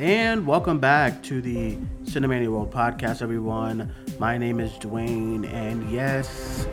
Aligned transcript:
And 0.00 0.46
welcome 0.46 0.78
back 0.78 1.22
to 1.24 1.42
the 1.42 1.76
Cinemania 2.04 2.48
World 2.48 2.72
podcast, 2.72 3.20
everyone. 3.20 3.94
My 4.18 4.38
name 4.38 4.58
is 4.58 4.72
Dwayne, 4.72 5.46
and 5.52 5.90
yes, 5.90 6.66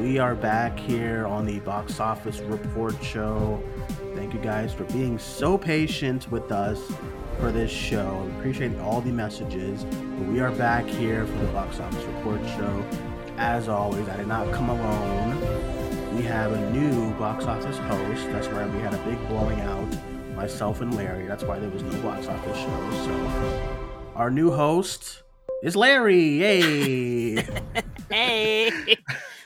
we 0.00 0.18
are 0.18 0.34
back 0.34 0.76
here 0.76 1.24
on 1.26 1.46
the 1.46 1.60
box 1.60 2.00
office 2.00 2.40
report 2.40 3.00
show. 3.00 3.62
Thank 4.16 4.34
you 4.34 4.40
guys 4.40 4.74
for 4.74 4.82
being 4.86 5.16
so 5.16 5.56
patient 5.56 6.28
with 6.32 6.50
us 6.50 6.80
for 7.38 7.52
this 7.52 7.70
show. 7.70 8.28
Appreciate 8.38 8.76
all 8.80 9.00
the 9.00 9.12
messages. 9.12 9.84
But 9.84 10.26
we 10.26 10.40
are 10.40 10.50
back 10.50 10.84
here 10.84 11.24
for 11.24 11.38
the 11.38 11.52
box 11.52 11.78
office 11.78 12.02
report 12.02 12.40
show. 12.56 12.84
As 13.36 13.68
always, 13.68 14.08
I 14.08 14.16
did 14.16 14.26
not 14.26 14.52
come 14.52 14.70
alone. 14.70 16.16
We 16.16 16.22
have 16.22 16.50
a 16.50 16.70
new 16.72 17.14
box 17.14 17.44
office 17.44 17.78
host. 17.78 18.26
That's 18.32 18.48
why 18.48 18.66
we 18.66 18.80
had 18.80 18.92
a 18.92 18.98
big 19.04 19.24
blowing 19.28 19.60
out. 19.60 20.11
Myself 20.42 20.80
and 20.80 20.92
Larry. 20.96 21.24
That's 21.28 21.44
why 21.44 21.60
there 21.60 21.70
was 21.70 21.84
no 21.84 22.02
box 22.02 22.26
office 22.26 22.58
show. 22.58 22.90
So, 23.04 23.78
our 24.16 24.28
new 24.28 24.50
host 24.50 25.22
is 25.62 25.76
Larry. 25.76 26.38
Hey. 26.38 27.34
hey, 28.10 28.96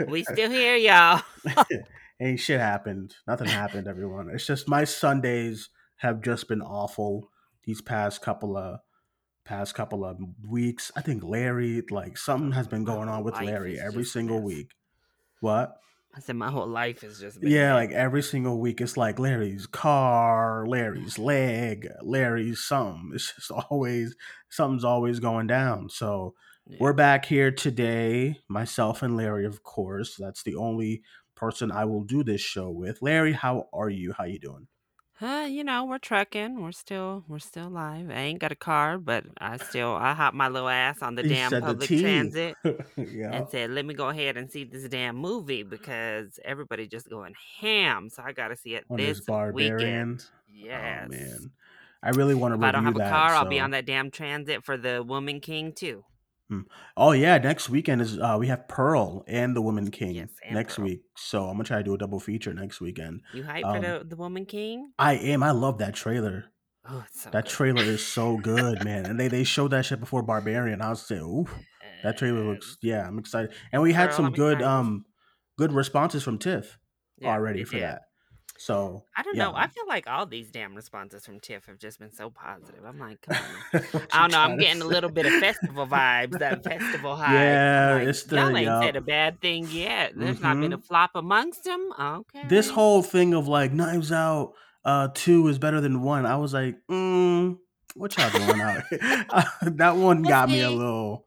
we 0.09 0.25
still 0.25 0.51
here, 0.51 0.75
y'all. 0.77 1.21
Ain't 2.21 2.41
shit 2.41 2.61
happened. 2.61 3.15
Nothing 3.29 3.49
happened, 3.49 3.89
everyone. 3.89 4.31
It's 4.31 4.47
just 4.47 4.71
my 4.71 4.85
Sundays 4.85 5.69
have 5.97 6.23
just 6.23 6.49
been 6.49 6.63
awful 6.63 7.29
these 7.65 7.83
past 7.83 8.23
couple 8.23 8.57
of 8.57 8.81
past 9.45 9.75
couple 9.75 10.03
of 10.03 10.19
weeks. 10.49 10.91
I 10.97 11.03
think 11.03 11.23
Larry, 11.23 11.83
like 11.91 12.17
something 12.17 12.53
has 12.53 12.69
been 12.69 12.85
going 12.85 13.11
on 13.11 13.23
with 13.23 13.39
Larry 13.43 13.79
every 13.79 14.05
single 14.05 14.41
week. 14.41 14.71
What? 15.41 15.77
I 16.17 16.21
said 16.21 16.37
my 16.37 16.51
whole 16.51 16.67
life 16.67 17.05
is 17.05 17.21
just 17.21 17.39
Yeah, 17.43 17.75
like 17.75 17.93
every 17.93 18.23
single 18.23 18.59
week, 18.59 18.81
it's 18.81 18.97
like 18.97 19.19
Larry's 19.19 19.67
car, 19.67 20.67
Larry's 20.67 21.19
leg, 21.19 21.89
Larry's 22.03 22.65
something. 22.65 23.11
It's 23.15 23.35
just 23.35 23.51
always 23.71 24.17
something's 24.49 24.85
always 24.85 25.21
going 25.21 25.47
down. 25.47 25.91
So 25.91 26.35
Yeah. 26.67 26.79
we're 26.81 26.95
back 26.95 27.27
here 27.27 27.51
today, 27.51 28.39
myself 28.49 29.03
and 29.03 29.17
Larry, 29.17 29.45
of 29.45 29.63
course. 29.63 30.17
That's 30.19 30.43
the 30.43 30.55
only 30.55 31.03
person 31.35 31.71
I 31.71 31.85
will 31.85 32.03
do 32.05 32.25
this 32.25 32.41
show 32.41 32.71
with. 32.71 33.03
Larry, 33.03 33.35
how 33.35 33.69
are 33.75 33.91
you? 33.91 34.15
How 34.17 34.25
you 34.25 34.39
doing? 34.39 34.69
Uh, 35.21 35.47
you 35.49 35.65
know, 35.65 35.85
we're 35.87 35.97
trucking. 35.99 36.61
We're 36.61 36.73
still 36.73 37.25
we're 37.27 37.39
still 37.39 37.69
alive. 37.69 38.11
I 38.11 38.21
ain't 38.21 38.39
got 38.39 38.53
a 38.53 38.57
car, 38.57 38.99
but 38.99 39.25
I 39.41 39.57
still 39.57 39.95
I 39.95 40.13
hop 40.13 40.35
my 40.35 40.49
little 40.49 40.69
ass 40.69 41.01
on 41.01 41.15
the 41.15 41.23
You 41.23 41.31
damn 41.31 41.51
said 41.51 41.63
the 41.63 41.67
public 41.69 41.89
T. 41.89 42.01
transit 42.03 42.55
yeah. 42.97 43.33
and 43.33 43.49
said, 43.49 43.71
"Let 43.71 43.87
me 43.87 43.95
go 43.95 44.11
ahead 44.11 44.37
and 44.37 44.51
see 44.51 44.65
this 44.65 44.87
damn 44.91 45.17
movie 45.17 45.63
because 45.63 46.39
everybody 46.45 46.87
just 46.87 47.09
going 47.09 47.35
ham, 47.61 48.11
so 48.11 48.23
I 48.23 48.33
got 48.33 48.49
to 48.49 48.57
see 48.57 48.75
it 48.75 48.85
On 48.91 48.99
this 48.99 49.19
this 49.19 49.27
barbarian. 49.27 49.77
weekend." 49.79 50.25
Oh 50.29 50.33
Yes. 50.55 51.09
man. 51.11 51.51
I 52.03 52.11
really 52.11 52.35
want 52.35 52.53
to 52.53 52.59
If 52.59 52.65
I 52.65 52.73
don't 52.73 52.85
review 52.85 53.01
have 53.01 53.09
a 53.09 53.11
that. 53.11 53.29
car, 53.29 53.35
I'll 53.37 53.49
be 53.49 53.57
so- 53.59 53.65
on 53.65 53.71
that 53.71 53.87
damn 53.87 54.11
transit 54.11 54.65
for 54.65 54.77
the 54.77 55.03
Woman 55.03 55.41
King 55.41 55.73
too. 55.73 56.05
Oh 56.97 57.13
yeah, 57.13 57.39
next 57.39 57.69
weekend 57.69 58.01
is 58.01 58.19
uh 58.19 58.37
we 58.39 58.47
have 58.49 58.69
Pearl 58.69 59.25
and 59.27 59.55
the 59.57 59.61
Woman 59.63 59.91
King 59.91 60.15
Yes, 60.15 60.29
and 60.45 60.55
next 60.55 60.77
Pearl. 60.77 60.85
week. 60.85 61.01
So 61.17 61.45
I'm 61.45 61.55
gonna 61.55 61.65
try 61.65 61.79
to 61.79 61.83
do 61.83 61.95
a 61.95 61.99
double 61.99 62.21
feature 62.21 62.55
next 62.55 62.81
weekend. 62.81 63.23
You 63.35 63.43
hype 63.45 63.65
Um, 63.65 63.77
for 63.77 63.81
the 63.81 64.05
the 64.05 64.17
Woman 64.17 64.47
King? 64.47 64.93
I 64.99 65.15
am. 65.15 65.43
I 65.43 65.51
love 65.51 65.79
that 65.79 65.95
trailer. 65.95 66.45
Oh, 66.89 67.03
it's 67.07 67.23
so 67.23 67.31
That 67.31 67.45
good. 67.45 67.51
trailer 67.51 67.83
is 67.83 68.07
so 68.07 68.37
good, 68.43 68.85
man. 68.85 69.07
And 69.07 69.19
they, 69.19 69.27
they 69.27 69.43
showed 69.43 69.73
that 69.73 69.85
shit 69.87 69.99
before 69.99 70.23
Barbarian. 70.23 70.81
I 70.81 70.91
was 70.91 71.03
saying, 71.03 71.21
ooh, 71.23 71.47
that 72.05 72.17
trailer 72.19 72.39
And- 72.41 72.49
looks 72.51 72.79
yeah, 72.81 73.07
I'm 73.07 73.19
excited. 73.19 73.51
And 73.73 73.83
we 73.83 73.93
had 73.93 74.11
Girl, 74.11 74.17
some 74.17 74.27
I'm 74.27 74.33
good 74.33 74.59
excited. 74.59 74.69
um 74.71 75.05
good 75.59 75.73
responses 75.73 76.23
from 76.23 76.39
Tiff 76.39 76.79
Yeah, 77.19 77.31
already 77.31 77.61
we 77.61 77.65
for 77.65 77.73
did. 77.73 77.83
that. 77.83 78.03
So 78.59 79.05
I 79.17 79.23
don't 79.23 79.37
yeah. 79.37 79.45
know. 79.45 79.53
I 79.55 79.67
feel 79.69 79.87
like 79.87 80.07
all 80.09 80.27
these 80.27 80.51
damn 80.51 80.75
responses 80.75 81.25
from 81.27 81.41
Tiff 81.41 81.67
have 81.67 81.79
just 81.79 81.99
been 81.99 82.13
so 82.13 82.31
positive. 82.31 82.85
I'm 82.87 82.99
like, 82.99 83.21
come 83.23 83.37
on. 83.73 83.83
I 84.13 84.23
don't 84.23 84.33
know. 84.33 84.39
I'm 84.39 84.59
getting 84.59 84.83
a 84.83 84.87
little 84.87 85.11
bit 85.11 85.27
of 85.27 85.33
festival 85.41 85.87
vibes. 85.87 86.39
That 86.39 86.65
festival. 86.65 87.13
I'm 87.13 87.35
Yeah, 87.35 87.95
like, 87.99 88.09
it's 88.09 88.23
the- 88.25 88.37
y'all 88.37 88.57
ain't 88.57 88.83
said 88.83 88.97
a 88.97 89.01
bad 89.01 89.41
thing 89.41 89.67
yet. 89.71 90.13
There's 90.17 90.41
not 90.41 90.59
been 90.61 90.73
a 90.73 90.79
Mhm. 90.79 90.85
flop 90.85 91.11
amongst 91.15 91.65
them. 91.65 91.91
Okay. 91.99 92.43
This 92.49 92.71
whole 92.71 93.03
thing 93.03 93.35
of 93.35 93.47
like 93.49 93.73
Knives 93.73 94.13
Out 94.13 94.53
uh 94.85 95.09
two 95.15 95.49
is 95.49 95.59
better 95.59 95.81
than 95.81 96.03
one. 96.03 96.25
I 96.27 96.37
was 96.37 96.55
like, 96.55 96.77
mm, 96.91 97.59
what 97.95 98.17
y'all 98.17 98.31
doing 98.31 98.61
out 98.61 98.83
that 99.63 99.97
one 99.97 100.23
got 100.23 100.49
me 100.49 100.61
a 100.63 100.71
little 100.71 101.27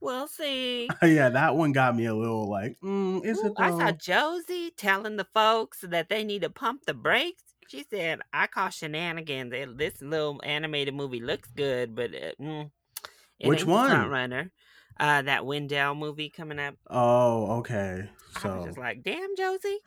We'll 0.00 0.28
see. 0.28 0.96
yeah, 1.02 1.28
that 1.30 1.56
one 1.56 1.72
got 1.72 1.96
me 1.96 2.06
a 2.06 2.14
little 2.14 2.48
like, 2.48 2.78
mm, 2.82 3.24
is 3.24 3.38
Ooh, 3.38 3.44
it 3.44 3.56
I 3.56 3.70
saw? 3.70 3.92
Josie 3.92 4.70
telling 4.70 5.16
the 5.16 5.26
folks 5.34 5.80
that 5.80 6.08
they 6.08 6.24
need 6.24 6.42
to 6.42 6.50
pump 6.50 6.84
the 6.86 6.94
brakes. 6.94 7.42
She 7.68 7.84
said, 7.84 8.20
"I 8.32 8.46
call 8.48 8.70
shenanigans. 8.70 9.52
It- 9.52 9.78
This 9.78 10.00
little 10.02 10.40
animated 10.44 10.94
movie 10.94 11.20
looks 11.20 11.50
good, 11.52 11.94
but 11.94 12.14
uh, 12.14 12.32
mm, 12.40 12.70
it 13.40 13.48
Which 13.48 13.64
the 13.70 13.78
front 13.78 14.08
one? 14.08 14.10
runner. 14.10 14.52
Uh, 14.98 15.22
that 15.22 15.46
Wendell 15.46 15.94
movie 15.94 16.30
coming 16.30 16.58
up. 16.58 16.76
Oh, 16.90 17.58
okay. 17.60 18.10
I 18.36 18.48
was 18.48 18.62
So 18.62 18.64
just 18.64 18.78
like, 18.78 19.02
damn, 19.02 19.36
Josie. 19.36 19.78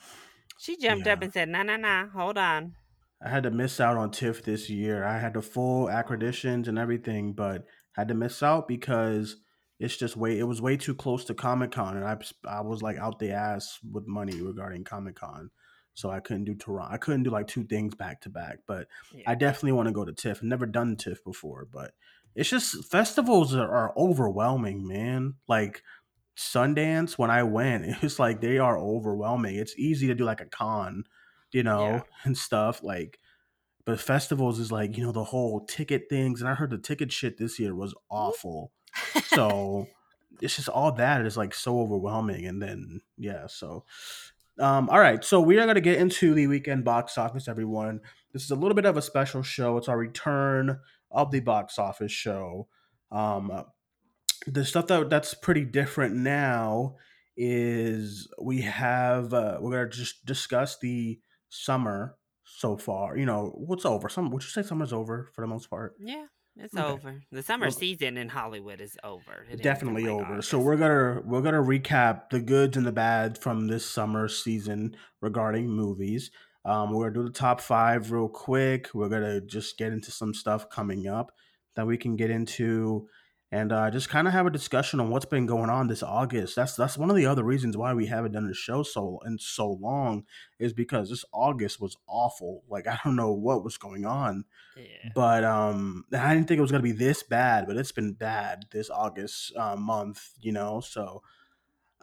She 0.58 0.78
jumped 0.78 1.08
up 1.08 1.22
and 1.22 1.34
said, 1.34 1.50
nah, 1.50 1.64
nah, 1.64 1.78
nah, 1.78 2.08
hold 2.10 2.38
on. 2.38 2.76
I 3.22 3.30
had 3.30 3.44
to 3.44 3.52
miss 3.52 3.80
out 3.80 3.98
on 3.98 4.12
TIFF 4.12 4.44
this 4.44 4.70
year. 4.70 5.04
I 5.04 5.18
had 5.18 5.34
the 5.34 5.42
full 5.42 5.88
accreditations 5.88 6.68
and 6.68 6.78
everything, 6.78 7.34
but 7.34 7.66
had 7.94 8.08
to 8.10 8.14
miss 8.14 8.44
out 8.44 8.68
because 8.68 9.38
it's 9.80 9.98
just 9.98 10.16
way 10.16 10.38
it 10.40 10.44
was 10.44 10.62
way 10.62 10.78
too 10.78 10.96
close 10.96 11.26
to 11.26 11.34
Comic 11.34 11.72
Con, 11.72 11.98
and 11.98 12.06
I 12.06 12.18
I 12.48 12.62
was 12.62 12.82
like 12.82 12.98
out 12.98 13.20
the 13.20 13.32
ass 13.32 13.80
with 13.92 14.08
money 14.08 14.40
regarding 14.42 14.84
Comic 14.84 15.16
Con, 15.16 15.50
so 15.94 16.10
I 16.10 16.20
couldn't 16.20 16.46
do 16.46 16.56
Toronto. 16.56 16.94
I 16.94 16.98
couldn't 16.98 17.24
do 17.24 17.30
like 17.32 17.48
two 17.48 17.64
things 17.64 17.96
back 17.96 18.22
to 18.22 18.30
back. 18.30 18.60
But 18.68 18.88
Yeah. 19.14 19.24
I 19.32 19.36
definitely 19.36 19.74
want 19.74 19.88
to 19.88 19.94
go 19.94 20.06
to 20.06 20.14
TIFF. 20.14 20.38
I've 20.38 20.44
never 20.44 20.66
done 20.66 20.96
TIFF 20.96 21.24
before, 21.24 21.68
but 21.72 21.92
it's 22.36 22.50
just 22.50 22.86
festivals 22.90 23.54
are, 23.56 23.70
are 23.70 23.94
overwhelming, 23.98 24.88
man. 24.88 25.36
Like 25.48 25.84
Sundance, 26.38 27.18
when 27.18 27.30
I 27.32 27.44
went, 27.44 27.86
it 27.86 28.02
was 28.02 28.20
like 28.20 28.42
they 28.42 28.58
are 28.58 28.78
overwhelming. 28.78 29.56
It's 29.56 29.78
easy 29.78 30.08
to 30.08 30.16
do 30.16 30.24
like 30.24 30.42
a 30.42 30.46
con, 30.46 31.04
you 31.52 31.64
know, 31.64 31.86
Yeah. 31.86 32.02
and 32.24 32.38
stuff 32.38 32.84
like. 32.84 33.20
But 33.86 34.00
festivals 34.00 34.60
is 34.60 34.72
like 34.72 34.96
you 34.98 35.04
know 35.04 35.12
the 35.12 35.26
whole 35.26 35.66
ticket 35.66 36.04
things, 36.10 36.40
and 36.40 36.50
I 36.50 36.54
heard 36.54 36.70
the 36.70 36.78
ticket 36.78 37.12
shit 37.12 37.38
this 37.38 37.60
year 37.60 37.76
was 37.76 37.94
awful. 38.10 38.72
So 39.28 39.88
it's 40.42 40.56
just 40.56 40.70
all 40.70 40.92
that 40.94 41.26
is 41.26 41.38
like 41.38 41.54
so 41.54 41.80
overwhelming, 41.80 42.46
and 42.46 42.62
then 42.62 43.02
yeah, 43.18 43.48
so 43.48 43.86
um, 44.60 44.90
all 44.90 45.00
right, 45.00 45.24
so 45.24 45.42
we 45.42 45.58
are 45.58 45.64
going 45.64 45.76
to 45.76 45.82
get 45.82 45.98
into 45.98 46.34
the 46.34 46.48
weekend 46.48 46.84
box 46.84 47.18
office, 47.18 47.48
everyone. 47.48 48.02
This 48.34 48.44
is 48.44 48.52
a 48.52 48.56
little 48.56 48.76
bit 48.76 48.86
of 48.86 48.98
a 48.98 49.02
special 49.02 49.42
show. 49.42 49.78
It's 49.78 49.88
our 49.88 49.98
return 49.98 50.80
of 51.10 51.32
the 51.32 51.40
box 51.40 51.80
office 51.80 52.12
show. 52.12 52.68
Um, 53.12 53.52
uh, 53.52 53.64
the 54.46 54.66
stuff 54.66 54.88
that 54.88 55.10
that's 55.10 55.34
pretty 55.34 55.66
different 55.66 56.16
now 56.16 56.98
is 57.36 58.28
we 58.42 58.62
have 58.62 59.34
uh, 59.34 59.58
we're 59.60 59.72
going 59.72 59.90
to 59.90 59.98
just 59.98 60.26
discuss 60.26 60.78
the 60.80 61.20
summer 61.50 62.16
so 62.44 62.78
far. 62.78 63.18
You 63.18 63.26
know 63.26 63.54
what's 63.56 63.86
over. 63.86 64.10
Some 64.10 64.30
would 64.32 64.44
you 64.44 64.50
say 64.50 64.62
summer's 64.62 64.94
over 64.94 65.30
for 65.34 65.42
the 65.42 65.48
most 65.48 65.70
part? 65.70 65.96
yeah, 66.00 66.26
it's 66.58 66.76
Okay. 66.76 66.84
over. 66.84 67.22
The 67.32 67.44
summer 67.44 67.66
Well- 67.68 67.72
season 67.72 68.18
in 68.18 68.30
Hollywood 68.30 68.80
is 68.82 68.98
over. 69.04 69.46
It 69.50 69.62
definitely 69.62 70.04
like, 70.04 70.12
over. 70.28 70.42
So 70.42 70.60
we're 70.60 70.78
gonna 70.78 71.22
we're 71.26 71.42
gonna 71.42 71.62
recap 71.62 72.30
the 72.30 72.40
goods 72.40 72.78
and 72.78 72.86
the 72.86 72.92
bad 72.92 73.38
from 73.38 73.68
this 73.68 73.86
summer 73.90 74.28
season 74.28 74.96
regarding 75.22 75.68
movies. 75.70 76.32
Um, 76.66 76.94
we're 76.94 77.10
gonna 77.10 77.26
do 77.26 77.32
the 77.32 77.38
top 77.38 77.60
five 77.60 78.12
real 78.12 78.30
quick. 78.30 78.90
We're 78.94 79.10
gonna 79.10 79.42
just 79.42 79.78
get 79.78 79.92
into 79.92 80.12
some 80.12 80.34
stuff 80.34 80.70
coming 80.70 81.08
up 81.08 81.32
that 81.76 81.88
we 81.88 81.98
can 81.98 82.16
get 82.16 82.30
into, 82.30 83.08
and 83.54 83.72
uh, 83.72 83.92
just 83.92 84.10
kind 84.10 84.28
of 84.28 84.34
have 84.34 84.48
a 84.48 84.50
discussion 84.50 85.00
on 85.00 85.10
what's 85.12 85.26
been 85.26 85.46
going 85.46 85.70
on 85.70 85.88
this 85.88 86.02
August. 86.02 86.56
That's 86.56 86.76
that's 86.76 86.98
one 86.98 87.10
of 87.12 87.16
the 87.16 87.28
other 87.28 87.44
reasons 87.44 87.78
why 87.78 87.94
we 87.94 88.08
haven't 88.08 88.32
done 88.32 88.48
the 88.48 88.54
show 88.54 88.82
so 88.84 89.20
in 89.26 89.38
so 89.38 89.68
long 89.80 90.24
is 90.58 90.74
because 90.74 91.10
this 91.10 91.24
August 91.32 91.80
was 91.80 91.96
awful. 92.08 92.64
Like 92.68 92.88
I 92.88 92.98
don't 93.04 93.16
know 93.16 93.32
what 93.32 93.64
was 93.64 93.78
going 93.78 94.06
on 94.06 94.46
Yeah. 94.76 95.12
but 95.14 95.44
um 95.44 96.06
i 96.12 96.34
didn't 96.34 96.48
think 96.48 96.58
it 96.58 96.62
was 96.62 96.72
going 96.72 96.82
to 96.82 96.92
be 96.94 96.98
this 97.06 97.22
bad 97.22 97.68
but 97.68 97.78
it's 97.78 97.92
been 97.92 98.14
bad 98.14 98.66
this 98.72 98.90
august 98.90 99.54
uh, 99.56 99.76
month 99.76 100.32
you 100.42 100.52
know 100.52 100.80
so 100.82 101.22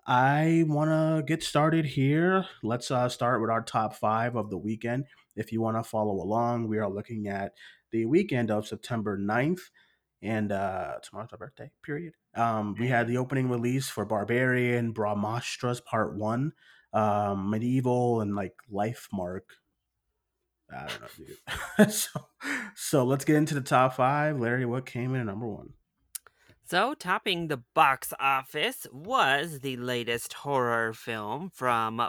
i 0.07 0.65
want 0.67 0.91
to 0.91 1.23
get 1.27 1.43
started 1.43 1.85
here 1.85 2.47
let's 2.63 2.91
uh, 2.91 3.09
start 3.09 3.41
with 3.41 3.51
our 3.51 3.63
top 3.63 3.95
five 3.95 4.37
of 4.37 4.51
the 4.51 4.57
weekend 4.59 5.05
if 5.37 5.53
you 5.53 5.61
want 5.61 5.77
to 5.77 5.83
follow 5.83 6.13
along 6.13 6.69
we 6.69 6.79
are 6.79 6.89
looking 6.91 7.27
at 7.29 7.53
the 7.91 8.07
weekend 8.07 8.51
of 8.51 8.67
september 8.67 9.19
9th 9.19 9.71
and 10.23 10.53
uh 10.53 10.95
tomorrow's 11.03 11.31
my 11.33 11.39
birthday 11.39 11.71
period 11.83 12.15
um 12.35 12.75
we 12.79 12.89
had 12.89 13.07
the 13.07 13.17
opening 13.17 13.49
release 13.49 13.89
for 13.89 14.05
barbarian 14.05 14.93
brahmastras 14.93 15.81
part 15.81 16.15
one 16.15 16.53
um 16.93 17.51
medieval 17.51 18.21
and 18.21 18.35
like 18.35 18.55
life 18.71 19.09
mark 19.13 19.45
I 20.73 20.87
don't 20.87 21.01
know, 21.01 21.27
dude. 21.79 21.93
so, 21.93 22.27
so 22.77 23.05
let's 23.05 23.25
get 23.25 23.37
into 23.37 23.55
the 23.55 23.61
top 23.61 23.95
five. 23.95 24.39
Larry, 24.39 24.65
what 24.65 24.87
came 24.87 25.15
in 25.15 25.21
at 25.21 25.27
number 25.27 25.49
one? 25.49 25.71
So, 26.63 26.95
topping 26.95 27.49
the 27.49 27.63
box 27.75 28.13
office 28.21 28.87
was 28.93 29.61
the 29.61 29.77
latest 29.77 30.33
horror 30.35 30.93
film 30.93 31.51
from 31.53 32.01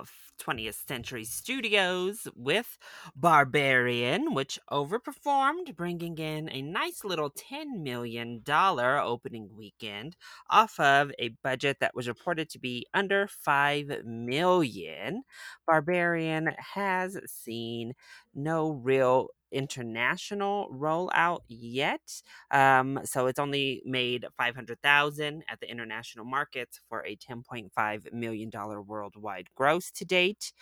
20th 0.42 0.88
Century 0.88 1.24
Studios 1.24 2.28
with 2.36 2.78
Barbarian, 3.16 4.34
which 4.34 4.60
overperformed, 4.72 5.76
bringing 5.76 6.18
in 6.18 6.50
a 6.52 6.62
nice 6.62 7.04
little 7.04 7.30
$10 7.30 7.82
million 7.84 8.42
opening 8.50 9.50
weekend 9.56 10.16
off 10.50 10.80
of 10.80 11.12
a 11.20 11.30
budget 11.44 11.78
that 11.80 11.96
was 11.96 12.08
reported 12.08 12.50
to 12.50 12.60
be 12.60 12.86
under 12.94 13.28
5 13.28 14.04
million. 14.06 15.24
Barbarian 15.68 16.50
has 16.74 17.18
seen 17.28 17.94
no 18.33 18.72
real 18.72 19.30
international 19.51 20.69
rollout 20.74 21.42
yet. 21.48 22.22
Um, 22.51 23.00
so 23.04 23.28
it's 23.28 23.39
only 23.39 23.81
made 23.86 24.25
500,000 24.38 25.44
at 25.50 25.60
the 25.60 25.69
international 25.69 26.25
markets 26.25 26.80
for 26.89 27.06
a 27.06 27.16
10.5 27.18 28.13
million 28.13 28.50
dollar 28.50 28.81
worldwide 28.81 29.48
gross 29.56 29.92
to 29.92 30.06
date. 30.06 30.54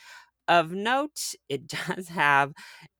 Of 0.48 0.72
note, 0.72 1.36
it 1.48 1.68
does 1.88 2.10
have 2.10 2.54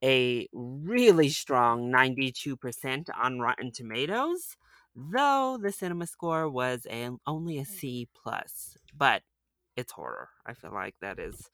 a 0.04 0.48
really 0.54 1.30
strong 1.30 1.92
92% 1.92 3.10
on 3.18 3.40
Rotten 3.40 3.72
Tomatoes, 3.72 4.56
though 4.96 5.58
the 5.62 5.72
cinema 5.72 6.06
score 6.08 6.48
was 6.50 6.86
a, 6.90 7.10
only 7.26 7.58
a 7.58 7.66
C 7.66 8.08
plus. 8.16 8.78
But 8.96 9.24
it's 9.78 9.94
horror. 9.94 10.30
I 10.46 10.54
feel 10.54 10.74
like 10.74 10.96
that 11.02 11.20
is 11.20 11.50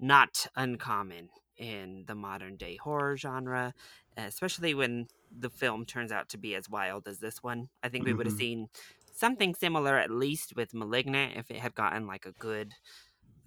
not 0.00 0.46
uncommon 0.56 1.30
in 1.58 2.04
the 2.06 2.14
modern 2.14 2.56
day 2.56 2.76
horror 2.76 3.16
genre, 3.16 3.74
especially 4.16 4.74
when 4.74 5.06
the 5.38 5.50
film 5.50 5.84
turns 5.84 6.12
out 6.12 6.28
to 6.30 6.38
be 6.38 6.54
as 6.54 6.68
wild 6.70 7.06
as 7.08 7.18
this 7.18 7.42
one. 7.42 7.68
I 7.82 7.88
think 7.88 8.04
we 8.06 8.12
would 8.14 8.26
have 8.26 8.34
Mhm. 8.36 8.38
seen 8.38 8.68
something 9.12 9.54
similar 9.54 9.96
at 9.98 10.10
least 10.10 10.54
with 10.56 10.74
Malignant 10.74 11.36
if 11.36 11.50
it 11.50 11.58
had 11.58 11.74
gotten 11.74 12.06
like 12.06 12.26
a 12.26 12.32
good 12.32 12.72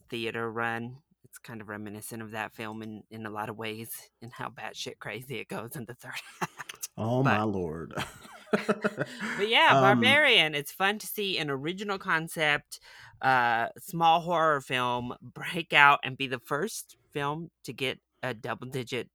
theater 0.10 0.52
run. 0.52 0.98
It's 1.24 1.38
kind 1.38 1.62
of 1.62 1.70
reminiscent 1.70 2.22
of 2.24 2.32
that 2.32 2.54
film 2.54 2.82
in, 2.82 3.04
in 3.12 3.26
a 3.26 3.30
lot 3.30 3.50
of 3.50 3.58
ways 3.58 4.10
and 4.22 4.34
how 4.34 4.50
batshit 4.50 4.98
crazy 5.00 5.38
it 5.38 5.48
goes 5.48 5.76
in 5.76 5.86
the 5.86 5.94
third 5.94 6.14
act. 6.42 6.90
Oh 6.98 7.24
But- 7.24 7.38
my 7.38 7.44
lord. 7.44 7.94
But 8.52 8.98
yeah, 9.48 9.74
Um, 9.76 9.82
Barbarian. 10.02 10.56
It's 10.56 10.72
fun 10.72 10.98
to 10.98 11.06
see 11.06 11.38
an 11.38 11.52
original 11.52 12.00
concept, 12.00 12.80
uh, 13.22 13.68
small 13.78 14.22
horror 14.22 14.60
film 14.60 15.14
break 15.22 15.72
out 15.72 16.00
and 16.04 16.18
be 16.18 16.26
the 16.26 16.40
first 16.40 16.98
film 17.12 17.52
to 17.64 17.74
get 17.74 18.00
a 18.24 18.34
double 18.34 18.68
digit 18.68 19.10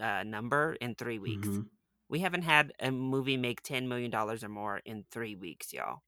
uh, 0.00 0.22
number 0.24 0.76
in 0.80 0.94
three 0.94 1.18
weeks. 1.18 1.48
mhm. 1.48 1.66
We 2.08 2.20
haven't 2.20 2.42
had 2.42 2.72
a 2.80 2.90
movie 2.90 3.36
make 3.36 3.62
ten 3.62 3.88
million 3.88 4.10
dollars 4.10 4.42
or 4.42 4.48
more 4.48 4.80
in 4.84 5.04
three 5.10 5.34
weeks, 5.36 5.72
y'all. 5.72 6.00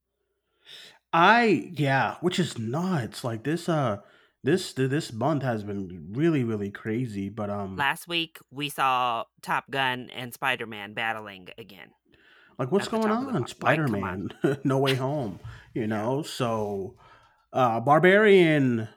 I 1.12 1.70
yeah, 1.72 2.16
which 2.20 2.38
is 2.38 2.58
nuts. 2.58 3.24
Like 3.24 3.42
this 3.44 3.68
uh 3.68 3.98
this 4.42 4.72
this 4.72 5.12
month 5.12 5.42
has 5.42 5.62
been 5.64 6.08
really 6.12 6.44
really 6.44 6.70
crazy, 6.70 7.28
but 7.28 7.50
um 7.50 7.76
Last 7.76 8.08
week 8.08 8.38
we 8.50 8.68
saw 8.68 9.24
Top 9.42 9.70
Gun 9.70 10.08
and 10.14 10.32
Spider 10.32 10.66
Man 10.66 10.94
battling 10.94 11.48
again. 11.58 11.90
like 12.58 12.70
what's 12.72 12.86
at 12.86 12.92
going 12.92 13.02
top 13.02 13.18
of 13.20 13.26
the 13.26 13.32
on? 13.34 13.40
box. 13.42 13.52
Spider-Man, 13.52 14.28
No 14.64 14.78
Way 14.78 14.94
Home, 14.94 15.40
you 15.74 15.86
know? 15.86 16.22
So 16.22 16.94
uh 17.52 17.80
Barbarian 17.80 18.88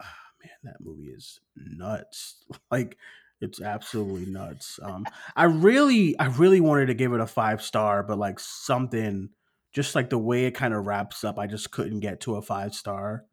ah, 0.00 0.16
man, 0.42 0.50
that 0.64 0.76
movie 0.80 1.08
is 1.08 1.40
nuts. 1.56 2.44
Like 2.70 2.98
it's 3.40 3.60
absolutely 3.60 4.26
nuts. 4.26 4.78
Um 4.82 5.06
I 5.36 5.44
really 5.44 6.18
I 6.18 6.26
really 6.26 6.60
wanted 6.60 6.86
to 6.86 6.94
give 6.94 7.12
it 7.12 7.20
a 7.20 7.26
5 7.26 7.62
star, 7.62 8.02
but 8.02 8.18
like 8.18 8.40
something 8.40 9.30
just 9.72 9.94
like 9.94 10.10
the 10.10 10.18
way 10.18 10.46
it 10.46 10.52
kind 10.52 10.72
of 10.74 10.86
wraps 10.86 11.24
up, 11.24 11.38
I 11.38 11.46
just 11.46 11.70
couldn't 11.72 12.00
get 12.00 12.20
to 12.22 12.36
a 12.36 12.42
5 12.42 12.74
star. 12.74 13.26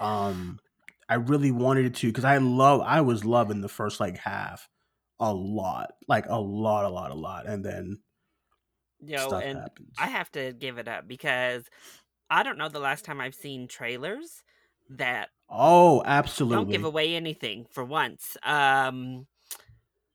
Um 0.00 0.60
I 1.08 1.16
really 1.16 1.52
wanted 1.52 1.86
it 1.86 1.94
to 1.96 2.12
cuz 2.12 2.24
I 2.24 2.38
love 2.38 2.80
I 2.82 3.00
was 3.02 3.24
loving 3.24 3.60
the 3.62 3.68
first 3.68 4.00
like 4.00 4.18
half 4.18 4.68
a 5.20 5.32
lot. 5.34 5.92
Like 6.08 6.26
a 6.28 6.40
lot 6.40 6.84
a 6.86 6.88
lot 6.90 7.10
a 7.12 7.14
lot 7.14 7.46
and 7.46 7.64
then 7.64 8.02
Yo, 9.00 9.36
stuff 9.36 9.38
and 9.38 9.62
happens. 9.62 9.98
I 9.98 10.06
have 10.08 10.30
to 10.32 10.52
give 10.52 10.78
it 10.78 10.88
up 10.88 11.06
because 11.06 11.68
I 12.30 12.44
don't 12.44 12.58
know 12.58 12.70
the 12.70 12.80
last 12.80 13.04
time 13.06 13.20
I've 13.20 13.36
seen 13.36 13.68
trailers 13.68 14.43
that 14.90 15.28
oh, 15.48 16.02
absolutely 16.04 16.56
don't 16.56 16.70
give 16.70 16.84
away 16.84 17.14
anything 17.14 17.66
for 17.70 17.84
once. 17.84 18.36
Um, 18.42 19.26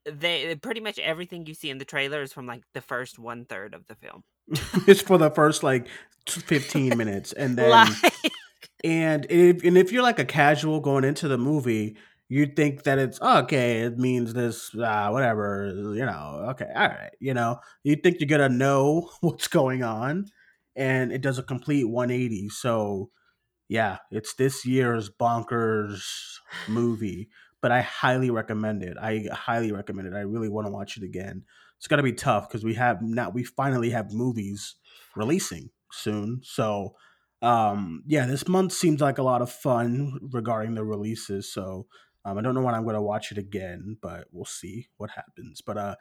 they 0.04 0.54
pretty 0.56 0.80
much 0.80 0.98
everything 0.98 1.46
you 1.46 1.54
see 1.54 1.70
in 1.70 1.78
the 1.78 1.84
trailer 1.84 2.22
is 2.22 2.32
from 2.32 2.46
like 2.46 2.62
the 2.74 2.80
first 2.80 3.18
one 3.18 3.44
third 3.44 3.74
of 3.74 3.86
the 3.86 3.94
film. 3.94 4.24
it's 4.86 5.02
for 5.02 5.18
the 5.18 5.30
first 5.30 5.62
like 5.62 5.86
15 6.28 6.96
minutes 6.96 7.32
and 7.32 7.56
then 7.58 7.70
Like, 7.70 8.32
and 8.84 9.26
if 9.30 9.62
and 9.64 9.76
if 9.76 9.92
you're 9.92 10.02
like 10.02 10.18
a 10.18 10.24
casual 10.24 10.80
going 10.80 11.04
into 11.04 11.28
the 11.28 11.38
movie 11.38 11.96
you 12.28 12.46
think 12.46 12.84
that 12.84 12.98
it's 12.98 13.20
okay 13.20 13.80
it 13.82 13.98
means 13.98 14.32
this 14.32 14.74
uh, 14.76 15.08
whatever 15.10 15.72
you 15.94 16.04
know 16.04 16.46
okay 16.50 16.68
all 16.74 16.88
right 16.88 17.12
you 17.20 17.34
know 17.34 17.58
you 17.84 17.96
think 17.96 18.18
you're 18.20 18.28
gonna 18.28 18.48
know 18.48 19.10
what's 19.20 19.48
going 19.48 19.82
on 19.82 20.26
and 20.76 21.12
it 21.12 21.20
does 21.20 21.38
a 21.38 21.42
complete 21.42 21.84
180 21.84 22.48
so 22.48 23.10
yeah 23.70 23.98
it's 24.10 24.34
this 24.34 24.66
year's 24.66 25.08
bonkers 25.08 26.02
movie 26.68 27.30
but 27.62 27.70
i 27.70 27.80
highly 27.82 28.30
recommend 28.30 28.82
it. 28.82 28.96
I 29.00 29.26
highly 29.32 29.72
recommend 29.72 30.08
it. 30.08 30.14
I 30.14 30.20
really 30.20 30.48
want 30.48 30.66
to 30.66 30.72
watch 30.72 30.96
it 30.96 31.02
again. 31.02 31.44
It's 31.76 31.86
gonna 31.86 32.02
be 32.02 32.12
tough 32.12 32.48
because 32.48 32.64
we 32.64 32.74
have 32.74 33.02
now 33.02 33.30
we 33.30 33.44
finally 33.44 33.90
have 33.90 34.12
movies 34.12 34.76
releasing 35.16 35.70
soon 35.92 36.40
so 36.42 36.94
um 37.42 38.02
yeah 38.06 38.26
this 38.26 38.46
month 38.46 38.72
seems 38.72 39.00
like 39.00 39.18
a 39.18 39.22
lot 39.22 39.42
of 39.42 39.50
fun 39.50 40.18
regarding 40.30 40.74
the 40.74 40.84
releases 40.84 41.52
so 41.52 41.86
um, 42.24 42.38
i 42.38 42.42
don't 42.42 42.54
know 42.54 42.60
when 42.60 42.74
i'm 42.74 42.86
to 42.86 43.00
watch 43.02 43.32
it 43.32 43.38
again 43.38 43.96
but 44.00 44.26
we'll 44.30 44.44
see 44.44 44.88
what 44.98 45.10
happens. 45.10 45.60
But 45.60 45.78
uh 45.78 45.96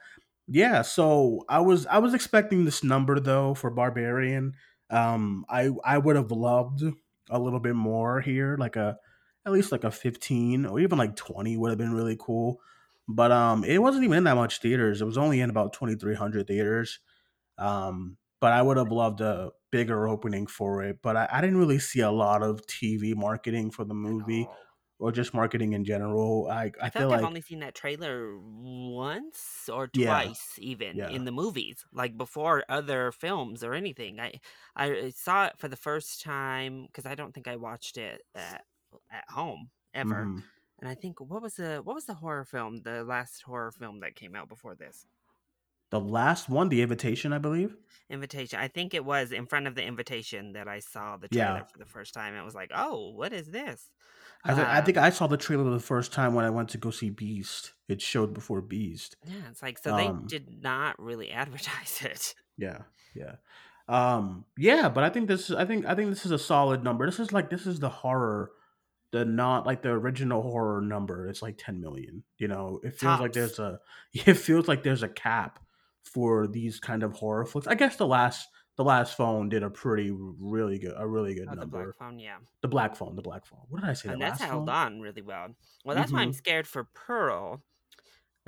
yeah 0.47 0.81
so 0.81 1.43
i 1.49 1.59
was 1.59 1.85
i 1.87 1.97
was 1.99 2.13
expecting 2.13 2.65
this 2.65 2.83
number 2.83 3.19
though 3.19 3.53
for 3.53 3.69
barbarian. 3.69 4.53
Um 4.89 5.45
i 5.49 5.69
i 5.85 5.97
would 5.97 6.15
have 6.15 6.31
loved 6.31 6.83
a 7.29 7.39
little 7.39 7.59
bit 7.59 7.75
more 7.75 8.21
here 8.21 8.57
like 8.59 8.75
a 8.75 8.97
at 9.45 9.51
least 9.51 9.71
like 9.71 9.83
a 9.83 9.91
15 9.91 10.65
or 10.65 10.79
even 10.79 10.97
like 10.97 11.15
20 11.15 11.57
would 11.57 11.69
have 11.69 11.77
been 11.77 11.93
really 11.93 12.17
cool. 12.19 12.59
But 13.07 13.31
um 13.31 13.63
it 13.63 13.79
wasn't 13.79 14.03
even 14.05 14.19
in 14.19 14.23
that 14.25 14.35
much 14.35 14.59
theaters. 14.61 15.01
It 15.01 15.05
was 15.05 15.17
only 15.17 15.41
in 15.41 15.49
about 15.49 15.73
2300 15.73 16.47
theaters. 16.47 16.99
Um 17.57 18.17
but 18.41 18.53
i 18.53 18.61
would 18.61 18.77
have 18.77 18.91
loved 18.91 19.21
a 19.21 19.51
bigger 19.71 20.07
opening 20.07 20.47
for 20.47 20.83
it 20.83 20.97
but 21.01 21.15
i, 21.17 21.27
I 21.31 21.41
didn't 21.41 21.57
really 21.57 21.79
see 21.79 21.99
a 21.99 22.11
lot 22.11 22.41
of 22.41 22.65
tv 22.65 23.15
marketing 23.15 23.71
for 23.71 23.83
the 23.85 23.93
movie. 23.93 24.47
Or 24.99 25.11
just 25.11 25.33
marketing 25.33 25.73
in 25.73 25.83
general 25.85 26.47
i, 26.49 26.71
I, 26.81 26.89
I 26.91 26.91
feel 26.91 27.09
like 27.09 27.11
I've 27.11 27.23
only 27.23 27.41
seen 27.41 27.59
that 27.59 27.75
trailer 27.75 28.37
once 28.39 29.69
or 29.71 29.87
Yeah. 29.93 30.33
twice, 30.33 30.55
even 30.59 31.03
Yeah. 31.03 31.09
in 31.09 31.25
the 31.25 31.31
movies, 31.31 31.85
like 31.91 32.17
before 32.17 32.63
other 32.69 33.11
films 33.11 33.63
or 33.63 33.73
anything. 33.73 34.19
I 34.19 34.39
I 34.75 35.09
saw 35.11 35.45
it 35.47 35.57
for 35.59 35.67
the 35.67 35.75
first 35.75 36.21
time 36.21 36.85
because 36.87 37.05
I 37.05 37.15
don't 37.15 37.33
think 37.33 37.47
I 37.47 37.57
watched 37.57 37.97
it 37.97 38.23
at 38.33 38.65
at 39.11 39.29
home 39.29 39.71
ever. 39.93 40.31
mhm. 40.31 40.49
And 40.79 40.89
I 40.89 40.95
think 40.95 41.19
what 41.19 41.41
was 41.41 41.55
the 41.55 41.81
what 41.83 41.95
was 41.95 42.05
the 42.05 42.15
horror 42.15 42.45
film, 42.45 42.77
the 42.83 43.03
last 43.03 43.43
horror 43.43 43.71
film 43.71 43.99
that 44.01 44.15
came 44.15 44.35
out 44.35 44.47
before 44.49 44.75
this? 44.75 45.05
the 45.91 45.99
last 45.99 46.49
one 46.49 46.69
the 46.69 46.81
invitation 46.81 47.31
i 47.33 47.37
believe 47.37 47.77
Invitation. 48.09 48.59
I 48.59 48.67
think 48.67 48.93
it 48.95 49.05
was 49.05 49.31
in 49.31 49.45
front 49.45 49.67
of 49.67 49.75
the 49.75 49.83
invitation 49.83 50.53
that 50.53 50.67
I 50.67 50.79
saw 50.79 51.15
the 51.17 51.27
Yeah. 51.29 51.59
trailer 51.59 51.63
for 51.63 51.77
the 51.77 51.85
first 51.85 52.13
time. 52.13 52.33
It 52.33 52.43
was 52.43 52.55
like, 52.55 52.71
oh, 52.73 53.09
what 53.11 53.33
is 53.33 53.51
this? 53.51 53.91
I, 54.43 54.53
th- 54.53 54.65
I 54.67 54.81
think 54.81 54.97
Um, 54.97 55.03
I 55.03 55.09
saw 55.09 55.27
the 55.27 55.35
trailer 55.37 55.69
the 55.69 55.79
first 55.79 56.13
time 56.13 56.33
when 56.33 56.45
I 56.45 56.49
went 56.49 56.69
to 56.69 56.77
go 56.77 56.91
see 56.91 57.09
Beast. 57.09 57.73
It 57.89 58.01
showed 58.01 58.33
before 58.33 58.61
Beast. 58.61 59.17
yeah, 59.25 59.33
it's 59.49 59.61
like 59.61 59.77
so 59.79 59.93
um, 59.95 60.21
they 60.27 60.37
did 60.37 60.61
not 60.61 60.97
really 61.01 61.31
advertise 61.43 62.01
it. 62.03 62.33
Yeah, 62.57 62.79
yeah, 63.15 63.35
um, 63.87 64.45
yeah. 64.57 64.89
But 64.89 65.03
I 65.03 65.09
think 65.09 65.27
this. 65.27 65.51
I 65.51 65.65
think 65.65 65.85
I 65.85 65.95
think 65.95 66.09
this 66.09 66.25
is 66.25 66.31
a 66.31 66.39
solid 66.39 66.83
number. 66.83 67.05
This 67.05 67.19
is 67.19 67.33
like 67.33 67.49
this 67.49 67.65
is 67.65 67.79
the 67.79 67.89
horror, 67.89 68.51
the 69.11 69.25
not 69.25 69.65
like 69.65 69.81
the 69.81 69.89
original 69.89 70.41
horror 70.41 70.81
number. 70.81 71.27
It's 71.27 71.41
like 71.41 71.57
ten 71.57 71.81
million. 71.81 72.23
You 72.37 72.47
know, 72.47 72.79
it 72.83 72.95
feels 72.95 73.19
like 73.19 73.33
there's 73.33 73.59
a. 73.59 73.79
It 74.13 74.35
feels 74.35 74.67
like 74.67 74.83
there's 74.83 75.03
a 75.03 75.09
cap 75.09 75.59
for 76.03 76.47
these 76.47 76.79
kind 76.79 77.03
of 77.03 77.13
horror 77.13 77.45
flicks. 77.45 77.67
I 77.67 77.75
guess 77.75 77.95
the 77.97 78.07
last 78.07 78.47
the 78.79 78.83
last 78.85 79.17
phone 79.17 79.49
did 79.49 79.61
a 79.61 79.69
pretty 79.69 80.09
really 80.09 80.79
good 80.79 80.93
a 80.95 81.05
really 81.05 81.35
good 81.35 81.49
Oh, 81.51 81.55
the 81.55 81.65
black 81.67 81.87
phone, 81.99 82.17
yeah. 82.17 82.37
the 82.61 82.67
black 82.69 82.95
phone, 82.95 83.13
the 83.17 83.21
black 83.21 83.45
phone. 83.45 83.59
What 83.67 83.81
did 83.81 83.89
I 83.89 83.93
say? 83.93 84.07
and 84.09 84.21
that's 84.21 84.41
held 84.41 84.67
phone? 84.67 84.75
on 84.75 85.01
really 85.01 85.21
well. 85.21 85.49
Well, 85.83 85.97
that's 85.97 86.13
why 86.13 86.21
I'm 86.21 86.31
Mhm. 86.31 86.35
scared 86.35 86.65
for 86.65 86.85
Pearl 86.85 87.61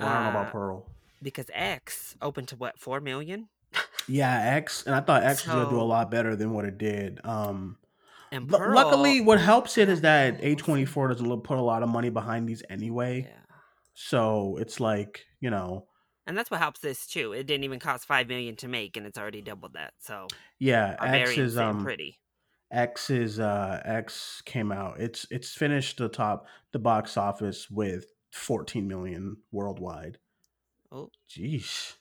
Well, 0.00 0.08
I 0.08 0.14
don't 0.14 0.22
know 0.32 0.38
uh, 0.38 0.42
about 0.42 0.52
Pearl. 0.52 0.86
because 1.22 1.50
X 1.52 2.16
opened 2.22 2.48
to 2.48 2.56
what 2.56 2.78
four 2.78 2.98
million, 3.00 3.50
Yeah, 4.08 4.54
X, 4.56 4.84
and 4.86 4.94
I 4.94 5.00
thought 5.00 5.22
X 5.22 5.46
was 5.46 5.54
gonna 5.54 5.68
do 5.70 5.80
a 5.80 5.82
lot 5.82 6.10
better 6.10 6.34
than 6.34 6.52
what 6.54 6.64
it 6.64 6.78
did. 6.78 7.20
Um, 7.24 7.76
and 8.32 8.48
Pearl. 8.48 8.74
luckily, 8.74 9.20
what 9.20 9.38
helps 9.38 9.76
it 9.76 9.90
is 9.90 10.00
that 10.00 10.42
A 10.42 10.54
twenty 10.54 10.86
four 10.86 11.08
doesn't 11.08 11.42
put 11.42 11.58
a 11.58 11.62
lot 11.62 11.82
of 11.82 11.90
money 11.90 12.08
behind 12.08 12.48
these 12.48 12.62
anyway. 12.70 13.26
yeah, 13.28 13.54
So 13.92 14.56
it's 14.56 14.80
like 14.80 15.26
you 15.40 15.50
know, 15.50 15.88
and 16.26 16.36
that's 16.36 16.50
what 16.50 16.60
helps 16.60 16.80
this 16.80 17.06
too. 17.06 17.32
It 17.32 17.46
didn't 17.46 17.64
even 17.64 17.78
cost 17.78 18.06
five 18.06 18.28
million 18.28 18.56
to 18.56 18.68
make, 18.68 18.96
and 18.96 19.06
it's 19.06 19.18
already 19.18 19.42
doubled 19.42 19.74
that. 19.74 19.94
So 19.98 20.28
yeah, 20.58 20.96
X 21.00 21.38
is 21.38 21.58
um, 21.58 21.82
pretty. 21.82 22.18
X's 22.70 23.38
uh 23.38 23.80
X 23.84 24.42
came 24.44 24.72
out. 24.72 24.98
It's 24.98 25.26
it's 25.30 25.52
finished 25.52 25.98
the 25.98 26.08
top 26.08 26.46
the 26.72 26.78
box 26.78 27.16
office 27.16 27.70
with 27.70 28.06
14 28.32 28.88
million 28.88 29.36
worldwide. 29.50 30.18
Oh, 30.90 31.10
Jeez. 31.30 31.94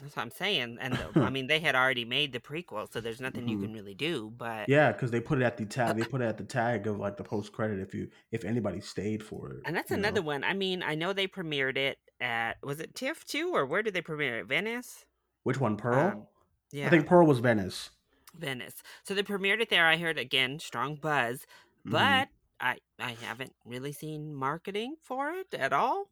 That's 0.00 0.16
what 0.16 0.22
I'm 0.22 0.30
saying. 0.30 0.78
And 0.80 0.94
the, 0.94 1.20
I 1.20 1.30
mean, 1.30 1.46
they 1.46 1.60
had 1.60 1.74
already 1.74 2.04
made 2.04 2.32
the 2.32 2.40
prequel, 2.40 2.90
so 2.92 3.00
there's 3.00 3.20
nothing 3.20 3.48
you 3.48 3.58
Mhm. 3.58 3.62
can 3.62 3.72
really 3.72 3.94
do. 3.94 4.32
But 4.36 4.68
Yeah, 4.68 4.92
because 4.92 5.10
they 5.10 5.20
put 5.20 5.38
it 5.40 5.44
at 5.44 5.56
the 5.56 5.66
tag. 5.66 5.96
They 5.96 6.04
put 6.14 6.20
it 6.20 6.26
at 6.26 6.38
the 6.38 6.44
tag 6.44 6.86
of 6.86 6.98
like 6.98 7.16
the 7.16 7.24
post 7.24 7.52
credit 7.52 7.80
if 7.80 7.94
you 7.94 8.08
if 8.30 8.44
anybody 8.44 8.80
stayed 8.80 9.22
for 9.22 9.50
it. 9.52 9.60
and 9.64 9.76
that's 9.76 9.90
another 9.90 10.20
know? 10.20 10.26
one. 10.26 10.44
I 10.44 10.54
mean, 10.54 10.82
I 10.82 10.94
know 10.94 11.12
they 11.12 11.26
premiered 11.28 11.76
it 11.76 11.98
at 12.20 12.56
was 12.62 12.80
it 12.80 12.94
TIFF 12.94 13.24
too, 13.24 13.52
or 13.54 13.66
where 13.66 13.82
did 13.82 13.94
they 13.94 14.02
premiere 14.02 14.40
it? 14.40 14.46
Venice. 14.46 15.04
Which 15.44 15.60
one, 15.60 15.76
Pearl? 15.76 15.98
Um, 16.08 16.26
Yeah, 16.72 16.86
I 16.86 16.90
think 16.90 17.06
Pearl 17.06 17.26
was 17.26 17.38
Venice. 17.38 17.90
Venice. 18.36 18.82
So 19.04 19.14
they 19.14 19.22
premiered 19.22 19.60
it 19.60 19.70
there. 19.70 19.86
I 19.86 19.96
heard 19.96 20.18
again 20.18 20.58
strong 20.58 20.96
buzz, 20.96 21.46
Mhm. 21.86 21.92
but 21.92 22.28
I 22.60 22.78
I 22.98 23.12
haven't 23.12 23.54
really 23.64 23.92
seen 23.92 24.34
marketing 24.34 24.96
for 25.02 25.30
it 25.32 25.54
at 25.54 25.72
all. 25.72 26.10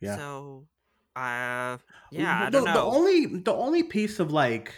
Yeah. 0.00 0.16
So, 0.16 0.66
uh, 1.16 1.78
yeah, 2.10 2.44
I 2.46 2.50
the, 2.50 2.60
the 2.60 2.82
only 2.82 3.26
the 3.26 3.52
only 3.52 3.82
piece 3.82 4.18
of 4.20 4.32
like 4.32 4.74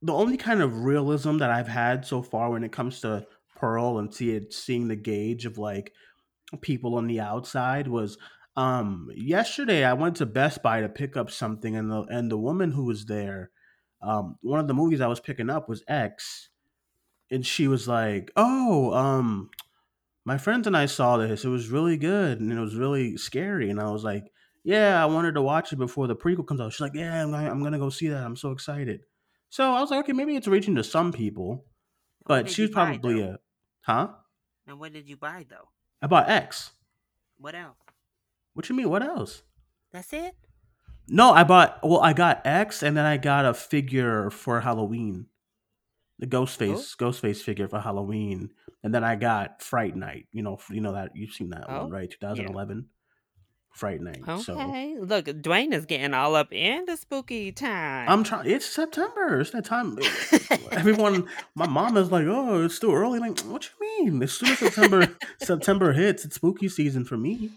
the 0.00 0.12
only 0.12 0.36
kind 0.36 0.60
of 0.60 0.84
realism 0.84 1.38
that 1.38 1.50
I've 1.50 1.68
had 1.68 2.04
so 2.04 2.22
far 2.22 2.50
when 2.50 2.64
it 2.64 2.72
comes 2.72 3.00
to 3.00 3.26
Pearl 3.56 3.98
and 3.98 4.12
see 4.12 4.32
it 4.32 4.52
seeing 4.52 4.88
the 4.88 4.96
gauge 4.96 5.46
of 5.46 5.58
like 5.58 5.92
people 6.60 6.96
on 6.96 7.06
the 7.06 7.20
outside 7.20 7.86
was 7.86 8.18
um 8.56 9.08
yesterday 9.14 9.84
I 9.84 9.92
went 9.92 10.16
to 10.16 10.26
Best 10.26 10.62
Buy 10.62 10.80
to 10.80 10.88
pick 10.88 11.16
up 11.16 11.30
something 11.30 11.76
and 11.76 11.90
the 11.90 12.02
and 12.02 12.30
the 12.30 12.36
woman 12.36 12.72
who 12.72 12.84
was 12.84 13.06
there 13.06 13.50
um 14.02 14.36
one 14.42 14.58
of 14.60 14.68
the 14.68 14.74
movies 14.74 15.00
I 15.00 15.06
was 15.06 15.20
picking 15.20 15.48
up 15.48 15.68
was 15.68 15.84
X 15.88 16.50
and 17.30 17.46
she 17.46 17.68
was 17.68 17.86
like 17.86 18.30
oh 18.36 18.92
um 18.92 19.48
my 20.24 20.38
friends 20.38 20.66
and 20.66 20.76
I 20.76 20.86
saw 20.86 21.16
this. 21.16 21.44
It 21.44 21.48
was 21.48 21.68
really 21.68 21.96
good 21.96 22.40
and 22.40 22.52
it 22.52 22.60
was 22.60 22.76
really 22.76 23.16
scary. 23.16 23.70
And 23.70 23.80
I 23.80 23.90
was 23.90 24.04
like 24.04 24.24
yeah 24.64 25.02
I 25.02 25.06
wanted 25.06 25.34
to 25.34 25.42
watch 25.42 25.72
it 25.72 25.76
before 25.76 26.06
the 26.06 26.16
prequel 26.16 26.46
comes 26.46 26.60
out 26.60 26.72
she's 26.72 26.80
like 26.80 26.94
yeah 26.94 27.22
I'm 27.22 27.30
gonna, 27.30 27.50
I'm 27.50 27.62
gonna 27.62 27.78
go 27.78 27.90
see 27.90 28.08
that 28.08 28.22
I'm 28.24 28.36
so 28.36 28.50
excited 28.52 29.00
so 29.48 29.72
I 29.72 29.80
was 29.80 29.90
like 29.90 30.00
okay 30.04 30.12
maybe 30.12 30.36
it's 30.36 30.46
reaching 30.48 30.74
to 30.76 30.84
some 30.84 31.12
people 31.12 31.64
but 32.26 32.48
she 32.48 32.62
was 32.62 32.70
you 32.70 32.74
buy, 32.74 32.84
probably 32.98 33.22
a 33.22 33.38
huh 33.82 34.08
And 34.66 34.78
what 34.78 34.92
did 34.92 35.08
you 35.08 35.16
buy 35.16 35.44
though? 35.48 35.68
I 36.00 36.06
bought 36.06 36.28
X 36.30 36.70
What 37.38 37.54
else? 37.54 37.76
what 38.54 38.68
you 38.68 38.74
mean 38.76 38.88
what 38.90 39.02
else 39.02 39.42
That's 39.92 40.12
it. 40.12 40.34
No, 41.08 41.32
I 41.32 41.42
bought. 41.42 41.80
Well, 41.82 42.00
I 42.00 42.12
got 42.12 42.46
X, 42.46 42.82
and 42.82 42.96
then 42.96 43.04
I 43.04 43.16
got 43.16 43.44
a 43.44 43.52
figure 43.52 44.30
for 44.30 44.60
Halloween, 44.60 45.26
the 46.20 46.28
Ghostface 46.28 46.96
Ghostface 46.96 47.42
figure 47.42 47.66
for 47.68 47.80
Halloween, 47.80 48.50
and 48.84 48.94
then 48.94 49.02
I 49.02 49.16
got 49.16 49.62
Fright 49.62 49.96
Night. 49.96 50.28
You 50.32 50.42
know, 50.44 50.58
you 50.70 50.80
know 50.80 50.92
that 50.94 51.10
you've 51.16 51.32
seen 51.32 51.50
that 51.50 51.64
Oh, 51.68 51.82
one, 51.82 51.90
right? 51.90 52.08
2011, 52.08 52.86
Fright 53.72 54.00
Night. 54.00 54.22
So 54.42 54.54
Okay. 54.60 54.96
Look, 54.98 55.24
Dwayne 55.26 55.72
is 55.72 55.86
getting 55.86 56.12
all 56.14 56.34
up 56.34 56.52
in 56.52 56.84
the 56.84 56.96
spooky 56.96 57.52
time. 57.52 58.08
I'm 58.08 58.22
trying. 58.22 58.48
It's 58.50 58.66
September. 58.66 59.40
It's 59.40 59.50
that 59.50 59.64
time. 59.64 59.98
Everyone, 60.72 61.26
my 61.54 61.66
mom 61.66 61.96
is 61.96 62.10
like, 62.12 62.26
"Oh, 62.26 62.64
it's 62.64 62.74
still 62.74 62.92
early." 62.92 63.18
Like, 63.18 63.40
what 63.40 63.68
you 63.80 64.04
mean? 64.04 64.22
As 64.22 64.32
soon 64.32 64.50
as 64.50 64.58
September 64.58 65.16
September 65.38 65.92
hits, 65.92 66.24
it's 66.24 66.36
spooky 66.36 66.68
season 66.68 67.04
for 67.04 67.16
me. 67.16 67.50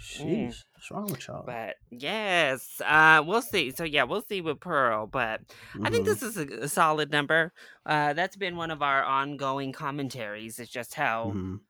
Sheesh, 0.00 0.62
what's 0.74 0.90
wrong 0.90 1.06
with 1.06 1.26
y'all? 1.28 1.44
But 1.46 1.76
yes, 1.90 2.80
uh, 2.84 3.22
we'll 3.24 3.42
see. 3.42 3.70
So 3.70 3.84
yeah, 3.84 4.02
we'll 4.04 4.22
see 4.22 4.40
with 4.40 4.58
Pearl. 4.60 5.06
But 5.06 5.42
I 5.82 5.90
think 5.90 6.04
Mhm. 6.06 6.10
this 6.10 6.22
is 6.22 6.36
a, 6.38 6.46
a 6.62 6.68
solid 6.68 7.10
number. 7.10 7.52
Uh, 7.86 8.12
that's 8.14 8.36
been 8.36 8.56
one 8.56 8.70
of 8.70 8.82
our 8.82 9.04
ongoing 9.04 9.72
commentaries. 9.72 10.58
It's 10.58 10.70
just 10.70 10.94
how 10.94 11.34
Mhm. 11.36 11.60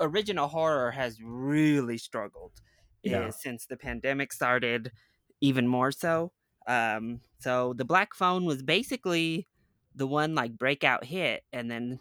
original 0.00 0.48
horror 0.48 0.90
has 0.92 1.20
really 1.22 1.98
struggled 1.98 2.52
Yeah. 3.02 3.26
uh, 3.26 3.30
since 3.30 3.66
the 3.66 3.76
pandemic 3.76 4.32
started, 4.32 4.92
even 5.40 5.66
more 5.66 5.92
so. 5.92 6.32
Um, 6.66 7.20
so 7.38 7.72
the 7.72 7.84
Black 7.84 8.14
Phone 8.14 8.44
was 8.44 8.62
basically 8.62 9.46
the 9.94 10.06
one 10.06 10.34
like 10.34 10.56
breakout 10.56 11.04
hit, 11.04 11.44
and 11.52 11.70
then 11.70 12.00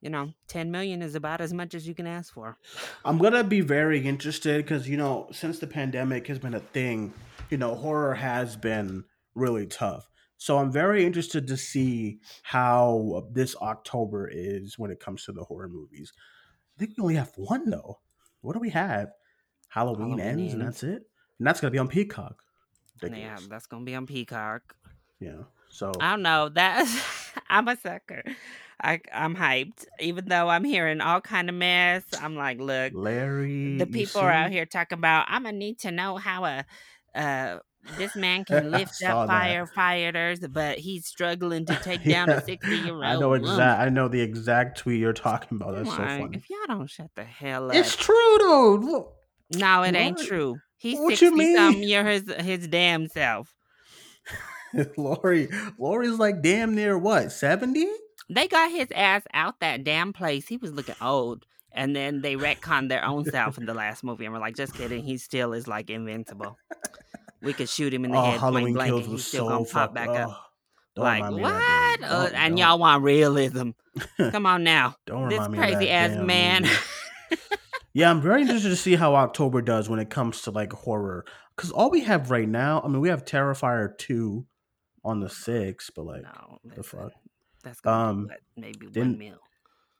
you 0.00 0.10
know, 0.10 0.32
ten 0.46 0.70
million 0.70 1.02
is 1.02 1.14
about 1.14 1.40
as 1.40 1.52
much 1.52 1.74
as 1.74 1.88
you 1.88 1.94
can 1.94 2.06
ask 2.06 2.32
for. 2.32 2.58
I'm 3.04 3.18
gonna 3.18 3.44
be 3.44 3.60
very 3.60 4.06
interested 4.06 4.64
because 4.64 4.88
you 4.88 4.96
know, 4.96 5.28
since 5.32 5.58
the 5.58 5.66
pandemic 5.66 6.26
has 6.28 6.38
been 6.38 6.54
a 6.54 6.60
thing, 6.60 7.12
you 7.50 7.58
know, 7.58 7.74
horror 7.74 8.14
has 8.14 8.56
been 8.56 9.04
really 9.34 9.66
tough. 9.66 10.08
So 10.38 10.58
I'm 10.58 10.70
very 10.70 11.04
interested 11.04 11.46
to 11.48 11.56
see 11.56 12.20
how 12.42 13.26
this 13.32 13.56
October 13.56 14.28
is 14.30 14.78
when 14.78 14.90
it 14.90 15.00
comes 15.00 15.24
to 15.24 15.32
the 15.32 15.44
horror 15.44 15.68
movies. 15.68 16.12
I 16.76 16.78
think 16.78 16.92
we 16.96 17.02
only 17.02 17.14
have 17.14 17.32
one 17.36 17.70
though. 17.70 18.00
What 18.42 18.52
do 18.52 18.60
we 18.60 18.70
have? 18.70 19.12
Halloween, 19.76 20.18
Halloween 20.18 20.40
ends, 20.40 20.52
and 20.54 20.62
that's 20.62 20.82
it. 20.82 21.02
And 21.38 21.46
that's 21.46 21.60
gonna 21.60 21.70
be 21.70 21.78
on 21.78 21.88
Peacock. 21.88 22.42
Yeah, 23.02 23.36
that's 23.50 23.66
gonna 23.66 23.84
be 23.84 23.94
on 23.94 24.06
Peacock. 24.06 24.74
Yeah. 25.20 25.42
So 25.68 25.92
I 26.00 26.12
don't 26.12 26.22
know. 26.22 26.48
That 26.48 26.86
I'm 27.50 27.68
a 27.68 27.76
sucker. 27.76 28.22
I 28.82 29.00
I'm 29.12 29.36
hyped. 29.36 29.84
Even 30.00 30.30
though 30.30 30.48
I'm 30.48 30.64
hearing 30.64 31.02
all 31.02 31.20
kind 31.20 31.50
of 31.50 31.54
mess, 31.54 32.04
I'm 32.18 32.36
like, 32.36 32.58
look, 32.58 32.94
Larry, 32.94 33.76
the 33.76 33.86
people 33.86 34.22
are 34.22 34.30
out 34.30 34.50
here 34.50 34.64
talking 34.64 34.96
about. 34.96 35.26
I'm 35.28 35.42
gonna 35.42 35.58
need 35.58 35.78
to 35.80 35.90
know 35.90 36.16
how 36.16 36.46
a 36.46 36.64
uh 37.14 37.58
this 37.98 38.16
man 38.16 38.46
can 38.46 38.70
lift 38.70 39.02
up 39.02 39.28
that. 39.28 39.68
firefighters, 39.74 40.50
but 40.50 40.78
he's 40.78 41.04
struggling 41.06 41.66
to 41.66 41.76
take 41.76 42.02
down 42.08 42.30
a 42.30 42.42
60 42.42 42.76
year 42.78 42.94
old. 42.94 43.04
I 43.04 43.16
know 43.16 43.34
exact. 43.34 43.80
I 43.80 43.90
know 43.90 44.08
the 44.08 44.22
exact 44.22 44.78
tweet 44.78 45.00
you're 45.00 45.12
talking 45.12 45.56
about. 45.56 45.74
That's 45.74 45.90
so 45.90 45.96
funny. 45.96 46.36
if 46.36 46.48
y'all 46.48 46.58
don't 46.66 46.88
shut 46.88 47.10
the 47.14 47.24
hell 47.24 47.68
up, 47.68 47.76
It's 47.76 47.94
true 47.94 48.38
though. 48.38 48.74
Look. 48.80 49.15
No, 49.52 49.82
it 49.82 49.94
ain't 49.94 50.18
true. 50.18 50.58
He's 50.76 50.98
What 50.98 51.10
you 51.20 51.28
sixty 51.30 51.54
something 51.54 51.80
mean? 51.80 51.88
year 51.88 52.04
his 52.04 52.24
his 52.40 52.66
damn 52.68 53.08
self. 53.08 53.54
Laurie, 54.96 55.48
Laurie's 55.78 56.18
like 56.18 56.42
damn 56.42 56.74
near 56.74 56.98
what 56.98 57.32
seventy? 57.32 57.86
They 58.28 58.48
got 58.48 58.70
his 58.70 58.88
ass 58.94 59.22
out 59.32 59.60
that 59.60 59.84
damn 59.84 60.12
place. 60.12 60.48
He 60.48 60.56
was 60.56 60.72
looking 60.72 60.96
old. 61.00 61.44
And 61.72 61.94
then 61.94 62.22
they 62.22 62.36
retconned 62.36 62.88
their 62.88 63.04
own 63.04 63.24
self 63.26 63.58
in 63.58 63.66
the 63.66 63.74
last 63.82 64.02
movie 64.02 64.24
and 64.24 64.32
we're 64.34 64.40
like, 64.40 64.56
just 64.56 64.74
kidding. 64.74 65.02
He 65.04 65.18
still 65.18 65.52
is 65.52 65.68
like 65.68 65.90
invincible. 65.90 66.56
We 67.42 67.52
could 67.52 67.68
shoot 67.68 67.92
him 67.92 68.04
in 68.06 68.12
the 68.12 68.18
Oh, 68.18 68.22
head, 68.30 68.40
Halloween 68.40 68.74
blank 68.74 68.90
blank, 68.92 69.04
and 69.04 69.12
he's 69.14 69.26
still 69.26 69.44
so 69.46 69.48
gonna 69.50 69.64
pop 69.66 69.94
back 69.94 70.08
Oh, 70.08 70.14
up. 70.14 70.50
don't 70.96 71.04
Like 71.04 71.22
what? 71.22 71.34
of 71.34 71.40
that 71.42 71.96
damn- 72.00 72.10
Uh, 72.12 72.28
and 72.34 72.58
y'all 72.58 72.78
want 72.78 73.02
realism? 73.04 73.70
Come 74.30 74.46
on 74.46 74.64
now, 74.64 74.96
Don't 75.06 75.28
this 75.28 75.38
remind 75.38 75.52
me 75.52 75.58
of 75.58 75.64
crazy 75.76 75.90
ass 75.90 76.18
man. 76.26 76.64
Yeah, 77.96 78.10
I'm 78.10 78.20
very 78.20 78.42
interested 78.42 78.68
to 78.68 78.76
see 78.76 78.94
how 78.94 79.14
October 79.14 79.62
does 79.62 79.88
when 79.88 79.98
it 80.00 80.10
comes 80.10 80.42
to 80.42 80.50
like 80.50 80.70
horror. 80.70 81.24
Because 81.56 81.70
all 81.70 81.88
we 81.90 82.02
have 82.04 82.30
right 82.30 82.46
now, 82.46 82.82
I 82.84 82.88
mean, 82.88 83.00
we 83.00 83.08
have 83.08 83.24
Terrifier 83.24 83.96
two 83.96 84.44
on 85.02 85.20
the 85.20 85.30
sixth, 85.30 85.92
but 85.96 86.04
like, 86.04 86.22
no, 86.22 86.58
the 86.76 86.82
fuck? 86.82 87.12
That's 87.64 87.80
gonna 87.80 88.10
Um, 88.10 88.26
what, 88.26 88.40
maybe 88.54 88.86
then- 88.88 89.12
one 89.12 89.18
mil. 89.18 89.38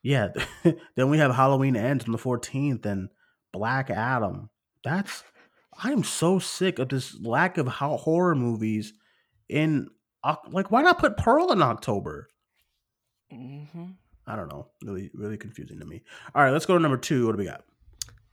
yeah. 0.03 0.27
then 0.95 1.09
we 1.09 1.17
have 1.17 1.33
Halloween 1.33 1.75
ends 1.75 2.05
on 2.05 2.11
the 2.11 2.19
14th 2.19 2.85
and 2.85 3.09
Black 3.51 3.89
Adam. 3.89 4.51
That's 4.83 5.23
I 5.81 5.91
am 5.91 6.03
so 6.03 6.37
sick 6.37 6.77
of 6.77 6.89
this 6.89 7.19
lack 7.19 7.57
of 7.57 7.67
how 7.67 7.97
horror 7.97 8.35
movies 8.35 8.93
in 9.49 9.89
like 10.51 10.69
why 10.69 10.83
not 10.83 10.99
put 10.99 11.17
Pearl 11.17 11.51
in 11.51 11.63
October? 11.63 12.27
hmm 13.31 13.63
I 14.27 14.35
don't 14.35 14.49
know. 14.51 14.67
Really, 14.83 15.09
really 15.15 15.37
confusing 15.37 15.79
to 15.79 15.85
me. 15.85 16.03
All 16.35 16.43
right, 16.43 16.51
let's 16.51 16.67
go 16.67 16.75
to 16.75 16.79
number 16.81 16.97
two. 16.97 17.25
What 17.25 17.31
do 17.31 17.37
we 17.39 17.45
got? 17.45 17.63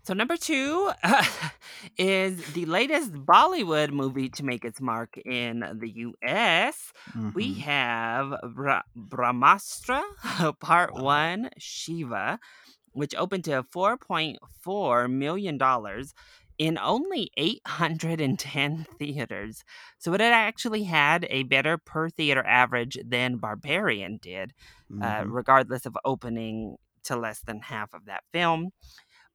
So 0.05 0.13
number 0.15 0.37
two 0.37 0.91
is 1.99 2.45
the 2.53 2.67
latest 2.67 3.13
Bollywood 3.13 3.91
movie 3.91 4.29
to 4.31 4.45
make 4.45 4.65
its 4.65 4.81
mark 4.81 5.17
in 5.25 5.61
the 5.81 5.91
U.S. 5.97 6.93
We 7.33 7.57
Mhm. 7.57 7.61
have 7.61 8.35
Bra- 8.55 8.83
Brahmastra 8.97 10.03
Part 10.61 10.95
Wow. 10.95 11.03
One 11.03 11.51
Shiva, 11.59 12.39
which 12.93 13.15
opened 13.15 13.45
to 13.45 13.65
four 13.73 13.97
point 13.97 14.39
four 14.63 15.09
million 15.09 15.59
dollars 15.59 16.15
in 16.59 16.79
only 16.79 17.31
eight 17.37 17.63
hundred 17.67 18.21
and 18.21 18.39
ten 18.39 18.87
theaters. 18.99 19.65
So 19.99 20.15
it 20.15 20.21
actually 20.21 20.85
had 20.85 21.27
a 21.31 21.45
better 21.45 21.79
per 21.79 22.11
theater 22.11 22.45
average 22.47 22.99
than 23.05 23.39
Barbarian 23.39 24.19
did 24.23 24.53
uh, 25.03 25.25
Mhm. 25.25 25.29
regardless 25.29 25.87
of 25.87 25.97
opening 26.05 26.77
to 27.05 27.17
less 27.17 27.41
than 27.43 27.61
half 27.61 27.93
of 27.95 28.07
that 28.07 28.25
film. 28.33 28.71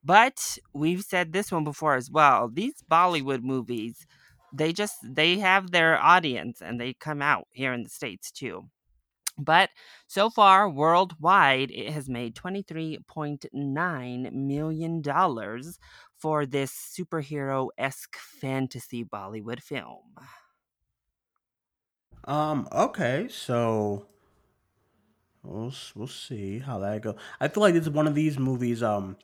But 0.02 0.58
we've 0.72 1.02
said 1.02 1.32
this 1.32 1.52
one 1.52 1.64
before 1.64 1.94
as 1.94 2.10
well. 2.10 2.48
These 2.48 2.82
Bollywood 2.90 3.42
movies, 3.42 4.06
they 4.52 4.72
just 4.72 4.96
they 5.02 5.38
have 5.38 5.70
their 5.70 6.00
audience 6.02 6.62
and 6.62 6.80
they 6.80 6.94
come 6.94 7.22
out 7.22 7.48
here 7.52 7.72
in 7.72 7.82
the 7.82 7.90
states 7.90 8.30
too. 8.32 8.70
But 9.38 9.70
so 10.06 10.30
far 10.30 10.68
worldwide, 10.70 11.70
it 11.72 11.90
has 11.92 12.08
made 12.08 12.36
twenty 12.36 12.62
three 12.62 12.98
point 13.08 13.46
nine 13.52 14.30
million 14.46 15.02
dollars 15.02 15.78
for 16.18 16.46
this 16.46 16.72
superhero 16.72 17.70
esque 17.78 18.16
fantasy 18.16 19.04
Bollywood 19.04 19.62
film. 19.62 20.14
Um. 22.24 22.66
Okay. 22.72 23.28
So, 23.28 24.06
We'll 25.42 25.72
we'll 25.94 26.06
see 26.06 26.58
how 26.58 26.78
that 26.80 27.02
goes. 27.02 27.18
I 27.40 27.48
feel 27.48 27.62
like 27.62 27.74
it's 27.74 27.88
one 27.88 28.06
of 28.06 28.14
these 28.14 28.38
movies. 28.38 28.82
Um, 28.82 29.16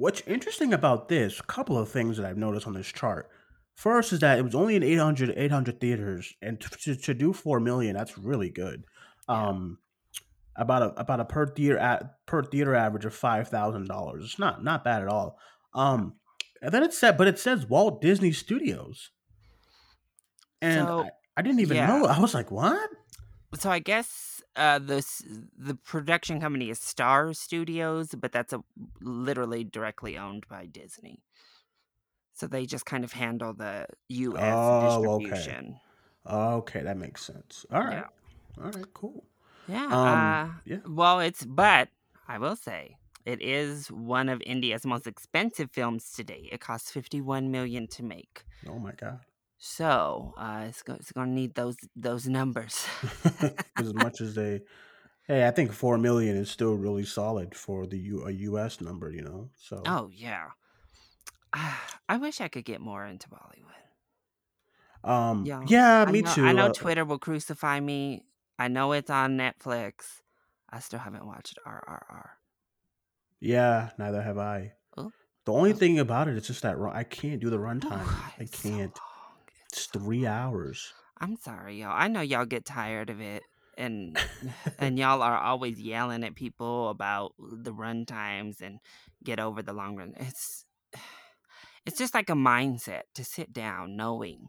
what's 0.00 0.22
interesting 0.22 0.72
about 0.72 1.08
this? 1.08 1.38
A 1.38 1.44
couple 1.44 1.76
of 1.76 1.90
things 1.90 2.16
that 2.16 2.24
I've 2.24 2.38
noticed 2.38 2.66
on 2.66 2.72
this 2.72 2.90
chart. 2.90 3.28
First 3.76 4.12
is 4.12 4.20
that 4.20 4.38
it 4.38 4.42
was 4.42 4.54
only 4.54 4.74
in 4.74 4.82
800, 4.82 5.34
800 5.36 5.80
theaters, 5.80 6.34
and 6.42 6.60
to, 6.60 6.96
to 6.96 7.14
do 7.14 7.32
four 7.32 7.60
million, 7.60 7.94
that's 7.94 8.18
really 8.18 8.50
good. 8.50 8.84
Um, 9.28 9.78
about 10.56 10.82
a 10.82 11.00
about 11.00 11.20
a 11.20 11.24
per 11.24 11.46
theater 11.46 11.78
at 11.78 12.26
per 12.26 12.42
theater 12.42 12.74
average 12.74 13.04
of 13.04 13.14
five 13.14 13.48
thousand 13.48 13.88
dollars. 13.88 14.24
It's 14.24 14.38
not 14.38 14.64
not 14.64 14.84
bad 14.84 15.02
at 15.02 15.08
all. 15.08 15.38
Um, 15.74 16.14
and 16.60 16.72
then 16.72 16.82
it 16.82 16.92
said, 16.92 17.16
but 17.16 17.28
it 17.28 17.38
says 17.38 17.66
Walt 17.66 18.02
Disney 18.02 18.32
Studios, 18.32 19.10
and 20.60 20.86
So, 20.86 21.00
I, 21.04 21.10
I 21.38 21.42
didn't 21.42 21.60
even 21.60 21.76
yeah. 21.76 21.86
know. 21.86 22.06
I 22.06 22.18
was 22.18 22.34
like, 22.34 22.50
what? 22.50 22.90
So 23.54 23.70
I 23.70 23.78
guess 23.78 24.29
uh, 24.60 24.78
the 24.78 25.00
the 25.58 25.74
production 25.74 26.40
company 26.40 26.70
is 26.70 26.78
Star 26.78 27.32
Studios, 27.32 28.14
but 28.14 28.30
that's 28.32 28.52
a 28.52 28.60
literally 29.00 29.64
directly 29.64 30.18
owned 30.18 30.46
by 30.48 30.66
Disney. 30.66 31.22
So 32.34 32.46
they 32.46 32.66
just 32.66 32.86
kind 32.86 33.04
of 33.04 33.12
handle 33.12 33.52
the 33.52 33.86
U.S. 34.08 34.54
Oh, 34.56 35.14
okay. 35.16 35.24
distribution. 35.30 35.80
Okay, 36.26 36.82
that 36.82 36.96
makes 36.96 37.24
sense. 37.24 37.66
All 37.72 37.80
right, 37.82 38.04
Yeah. 38.04 38.62
all 38.64 38.70
right, 38.70 38.84
cool. 38.94 39.24
Yeah. 39.66 39.86
Um, 39.86 40.18
uh, 40.18 40.48
yeah. 40.64 40.78
Well, 40.86 41.20
it's 41.20 41.44
but 41.44 41.88
I 42.28 42.38
will 42.38 42.56
say 42.56 42.96
it 43.24 43.40
is 43.42 43.90
one 43.90 44.28
of 44.28 44.42
India's 44.46 44.84
most 44.86 45.06
expensive 45.06 45.70
films 45.70 46.12
today. 46.12 46.48
It 46.52 46.60
costs 46.60 46.90
fifty-one 46.90 47.50
million 47.50 47.86
to 47.88 48.02
make. 48.02 48.44
Oh 48.68 48.78
my 48.78 48.92
god. 48.92 49.20
So 49.62 50.32
uh, 50.38 50.64
it's, 50.68 50.82
go- 50.82 50.94
it's 50.94 51.12
going 51.12 51.28
to 51.28 51.34
need 51.34 51.54
those 51.54 51.76
those 51.94 52.26
numbers. 52.26 52.86
as 53.78 53.92
much 53.92 54.20
as 54.22 54.34
they, 54.34 54.62
hey, 55.26 55.46
I 55.46 55.50
think 55.50 55.72
four 55.72 55.98
million 55.98 56.34
is 56.36 56.50
still 56.50 56.74
really 56.74 57.04
solid 57.04 57.54
for 57.54 57.86
the 57.86 57.98
U, 57.98 58.24
a 58.26 58.30
U.S. 58.30 58.80
number, 58.80 59.10
you 59.10 59.20
know. 59.22 59.50
So 59.58 59.82
oh 59.86 60.10
yeah. 60.12 60.48
I 62.08 62.16
wish 62.16 62.40
I 62.40 62.48
could 62.48 62.64
get 62.64 62.80
more 62.80 63.04
into 63.04 63.28
Bollywood. 63.28 63.76
um, 65.04 65.44
Yeah, 65.44 65.62
yeah, 65.66 66.04
I 66.08 66.10
me 66.10 66.22
know, 66.22 66.32
too. 66.32 66.44
I 66.44 66.52
know 66.52 66.66
uh, 66.66 66.72
Twitter 66.72 67.04
will 67.04 67.18
crucify 67.18 67.80
me. 67.80 68.24
I 68.58 68.68
know 68.68 68.92
it's 68.92 69.10
on 69.10 69.36
Netflix. 69.36 70.22
I 70.70 70.78
still 70.80 71.00
haven't 71.00 71.26
watched 71.26 71.58
RRR. 71.66 72.30
yeah, 73.40 73.90
neither 73.98 74.22
have 74.22 74.38
I. 74.38 74.72
Oh, 74.96 75.12
The 75.44 75.52
only 75.52 75.72
oh. 75.72 75.76
thing 75.76 75.98
about 75.98 76.28
it 76.28 76.36
is 76.36 76.46
just 76.46 76.62
that 76.62 76.78
run- 76.78 76.96
I 76.96 77.04
can't 77.04 77.40
do 77.40 77.50
the 77.50 77.58
Ooh, 77.58 77.60
runtime. 77.60 78.06
I 78.38 78.46
it's 78.46 78.58
so 78.58 78.68
can't. 78.68 78.98
It's 79.72 79.86
three 79.86 80.26
hours. 80.26 80.92
I'm 81.20 81.36
sorry, 81.36 81.80
y'all. 81.80 81.94
I 81.94 82.08
know 82.08 82.22
y'all 82.22 82.46
get 82.46 82.64
tired 82.64 83.10
of 83.10 83.20
it, 83.20 83.42
and 83.78 84.18
and 84.78 84.98
y'all 84.98 85.22
are 85.22 85.38
always 85.38 85.80
yelling 85.80 86.24
at 86.24 86.34
people 86.34 86.88
about 86.88 87.34
the 87.38 87.72
run 87.72 88.04
times 88.06 88.60
and 88.60 88.80
get 89.22 89.38
over 89.38 89.62
the 89.62 89.72
long 89.72 89.96
run. 89.96 90.14
It's 90.16 90.64
it's 91.86 91.98
just 91.98 92.14
like 92.14 92.30
a 92.30 92.34
mindset 92.34 93.02
to 93.14 93.24
sit 93.24 93.52
down 93.52 93.96
knowing 93.96 94.48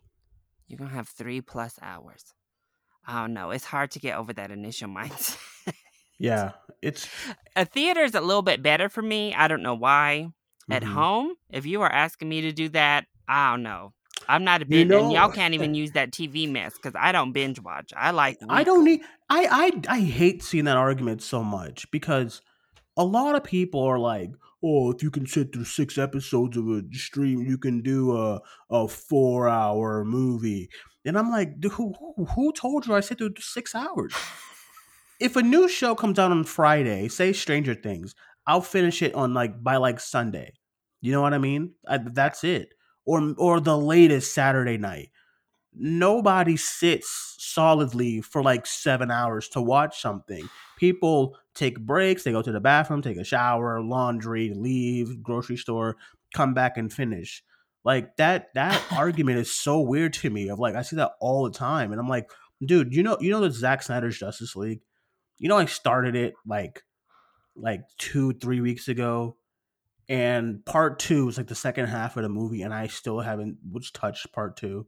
you're 0.67 0.79
gonna 0.79 0.91
have 0.91 1.09
three 1.09 1.41
plus 1.41 1.77
hours. 1.81 2.33
I 3.05 3.21
don't 3.21 3.33
know. 3.33 3.51
It's 3.51 3.65
hard 3.65 3.91
to 3.91 3.99
get 3.99 4.17
over 4.17 4.33
that 4.33 4.51
initial 4.51 4.89
mindset. 4.89 5.37
Yeah, 6.17 6.51
it's 6.81 7.07
a 7.55 7.65
theater 7.65 8.01
is 8.01 8.15
a 8.15 8.21
little 8.21 8.43
bit 8.43 8.61
better 8.61 8.89
for 8.89 9.01
me. 9.01 9.33
I 9.33 9.47
don't 9.47 9.63
know 9.63 9.75
why. 9.75 10.29
At 10.69 10.83
mhm. 10.83 10.93
home, 10.93 11.33
if 11.49 11.65
you 11.65 11.81
are 11.81 11.91
asking 11.91 12.29
me 12.29 12.41
to 12.41 12.51
do 12.51 12.69
that, 12.69 13.05
I 13.27 13.51
don't 13.51 13.63
know. 13.63 13.93
I'm 14.27 14.43
not 14.43 14.61
a 14.61 14.65
You 14.67 14.85
binge, 14.85 14.91
and 14.91 15.11
y'all 15.11 15.29
can't 15.31 15.53
even 15.53 15.75
eh, 15.75 15.79
use 15.79 15.91
that 15.91 16.11
TV 16.11 16.49
mess 16.49 16.75
because 16.75 16.93
I 16.97 17.11
don't 17.11 17.31
binge 17.31 17.59
watch. 17.59 17.93
I 17.95 18.11
like 18.11 18.39
I 18.49 18.63
don't 18.63 18.83
need. 18.85 19.01
I 19.29 19.71
I 19.87 19.97
I 19.97 19.99
hate 20.01 20.43
seeing 20.43 20.65
that 20.65 20.77
argument 20.77 21.21
so 21.21 21.43
much 21.43 21.89
because 21.91 22.41
a 22.97 23.03
lot 23.03 23.35
of 23.35 23.43
people 23.43 23.81
are 23.83 23.99
like, 23.99 24.31
"Oh, 24.63 24.91
if 24.91 25.03
you 25.03 25.11
can 25.11 25.25
sit 25.25 25.53
through 25.53 25.65
six 25.65 25.97
episodes 25.97 26.57
of 26.57 26.67
a 26.67 26.83
stream, 26.91 27.41
you 27.41 27.57
can 27.57 27.81
do 27.81 28.15
a 28.17 28.41
a 28.69 28.87
four 28.87 29.47
hour 29.47 30.05
movie." 30.05 30.69
And 31.05 31.17
I'm 31.17 31.31
like, 31.31 31.63
who 31.63 31.93
who, 31.99 32.25
who 32.25 32.53
told 32.53 32.85
you 32.85 32.93
I 32.93 32.99
sit 32.99 33.17
through 33.17 33.33
six 33.39 33.73
hours? 33.73 34.13
If 35.19 35.35
a 35.35 35.41
new 35.41 35.67
show 35.67 35.95
comes 35.95 36.17
out 36.19 36.31
on 36.31 36.43
Friday, 36.43 37.07
say 37.07 37.31
Stranger 37.33 37.75
Things, 37.75 38.15
I'll 38.47 38.61
finish 38.61 39.01
it 39.01 39.13
on 39.13 39.33
like 39.33 39.63
by 39.63 39.77
like 39.77 39.99
Sunday. 39.99 40.53
You 40.99 41.11
know 41.11 41.21
what 41.21 41.33
I 41.33 41.37
mean? 41.37 41.73
I, 41.87 41.97
that's 41.99 42.43
it. 42.43 42.73
Or 43.05 43.33
or 43.37 43.59
the 43.59 43.77
latest 43.77 44.33
Saturday 44.33 44.77
night 44.77 45.09
nobody 45.73 46.57
sits 46.57 47.35
solidly 47.39 48.21
for 48.21 48.43
like 48.43 48.65
seven 48.65 49.11
hours 49.11 49.47
to 49.49 49.61
watch 49.61 50.01
something. 50.01 50.49
People 50.77 51.37
take 51.55 51.79
breaks, 51.79 52.23
they 52.23 52.31
go 52.31 52.41
to 52.41 52.51
the 52.51 52.59
bathroom, 52.59 53.01
take 53.01 53.17
a 53.17 53.23
shower, 53.23 53.81
laundry, 53.81 54.53
leave, 54.55 55.21
grocery 55.21 55.57
store, 55.57 55.97
come 56.33 56.53
back 56.53 56.77
and 56.77 56.91
finish. 56.91 57.43
Like 57.83 58.15
that 58.17 58.49
that 58.55 58.81
argument 58.91 59.39
is 59.39 59.51
so 59.51 59.79
weird 59.81 60.13
to 60.13 60.29
me. 60.29 60.49
Of 60.49 60.59
like 60.59 60.75
I 60.75 60.81
see 60.81 60.97
that 60.97 61.13
all 61.19 61.43
the 61.43 61.57
time, 61.57 61.91
and 61.91 61.99
I'm 61.99 62.09
like, 62.09 62.29
dude, 62.63 62.93
you 62.93 63.03
know, 63.03 63.17
you 63.19 63.31
know 63.31 63.41
the 63.41 63.51
Zack 63.51 63.83
Snyder's 63.83 64.17
Justice 64.17 64.55
League. 64.55 64.81
You 65.39 65.49
know, 65.49 65.57
I 65.57 65.65
started 65.65 66.15
it 66.15 66.35
like 66.45 66.83
like 67.55 67.81
two, 67.97 68.33
three 68.33 68.61
weeks 68.61 68.87
ago, 68.87 69.37
and 70.11 70.65
part 70.65 70.99
two 70.99 71.29
is 71.29 71.37
like 71.37 71.47
the 71.47 71.55
second 71.55 71.85
half 71.85 72.17
of 72.17 72.23
the 72.23 72.29
movie, 72.29 72.63
and 72.63 72.73
I 72.73 72.87
still 72.87 73.21
haven't 73.21 73.59
which 73.71 73.93
touched 73.93 74.29
part 74.33 74.57
two. 74.57 74.85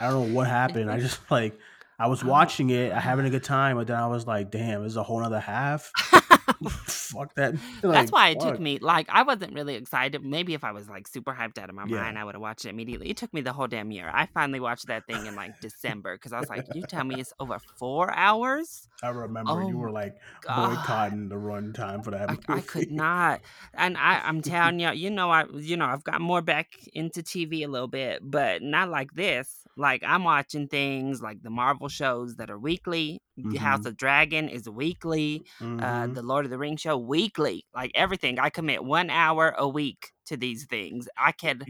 I 0.00 0.08
don't 0.08 0.28
know 0.30 0.34
what 0.34 0.46
happened. 0.60 0.90
I 0.90 0.98
just 0.98 1.20
like 1.30 1.58
I 1.98 2.06
was 2.06 2.24
Oh, 2.24 2.28
watching 2.28 2.70
it, 2.70 2.90
I 2.90 3.00
having 3.00 3.26
a 3.26 3.30
good 3.30 3.44
time, 3.44 3.76
but 3.76 3.86
then 3.86 3.96
I 3.98 4.06
was 4.06 4.26
like, 4.26 4.50
damn, 4.50 4.82
this 4.82 4.92
is 4.92 4.96
a 4.96 5.02
whole 5.02 5.22
other 5.22 5.38
half. 5.40 5.92
fuck 6.68 7.34
that. 7.34 7.54
That's 7.90 8.12
why 8.12 8.28
it 8.30 8.40
took 8.40 8.58
me 8.58 8.78
like 8.78 9.08
I 9.08 9.22
wasn't 9.22 9.54
really 9.54 9.74
excited. 9.74 10.24
Maybe 10.24 10.54
if 10.54 10.64
I 10.64 10.72
was 10.72 10.88
like 10.88 11.08
super 11.08 11.32
hyped 11.32 11.58
out 11.58 11.68
of 11.68 11.74
my 11.74 11.84
Yeah. 11.84 11.96
mind, 12.00 12.18
I 12.18 12.24
would 12.24 12.34
have 12.34 12.42
watched 12.42 12.64
it 12.64 12.70
immediately. 12.70 13.08
It 13.10 13.16
took 13.16 13.32
me 13.32 13.40
the 13.40 13.52
whole 13.52 13.66
damn 13.68 13.90
year. 13.90 14.10
I 14.12 14.26
finally 14.26 14.60
watched 14.60 14.86
that 14.88 15.06
thing 15.06 15.26
in 15.26 15.34
like 15.34 15.58
December 15.60 16.14
because 16.16 16.32
I 16.32 16.38
was 16.38 16.48
like, 16.48 16.64
"You 16.68 16.84
tell 16.84 17.04
me 17.04 17.20
it's 17.20 17.32
over 17.40 17.58
four 17.78 18.12
hours? 18.14 18.88
I 19.02 19.10
remember 19.10 19.60
Oh 19.60 19.62
you 19.62 19.78
were 19.78 19.90
my 19.90 19.92
like 19.92 20.16
god!" 20.40 21.12
boycotting 21.12 21.28
the 21.28 21.36
runtime 21.36 22.02
for 22.04 22.10
that 22.12 22.30
I. 22.30 22.38
I 22.48 22.60
could 22.60 22.90
not, 22.90 23.40
and 23.74 23.96
I 23.96 24.20
I'm 24.22 24.42
telling 24.42 24.80
you, 24.80 24.90
you 24.92 25.10
know 25.10 25.30
I 25.30 25.46
you 25.54 25.76
know 25.76 25.86
I've 25.86 26.04
got 26.04 26.20
more 26.20 26.42
back 26.42 26.68
into 26.92 27.22
TV 27.22 27.62
a 27.62 27.68
little 27.68 27.88
bit, 27.88 28.20
but 28.22 28.62
not 28.62 28.90
like 28.90 29.12
this. 29.14 29.66
Like 29.78 30.02
I'm 30.04 30.24
watching 30.24 30.68
things 30.68 31.22
like 31.22 31.42
the 31.42 31.50
Marvel 31.50 31.88
shows 31.88 32.36
that 32.36 32.50
are 32.50 32.58
weekly. 32.58 33.20
The 33.36 33.58
House 33.58 33.86
of 33.86 33.96
Dragon 33.96 34.48
is 34.48 34.68
weekly. 34.68 35.44
uh, 35.60 35.64
Mhm. 35.64 36.14
the 36.14 36.22
Lord 36.22 36.44
of 36.44 36.50
the 36.50 36.58
Rings 36.58 36.80
show 36.80 36.98
weekly. 36.98 37.64
Like 37.74 37.92
everything, 37.94 38.38
I 38.40 38.50
commit 38.50 38.84
one 38.84 39.08
hour 39.10 39.54
a 39.56 39.68
week 39.68 40.12
to 40.26 40.36
these 40.36 40.66
things. 40.66 41.08
I 41.16 41.32
can, 41.32 41.62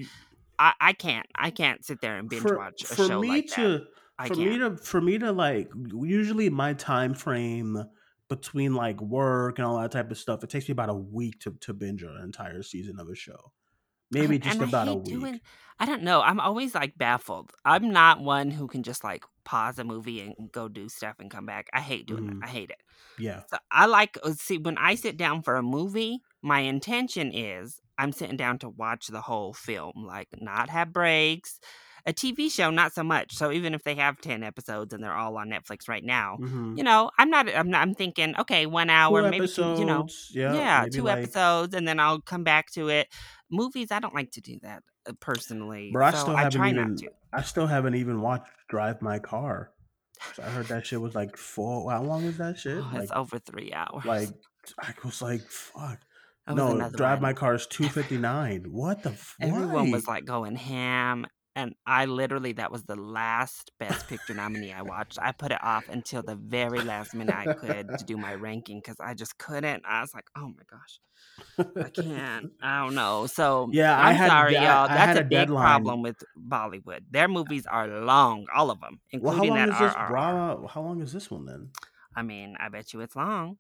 I, 0.59 0.73
I 0.81 0.93
can't, 0.95 1.27
I 1.35 1.51
can't 1.51 1.85
sit 1.85 2.01
there 2.01 2.17
and 2.19 2.29
binge 2.29 2.43
for 2.43 2.57
watch 2.57 2.83
a 2.85 2.87
for 2.87 3.07
show 3.07 3.21
me 3.21 3.29
like 3.29 3.47
that. 3.49 3.57
to 3.57 3.87
I 4.19 4.29
for 4.29 4.35
me 4.37 4.59
can't. 4.59 4.79
to 4.79 4.85
for 4.85 5.01
me 5.01 5.19
to 5.19 5.31
like 5.33 5.71
usually 6.03 6.49
my 6.51 6.73
time 6.73 7.15
frame 7.15 7.85
between 8.29 8.75
like 8.75 9.01
work 9.01 9.59
and 9.59 9.67
all 9.67 9.79
that 9.81 9.91
type 9.93 10.11
of 10.11 10.19
stuff 10.19 10.43
it 10.45 10.51
takes 10.51 10.69
me 10.69 10.73
about 10.73 10.91
a 10.91 10.95
week 10.95 11.39
to, 11.41 11.51
to 11.61 11.73
binge 11.73 12.03
an 12.03 12.17
entire 12.23 12.63
season 12.63 12.99
of 13.01 13.09
a 13.09 13.15
show 13.15 13.53
maybe 14.11 14.39
just 14.39 14.61
and 14.61 14.63
about 14.63 14.89
a 14.89 14.95
week 14.95 15.31
doing. 15.31 15.41
I 15.79 15.87
don't 15.87 16.03
know. 16.03 16.21
I'm 16.23 16.41
always 16.41 16.75
like 16.75 16.97
baffled. 16.99 17.53
I'm 17.65 17.91
not 17.91 18.21
one 18.21 18.51
who 18.51 18.67
can 18.67 18.83
just 18.83 19.05
like 19.05 19.25
pause 19.45 19.79
a 19.79 19.85
movie 19.85 20.21
and 20.21 20.51
go 20.53 20.69
do 20.69 20.89
stuff 20.89 21.17
and 21.19 21.31
come 21.31 21.47
back. 21.47 21.69
I 21.73 21.81
hate 21.81 22.07
doing 22.07 22.25
Mhm. 22.25 22.27
that. 22.27 22.37
I 22.43 22.49
hate 22.49 22.71
it. 22.71 22.83
yeah 23.19 23.43
So 23.51 23.59
I 23.71 23.87
like 23.87 24.19
uh, 24.23 24.33
see 24.33 24.59
when 24.59 24.79
I 24.79 24.95
sit 24.95 25.17
down 25.17 25.43
for 25.43 25.57
a 25.57 25.63
movie, 25.63 26.21
my 26.43 26.61
intention 26.61 27.33
is 27.35 27.81
I'm 27.99 28.13
sitting 28.13 28.37
down 28.37 28.59
to 28.61 28.69
watch 28.69 29.09
the 29.09 29.21
whole 29.23 29.55
film, 29.55 29.93
like 30.07 30.29
not 30.41 30.71
have 30.71 30.93
breaks. 30.93 31.61
A 32.07 32.13
TV 32.13 32.49
show, 32.49 32.71
not 32.71 32.95
so 32.95 33.03
much. 33.05 33.35
So 33.35 33.51
even 33.53 33.75
if 33.75 33.83
they 33.85 33.95
have 33.97 34.21
ten 34.21 34.43
episodes 34.43 34.95
and 34.95 35.03
they're 35.05 35.15
all 35.17 35.37
on 35.37 35.51
Netflix 35.51 35.89
right 35.89 36.05
now, 36.05 36.39
hmm 36.39 36.77
you 36.77 36.85
know, 36.85 37.11
I'm 37.19 37.31
not. 37.31 37.49
I'm 37.55 37.71
not. 37.71 37.83
I'm 37.83 37.95
thinking, 37.95 38.35
okay, 38.39 38.67
one 38.67 38.89
two 39.09 39.17
hour, 39.17 39.23
maybe 39.25 39.49
two. 39.49 39.63
You 39.77 39.85
know, 39.85 40.11
yeah 40.31 40.65
yeah, 40.65 40.87
two 40.91 41.09
like 41.09 41.09
episodes, 41.09 41.75
and 41.75 41.87
then 41.87 42.01
I'll 42.01 42.21
come 42.21 42.45
back 42.45 42.71
to 42.73 42.89
it. 42.89 43.09
Movies, 43.51 43.91
I 43.91 43.99
don't 44.01 44.15
like 44.15 44.31
to 44.33 44.41
do 44.41 44.59
that 44.63 44.83
uh, 45.09 45.13
personally, 45.21 45.91
bro 45.93 46.07
i 46.07 46.11
so 46.11 46.19
still 46.19 46.37
I 46.37 46.43
haven't 46.43 46.67
even 46.67 46.97
to. 46.97 47.09
i 47.33 47.43
still 47.43 47.67
haven't 47.67 47.95
even 47.95 48.21
watched 48.21 48.51
drive 48.69 49.01
my 49.03 49.19
car 49.19 49.73
'Cause 50.21 50.41
i 50.45 50.51
heard 50.51 50.67
that 50.69 50.87
shit 50.87 51.01
was 51.01 51.15
like 51.15 51.37
four 51.37 51.91
how 51.91 52.03
long 52.03 52.25
is 52.25 52.37
that 52.39 52.59
shit 52.59 52.79
Oh, 52.79 52.91
like 52.93 53.05
it's 53.05 53.13
over 53.13 53.39
three 53.39 53.73
hours. 53.73 54.05
like 54.05 54.29
i 54.83 54.93
was 55.05 55.23
like 55.23 55.41
fuck 55.49 56.01
no 56.51 56.91
drive 56.91 57.21
my 57.23 57.33
car 57.33 57.55
is 57.55 57.67
259 57.71 58.65
what 58.71 59.03
the 59.03 59.11
f- 59.11 59.37
Everyone 59.41 59.91
was 59.93 60.07
like 60.09 60.25
going 60.25 60.57
ham. 60.57 61.27
And 61.59 61.75
I 61.85 62.05
literally, 62.05 62.53
that 62.53 62.71
was 62.71 62.85
the 62.85 62.95
last 62.95 63.73
Best 63.81 64.07
Picture 64.07 64.33
nominee 64.33 64.73
I 64.73 64.83
watched. 64.83 65.19
I 65.21 65.33
put 65.33 65.51
it 65.51 65.59
off 65.61 65.89
until 65.89 66.23
the 66.23 66.37
very 66.37 66.81
last 66.83 67.15
minute 67.15 67.35
I 67.35 67.53
could 67.53 67.89
to 67.99 68.05
do 68.05 68.17
my 68.17 68.37
ranking 68.37 68.79
because 68.79 68.95
I 69.01 69.15
just 69.15 69.39
couldn't. 69.39 69.83
I 69.85 70.01
was 70.03 70.15
like, 70.15 70.27
oh 70.37 70.53
my 70.57 70.63
gosh, 70.71 71.01
I 71.85 71.91
can't. 71.91 72.53
I 72.63 72.85
don't 72.85 72.95
know. 72.95 73.27
So 73.27 73.71
yeah 73.73 73.99
i 73.99 74.11
I'm 74.11 74.15
had 74.15 74.29
sorry, 74.29 74.57
I, 74.57 74.63
y'all. 74.63 74.89
I 74.89 74.95
That's 74.95 75.19
a 75.19 75.21
a 75.23 75.25
big 75.25 75.31
deadline 75.31 75.65
problem 75.65 76.03
with 76.03 76.23
Bollywood. 76.39 77.01
Their 77.11 77.27
movies 77.27 77.67
are 77.67 77.89
long, 77.89 78.47
all 78.55 78.71
of 78.71 78.81
them, 78.81 79.01
including 79.11 79.51
Well, 79.51 79.57
how 79.57 79.67
long 79.67 79.69
that 79.69 79.75
is 79.75 79.79
this 79.81 79.95
RRR. 79.95 80.09
bra? 80.11 80.67
How 80.69 80.83
long 80.83 81.03
is 81.03 81.13
this 81.13 81.29
one 81.29 81.45
then? 81.45 81.71
I 82.15 82.23
mean, 82.23 82.57
I 82.61 82.69
bet 82.69 82.93
you 82.93 83.01
it's 83.01 83.17
long. 83.17 83.59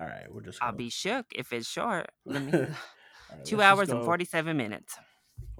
All 0.00 0.08
right, 0.08 0.26
we're 0.28 0.42
just. 0.42 0.60
I'll 0.60 0.72
be 0.72 0.90
shook 0.90 1.26
if 1.36 1.52
it's 1.52 1.68
short. 1.68 2.08
Let 2.26 2.42
me. 2.42 2.50
right, 2.52 2.74
Two 3.44 3.62
hours 3.62 3.90
and 3.90 4.04
forty-seven 4.04 4.56
minutes. 4.56 4.98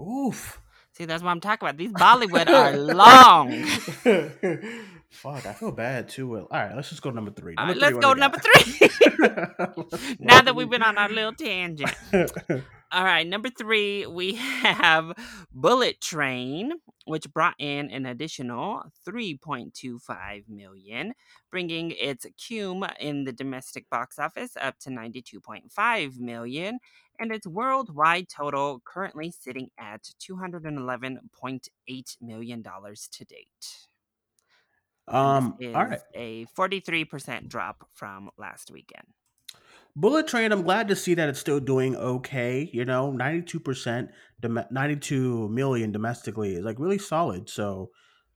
Oof. 0.00 0.60
See, 0.98 1.04
that's 1.04 1.22
what 1.22 1.30
I'm 1.30 1.38
talking 1.38 1.68
about. 1.68 1.76
These 1.76 1.92
Bollywood 1.92 2.48
are 2.48 2.76
long. 2.76 3.52
Fuck, 5.10 5.46
I 5.46 5.52
feel 5.52 5.70
bad 5.70 6.08
too. 6.08 6.36
All 6.36 6.48
right, 6.50 6.74
let's 6.74 6.90
just 6.90 7.02
go 7.02 7.10
number 7.10 7.30
three. 7.30 7.54
Number 7.54 7.70
uh, 7.70 7.74
three 7.74 7.80
let's 7.82 7.98
go 7.98 8.14
number 8.14 8.38
three. 8.38 8.88
now 10.18 10.42
that 10.42 10.56
we've 10.56 10.68
been 10.68 10.82
on 10.82 10.98
our 10.98 11.08
little 11.08 11.34
tangent. 11.34 11.94
All 12.90 13.04
right, 13.04 13.24
number 13.24 13.48
three, 13.48 14.06
we 14.06 14.34
have 14.34 15.12
Bullet 15.52 16.00
Train, 16.00 16.72
which 17.04 17.32
brought 17.32 17.54
in 17.60 17.90
an 17.90 18.04
additional 18.04 18.82
3.25 19.08 20.48
million, 20.48 21.12
bringing 21.52 21.92
its 21.92 22.26
cum 22.48 22.84
in 22.98 23.22
the 23.22 23.32
domestic 23.32 23.88
box 23.88 24.18
office 24.18 24.56
up 24.60 24.80
to 24.80 24.90
92.5 24.90 26.18
million, 26.18 26.80
and 27.18 27.32
its 27.32 27.46
worldwide 27.46 28.28
total 28.28 28.80
currently 28.84 29.30
sitting 29.30 29.70
at 29.78 30.02
211.8 30.20 32.16
million 32.20 32.62
dollars 32.62 33.08
to 33.12 33.24
date. 33.24 33.88
Um, 35.06 35.56
all 35.74 35.86
right, 35.86 36.00
a 36.14 36.46
43% 36.56 37.48
drop 37.48 37.88
from 37.94 38.30
last 38.36 38.70
weekend. 38.70 39.06
Bullet 39.96 40.28
Train, 40.28 40.52
I'm 40.52 40.62
glad 40.62 40.88
to 40.88 40.96
see 40.96 41.14
that 41.14 41.28
it's 41.28 41.40
still 41.40 41.60
doing 41.60 41.96
okay. 41.96 42.70
You 42.72 42.84
know, 42.84 43.10
92%, 43.12 44.08
92 44.70 45.48
million 45.48 45.90
domestically 45.90 46.54
is 46.54 46.64
like 46.64 46.78
really 46.78 46.98
solid. 46.98 47.48
So, 47.48 47.90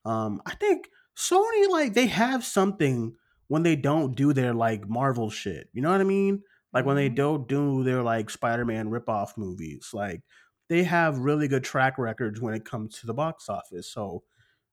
um, 0.04 0.42
I 0.44 0.54
think 0.56 0.88
Sony, 1.16 1.68
like, 1.68 1.94
they 1.94 2.06
have 2.06 2.44
something 2.44 3.14
when 3.48 3.62
they 3.62 3.76
don't 3.76 4.16
do 4.16 4.32
their 4.32 4.54
like 4.54 4.88
Marvel 4.88 5.30
shit. 5.30 5.68
You 5.72 5.82
know 5.82 5.90
what 5.90 6.00
I 6.00 6.04
mean? 6.04 6.42
Like, 6.72 6.86
when 6.86 6.96
they 6.96 7.08
mm-hmm. 7.08 7.16
don't 7.16 7.48
do 7.48 7.84
their 7.84 8.02
like 8.02 8.30
Spider 8.30 8.64
Man 8.64 8.90
ripoff 8.90 9.36
movies. 9.36 9.90
Like, 9.92 10.22
they 10.68 10.84
have 10.84 11.18
really 11.18 11.48
good 11.48 11.64
track 11.64 11.98
records 11.98 12.40
when 12.40 12.54
it 12.54 12.64
comes 12.64 12.98
to 13.00 13.06
the 13.06 13.14
box 13.14 13.48
office. 13.48 13.92
So, 13.92 14.22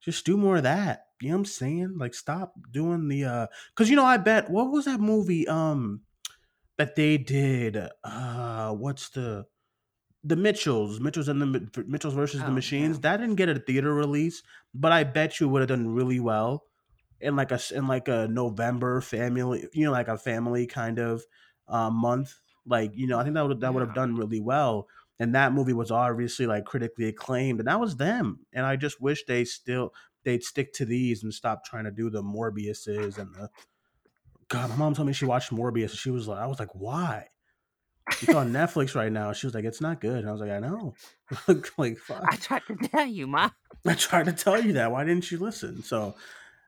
just 0.02 0.26
do 0.26 0.38
more 0.38 0.58
of 0.58 0.64
that. 0.64 1.08
You 1.22 1.30
know 1.30 1.36
what 1.36 1.40
I'm 1.40 1.46
saying? 1.46 1.96
Like, 1.98 2.14
stop 2.14 2.54
doing 2.72 3.10
the, 3.10 3.26
uh, 3.26 3.48
cause 3.76 3.90
you 3.90 3.98
know, 3.98 4.06
I 4.06 4.18
bet, 4.18 4.50
what 4.50 4.72
was 4.72 4.86
that 4.86 5.02
movie? 5.02 5.46
Um, 5.48 6.02
that 6.80 6.96
they 6.96 7.18
did. 7.18 7.78
Uh, 8.04 8.72
what's 8.72 9.10
the 9.10 9.46
the 10.24 10.36
Mitchells, 10.36 11.00
Mitchells 11.00 11.28
and 11.28 11.42
the 11.42 11.86
Mitchells 11.88 12.14
versus 12.14 12.42
oh, 12.42 12.46
the 12.46 12.52
Machines. 12.52 12.98
Yeah. 12.98 13.02
That 13.02 13.18
didn't 13.18 13.36
get 13.36 13.50
a 13.50 13.60
theater 13.60 13.94
release, 13.94 14.42
but 14.74 14.92
I 14.92 15.04
bet 15.04 15.40
you 15.40 15.48
would 15.50 15.62
have 15.62 15.70
done 15.70 15.94
really 15.94 16.20
well 16.20 16.66
in 17.22 17.36
like 17.36 17.52
a 17.52 17.60
in 17.74 17.88
like 17.88 18.08
a 18.08 18.28
November 18.28 19.02
family, 19.02 19.68
you 19.74 19.86
know, 19.86 19.92
like 19.92 20.08
a 20.08 20.18
family 20.18 20.68
kind 20.68 21.00
of 21.00 21.24
uh, 21.70 21.90
month. 21.90 22.36
Like 22.66 22.92
you 22.96 23.08
know, 23.08 23.20
I 23.20 23.24
think 23.24 23.36
that 23.36 23.48
would 23.48 23.62
that 23.62 23.74
would 23.74 23.86
have 23.86 23.96
done 23.96 24.16
really 24.16 24.40
well. 24.40 24.88
And 25.22 25.36
that 25.36 25.52
movie 25.52 25.74
was 25.74 25.92
obviously 25.92 26.46
like 26.46 26.66
critically 26.66 27.08
acclaimed, 27.08 27.60
and 27.60 27.68
that 27.68 27.80
was 27.80 27.98
them. 27.98 28.40
And 28.54 28.66
I 28.66 28.76
just 28.76 29.02
wish 29.02 29.26
they 29.26 29.46
still 29.46 29.94
they'd 30.24 30.44
stick 30.44 30.74
to 30.74 30.86
these 30.86 31.24
and 31.24 31.34
stop 31.34 31.66
trying 31.66 31.86
to 31.86 31.92
do 31.92 32.10
the 32.10 32.22
Morbiuses 32.22 33.18
and 33.18 33.34
the 33.36 33.50
God, 34.50 34.70
my 34.72 34.76
mom 34.76 34.96
told 34.96 35.08
me 35.08 35.14
she 35.14 35.26
watched 35.26 35.52
Morbius. 35.52 35.92
She 35.92 36.10
was 36.10 36.28
like, 36.28 36.40
I 36.40 36.48
was 36.48 36.60
like, 36.60 36.74
why? 36.74 37.28
It's 38.22 38.34
on 38.34 38.52
Netflix 38.52 38.96
right 38.96 39.12
now. 39.12 39.32
She 39.32 39.46
was 39.46 39.54
like, 39.54 39.64
it's 39.64 39.80
not 39.80 40.02
good. 40.02 40.18
And 40.18 40.28
I 40.28 40.32
was 40.32 40.42
like, 40.42 40.50
I 40.50 40.60
know. 40.60 40.96
like, 41.78 41.98
fuck. 42.00 42.24
I 42.28 42.36
tried 42.36 42.64
to 42.68 42.76
tell 42.76 43.06
you, 43.06 43.28
mom. 43.28 43.52
I 43.86 43.94
tried 43.94 44.26
to 44.26 44.34
tell 44.34 44.60
you 44.60 44.74
that. 44.74 44.92
Why 44.92 45.04
didn't 45.04 45.30
you 45.32 45.38
listen? 45.38 45.84
So, 45.84 46.16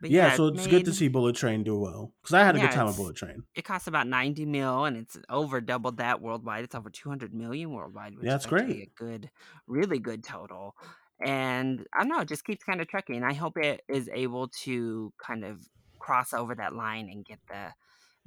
yeah, 0.04 0.28
yeah, 0.28 0.36
so 0.36 0.48
it's 0.48 0.66
made, 0.66 0.70
good 0.72 0.86
to 0.86 0.94
see 0.94 1.08
Bullet 1.08 1.36
Train 1.36 1.64
do 1.64 1.78
well 1.78 2.14
because 2.22 2.34
I 2.34 2.44
had 2.44 2.56
a 2.56 2.60
yeah, 2.60 2.68
good 2.68 2.74
time 2.74 2.88
with 2.88 2.98
Bullet 2.98 3.16
Train. 3.16 3.44
It 3.56 3.64
costs 3.64 3.88
about 3.88 4.08
ninety 4.08 4.46
mil, 4.46 4.86
and 4.86 4.98
it's 4.98 5.18
over 5.30 5.62
doubled 5.62 5.98
that 5.98 6.22
worldwide. 6.22 6.64
It's 6.64 6.76
over 6.76 6.90
two 6.90 7.10
hundred 7.10 7.34
million 7.34 7.72
worldwide. 7.72 8.14
yeah, 8.22 8.32
that's 8.32 8.46
great. 8.46 8.70
A 8.70 8.90
good, 8.96 9.30
really 9.68 10.00
good 10.00 10.24
total. 10.24 10.76
And 11.24 11.86
I 11.94 12.00
don't 12.00 12.10
know, 12.10 12.22
it 12.22 12.28
just 12.28 12.46
keeps 12.46 12.64
kind 12.64 12.82
of 12.82 12.88
trucking. 12.88 13.24
I 13.24 13.34
hope 13.34 13.58
it 13.58 13.82
is 13.88 14.10
able 14.14 14.48
to 14.64 15.14
kind 15.24 15.44
of 15.46 15.60
cross 16.00 16.34
over 16.34 16.56
that 16.56 16.74
line 16.74 17.10
and 17.12 17.24
get 17.24 17.40
the 17.48 17.74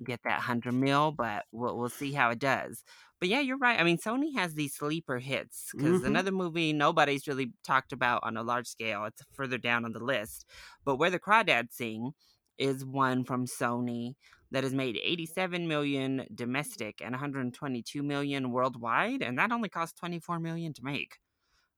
get 0.03 0.21
that 0.25 0.41
hundred 0.41 0.73
mil, 0.73 1.13
but 1.13 1.45
we'll 1.53 1.79
we'll 1.79 1.89
see 1.89 2.13
how 2.13 2.31
it 2.31 2.39
does. 2.39 2.83
But 3.21 3.29
yeah, 3.29 3.41
you're 3.41 3.59
right. 3.59 3.79
I 3.79 3.85
mean, 3.85 3.99
Sony 3.99 4.35
has 4.35 4.55
these 4.55 4.75
sleeper 4.75 5.19
hits 5.19 5.71
because 5.73 5.99
mm-hmm. 5.99 6.07
another 6.07 6.33
movie 6.33 6.73
nobody's 6.73 7.27
really 7.27 7.53
talked 7.65 7.93
about 7.93 8.21
on 8.25 8.37
a 8.37 8.43
large 8.43 8.67
scale. 8.67 9.05
It's 9.05 9.23
further 9.33 9.59
down 9.59 9.85
on 9.85 9.93
the 9.93 10.05
list, 10.05 10.47
but 10.85 10.97
Where 10.97 11.11
the 11.11 11.21
Crawdads 11.21 11.73
Sing 11.73 12.13
is 12.59 12.85
one 12.85 13.25
from 13.25 13.47
Sony 13.47 14.15
that 14.51 14.63
has 14.63 14.73
made 14.73 14.99
87 15.03 15.67
million 15.67 16.27
domestic 16.33 17.01
and 17.03 17.13
122 17.13 18.03
million 18.03 18.51
worldwide, 18.53 19.23
and 19.23 19.39
that 19.39 19.53
only 19.53 19.69
cost 19.69 19.97
24 19.97 20.39
million 20.39 20.73
to 20.75 20.85
make. 20.85 21.19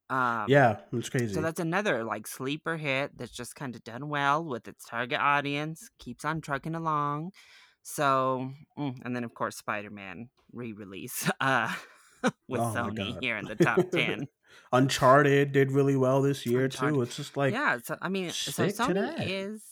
Um, 0.09 0.45
yeah, 0.49 0.77
it's 0.93 1.09
crazy. 1.09 1.35
So 1.35 1.41
that's 1.41 1.59
another 1.59 2.05
like 2.05 2.27
sleeper 2.27 2.77
hit 2.77 3.17
that's 3.17 3.33
just 3.33 3.57
kind 3.57 3.75
of 3.75 3.83
done 3.83 4.09
well 4.09 4.45
with 4.45 4.69
its 4.69 4.85
target 4.85 5.19
audience, 5.19 5.89
keeps 5.99 6.25
on 6.25 6.41
trucking 6.41 6.75
along. 6.75 7.33
So, 7.88 8.51
mm, 8.77 8.96
and 9.05 9.14
then 9.14 9.22
of 9.22 9.33
course 9.33 9.57
Spider 9.57 9.90
Man 9.90 10.29
re 10.53 10.72
release 10.72 11.31
uh, 11.40 11.72
with 12.49 12.61
oh 12.61 12.75
Sony 12.75 13.16
here 13.20 13.37
in 13.37 13.44
the 13.44 13.55
top 13.55 13.79
10. 13.92 14.27
Uncharted 14.72 15.53
did 15.53 15.70
really 15.70 15.94
well 15.94 16.20
this 16.20 16.44
year 16.44 16.64
Uncharted. 16.64 16.96
too. 16.96 17.03
It's 17.03 17.16
just 17.16 17.37
like, 17.37 17.53
yeah, 17.55 17.79
so, 17.85 17.96
I 18.03 18.09
mean, 18.09 18.31
so 18.31 18.66
Sony 18.66 19.14
is 19.20 19.62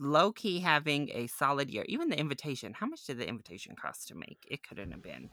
low 0.00 0.32
key 0.32 0.60
having 0.60 1.10
a 1.12 1.26
solid 1.26 1.68
year. 1.68 1.84
Even 1.88 2.08
the 2.08 2.18
invitation, 2.18 2.72
how 2.72 2.86
much 2.86 3.04
did 3.04 3.18
the 3.18 3.28
invitation 3.28 3.76
cost 3.76 4.08
to 4.08 4.14
make? 4.14 4.38
It 4.50 4.66
couldn't 4.66 4.90
have 4.90 5.02
been. 5.02 5.28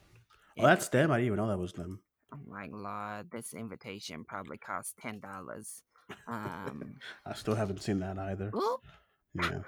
Oh, 0.57 0.65
that's 0.65 0.89
them. 0.89 1.11
I 1.11 1.17
didn't 1.17 1.27
even 1.27 1.37
know 1.37 1.47
that 1.47 1.57
was 1.57 1.71
them. 1.71 2.01
I'm 2.33 2.43
like, 2.49 2.71
Lord, 2.73 3.31
this 3.31 3.53
invitation 3.53 4.25
probably 4.25 4.57
cost 4.57 4.97
ten 4.97 5.21
dollars. 5.21 5.83
Um, 6.27 6.95
I 7.25 7.33
still 7.33 7.55
haven't 7.55 7.81
seen 7.81 7.99
that 7.99 8.17
either. 8.17 8.51
Oop. 8.53 8.81
Yeah, 9.35 9.59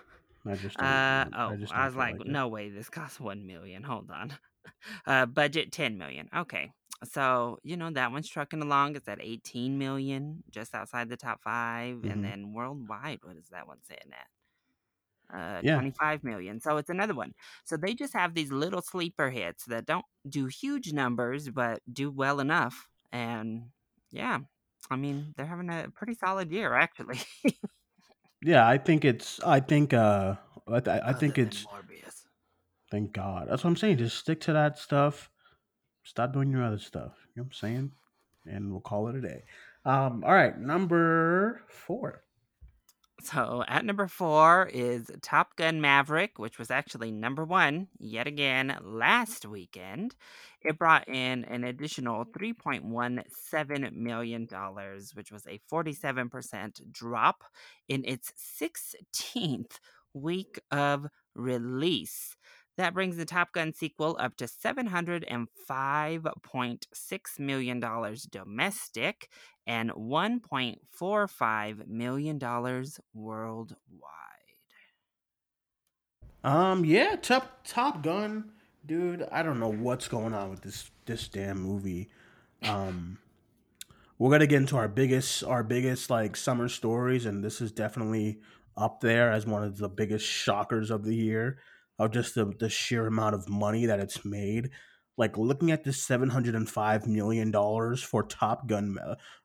I 0.45 0.55
just. 0.55 0.79
Uh, 0.79 1.25
oh, 1.33 1.49
I, 1.49 1.55
just 1.55 1.73
I 1.73 1.85
was 1.85 1.95
like, 1.95 2.19
like 2.19 2.27
no 2.27 2.47
way, 2.47 2.69
this 2.69 2.89
costs 2.89 3.19
one 3.19 3.45
million. 3.45 3.83
Hold 3.83 4.09
on, 4.11 4.33
uh, 5.07 5.25
budget 5.25 5.71
ten 5.71 5.97
million. 5.97 6.29
Okay, 6.35 6.71
so 7.03 7.59
you 7.63 7.77
know 7.77 7.91
that 7.91 8.11
one's 8.11 8.29
trucking 8.29 8.61
along. 8.61 8.95
It's 8.95 9.07
at 9.07 9.19
eighteen 9.21 9.77
million, 9.77 10.43
just 10.49 10.73
outside 10.73 11.09
the 11.09 11.17
top 11.17 11.41
5 11.43 11.97
mm-hmm. 11.97 12.09
and 12.09 12.23
then 12.23 12.53
worldwide, 12.53 13.19
what 13.23 13.37
is 13.37 13.49
that 13.51 13.67
one 13.67 13.77
sitting 13.83 14.11
at? 14.11 14.27
uh, 15.33 15.59
yeah. 15.63 15.75
25 15.75 16.23
million. 16.23 16.59
So 16.59 16.77
it's 16.77 16.89
another 16.89 17.13
one. 17.13 17.33
So 17.63 17.77
they 17.77 17.93
just 17.93 18.13
have 18.13 18.33
these 18.33 18.51
little 18.51 18.81
sleeper 18.81 19.29
hits 19.29 19.65
that 19.65 19.85
don't 19.85 20.05
do 20.27 20.47
huge 20.47 20.93
numbers, 20.93 21.49
but 21.49 21.81
do 21.91 22.11
well 22.11 22.39
enough. 22.39 22.87
And 23.11 23.69
yeah, 24.11 24.39
I 24.89 24.95
mean, 24.95 25.33
they're 25.35 25.45
having 25.45 25.69
a 25.69 25.87
pretty 25.93 26.15
solid 26.15 26.51
year, 26.51 26.73
actually. 26.73 27.19
yeah, 28.41 28.67
I 28.67 28.77
think 28.77 29.05
it's, 29.05 29.39
I 29.41 29.59
think, 29.59 29.93
uh, 29.93 30.35
I, 30.67 30.79
th- 30.79 31.01
I 31.05 31.13
think 31.13 31.37
it's, 31.37 31.65
Morbius. 31.65 32.25
thank 32.89 33.13
God. 33.13 33.47
That's 33.49 33.63
what 33.63 33.69
I'm 33.69 33.77
saying. 33.77 33.97
Just 33.97 34.17
stick 34.17 34.41
to 34.41 34.53
that 34.53 34.77
stuff. 34.77 35.29
Stop 36.03 36.33
doing 36.33 36.51
your 36.51 36.63
other 36.63 36.79
stuff. 36.79 37.13
You 37.35 37.41
know 37.41 37.43
what 37.43 37.47
I'm 37.47 37.51
saying? 37.53 37.91
And 38.45 38.71
we'll 38.71 38.81
call 38.81 39.07
it 39.07 39.15
a 39.15 39.21
day. 39.21 39.43
Um, 39.85 40.23
all 40.25 40.33
right, 40.33 40.57
number 40.57 41.61
four. 41.67 42.23
So 43.23 43.63
at 43.67 43.85
number 43.85 44.07
four 44.07 44.67
is 44.73 45.11
Top 45.21 45.55
Gun 45.55 45.79
Maverick, 45.79 46.39
which 46.39 46.57
was 46.57 46.71
actually 46.71 47.11
number 47.11 47.45
one 47.45 47.87
yet 47.99 48.25
again 48.25 48.75
last 48.81 49.45
weekend. 49.45 50.15
It 50.61 50.79
brought 50.79 51.07
in 51.07 51.45
an 51.45 51.63
additional 51.63 52.25
$3.17 52.25 53.93
million, 53.93 54.47
which 55.13 55.31
was 55.31 55.45
a 55.45 55.59
47% 55.71 56.91
drop 56.91 57.43
in 57.87 58.03
its 58.05 58.33
16th 58.59 59.79
week 60.13 60.59
of 60.71 61.07
release. 61.35 62.35
That 62.81 62.93
brings 62.95 63.15
the 63.15 63.25
Top 63.25 63.53
Gun 63.53 63.75
sequel 63.75 64.17
up 64.19 64.35
to 64.37 64.45
$705.6 64.45 67.39
million 67.39 67.79
domestic 68.31 69.29
and 69.67 69.91
$1.45 69.91 71.87
million 71.87 72.39
worldwide. 73.13 73.77
Um, 76.43 76.83
yeah, 76.83 77.17
Top 77.21 77.59
Top 77.63 78.01
Gun, 78.01 78.49
dude. 78.83 79.27
I 79.31 79.43
don't 79.43 79.59
know 79.59 79.71
what's 79.71 80.07
going 80.07 80.33
on 80.33 80.49
with 80.49 80.61
this 80.61 80.89
this 81.05 81.27
damn 81.27 81.61
movie. 81.61 82.09
Um, 82.63 83.19
we're 84.17 84.31
gonna 84.31 84.47
get 84.47 84.57
into 84.57 84.77
our 84.77 84.87
biggest 84.87 85.43
our 85.43 85.61
biggest 85.61 86.09
like 86.09 86.35
summer 86.35 86.67
stories, 86.67 87.27
and 87.27 87.43
this 87.43 87.61
is 87.61 87.71
definitely 87.71 88.39
up 88.75 89.01
there 89.01 89.31
as 89.31 89.45
one 89.45 89.63
of 89.63 89.77
the 89.77 89.87
biggest 89.87 90.25
shockers 90.25 90.89
of 90.89 91.03
the 91.03 91.13
year 91.13 91.59
of 91.99 92.11
just 92.11 92.35
the, 92.35 92.51
the 92.59 92.69
sheer 92.69 93.07
amount 93.07 93.35
of 93.35 93.49
money 93.49 93.85
that 93.85 93.99
it's 93.99 94.25
made. 94.25 94.69
like 95.17 95.37
looking 95.37 95.71
at 95.71 95.83
this 95.83 96.01
seven 96.01 96.29
hundred 96.29 96.55
and 96.55 96.69
five 96.69 97.07
million 97.07 97.51
dollars 97.51 98.01
for 98.01 98.23
Top 98.23 98.67
Gun, 98.67 98.97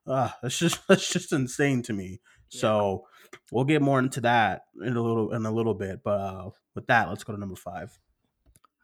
uh, 0.06 0.30
that's 0.42 0.58
just 0.58 0.80
that's 0.88 1.10
just 1.10 1.32
insane 1.32 1.82
to 1.82 1.92
me. 1.92 2.20
Yeah. 2.50 2.60
So 2.60 3.06
we'll 3.50 3.64
get 3.64 3.82
more 3.82 3.98
into 3.98 4.20
that 4.22 4.62
in 4.82 4.96
a 4.96 5.02
little 5.02 5.32
in 5.32 5.44
a 5.46 5.50
little 5.50 5.74
bit. 5.74 6.00
But 6.04 6.20
uh, 6.20 6.50
with 6.74 6.86
that, 6.86 7.08
let's 7.08 7.24
go 7.24 7.32
to 7.32 7.40
number 7.40 7.56
five. 7.56 7.98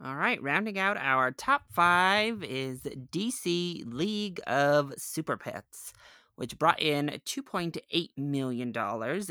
All 0.05 0.16
right, 0.16 0.42
rounding 0.42 0.81
out 0.81 0.96
our 0.96 1.31
top 1.31 1.62
five 1.70 2.42
is 2.42 2.81
DC 2.83 3.85
League 3.87 4.40
of 4.48 4.92
Super 4.98 5.37
Pets, 5.37 5.92
which 6.35 6.59
brought 6.59 6.83
in 6.83 7.20
$2.8 7.25 8.09
million 8.16 8.72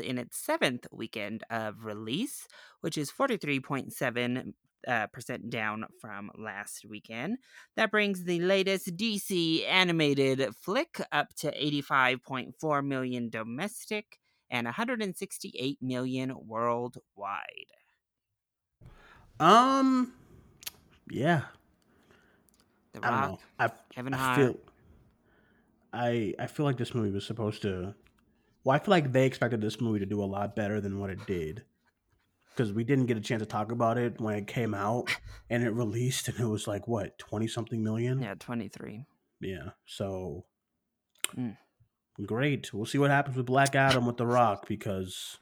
in 0.02 0.18
its 0.18 0.38
seventh 0.38 0.86
weekend 0.90 1.44
of 1.50 1.84
release, 1.84 2.48
which 2.82 2.98
is 2.98 3.10
43.7 3.12 4.54
uh, 4.88 5.06
percent 5.08 5.50
down 5.50 5.86
from 6.00 6.30
last 6.36 6.84
weekend. 6.86 7.38
That 7.76 7.90
brings 7.92 8.24
the 8.24 8.40
latest 8.40 8.96
DC 8.96 9.66
animated 9.68 10.54
flick 10.56 11.00
up 11.12 11.34
to 11.36 11.52
85.4 11.52 12.86
million 12.86 13.30
domestic 13.30 14.18
and 14.50 14.66
168 14.66 15.78
million 15.82 16.34
worldwide. 16.46 17.72
Um, 19.40 20.14
yeah, 21.10 21.44
The 22.94 23.00
I 23.02 23.10
don't 23.10 23.20
know. 23.20 23.40
I 23.58 23.70
Kevin 23.90 24.14
I 24.14 24.18
Hart. 24.18 24.36
feel 24.36 24.60
I 25.92 26.34
I 26.38 26.46
feel 26.46 26.66
like 26.66 26.76
this 26.76 26.94
movie 26.94 27.10
was 27.10 27.26
supposed 27.26 27.62
to. 27.62 27.94
Well, 28.64 28.76
I 28.76 28.78
feel 28.80 28.92
like 28.92 29.12
they 29.12 29.26
expected 29.26 29.60
this 29.60 29.80
movie 29.80 30.00
to 30.00 30.06
do 30.06 30.22
a 30.22 30.26
lot 30.26 30.56
better 30.56 30.80
than 30.80 30.98
what 31.00 31.10
it 31.10 31.26
did, 31.26 31.64
because 32.54 32.72
we 32.72 32.84
didn't 32.84 33.06
get 33.06 33.16
a 33.16 33.20
chance 33.20 33.40
to 33.42 33.46
talk 33.46 33.72
about 33.72 33.98
it 33.98 34.20
when 34.20 34.34
it 34.36 34.46
came 34.46 34.74
out 34.74 35.08
and 35.50 35.62
it 35.62 35.70
released, 35.70 36.28
and 36.28 36.38
it 36.38 36.46
was 36.46 36.66
like 36.66 36.86
what 36.88 37.18
twenty 37.18 37.46
something 37.48 37.82
million. 37.82 38.20
Yeah, 38.20 38.34
23. 38.38 39.06
Yeah. 39.40 39.70
So 39.86 40.44
Mm. 41.36 41.56
great. 42.26 42.72
We'll 42.74 42.84
see 42.84 42.98
what 42.98 43.10
happens 43.10 43.36
with 43.36 43.46
Black 43.46 43.74
Adam 43.74 44.06
with 44.06 44.16
The 44.16 44.26
Rock 44.26 44.66
because. 44.68 45.38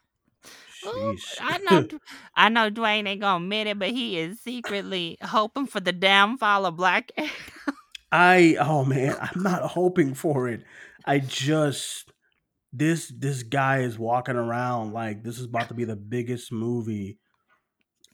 Ooh, 0.87 1.17
I 1.41 1.59
know, 1.71 1.89
I 2.35 2.49
know 2.49 2.71
Dwayne 2.71 3.07
ain't 3.07 3.21
gonna 3.21 3.45
admit 3.45 3.67
it, 3.67 3.79
but 3.79 3.91
he 3.91 4.19
is 4.19 4.41
secretly 4.41 5.19
hoping 5.23 5.67
for 5.67 5.81
the 5.81 5.93
downfall 5.93 6.65
of 6.65 6.77
Black 6.77 7.11
Adam. 7.17 7.31
I 8.13 8.57
oh 8.61 8.85
man, 8.85 9.17
I'm 9.21 9.43
not 9.43 9.63
hoping 9.63 10.15
for 10.15 10.49
it. 10.49 10.63
I 11.05 11.19
just 11.19 12.10
this 12.73 13.13
this 13.17 13.43
guy 13.43 13.81
is 13.81 13.99
walking 13.99 14.37
around 14.37 14.93
like 14.93 15.23
this 15.25 15.39
is 15.39 15.47
about 15.47 15.69
to 15.69 15.75
be 15.75 15.85
the 15.85 15.97
biggest 15.97 16.53
movie. 16.53 17.19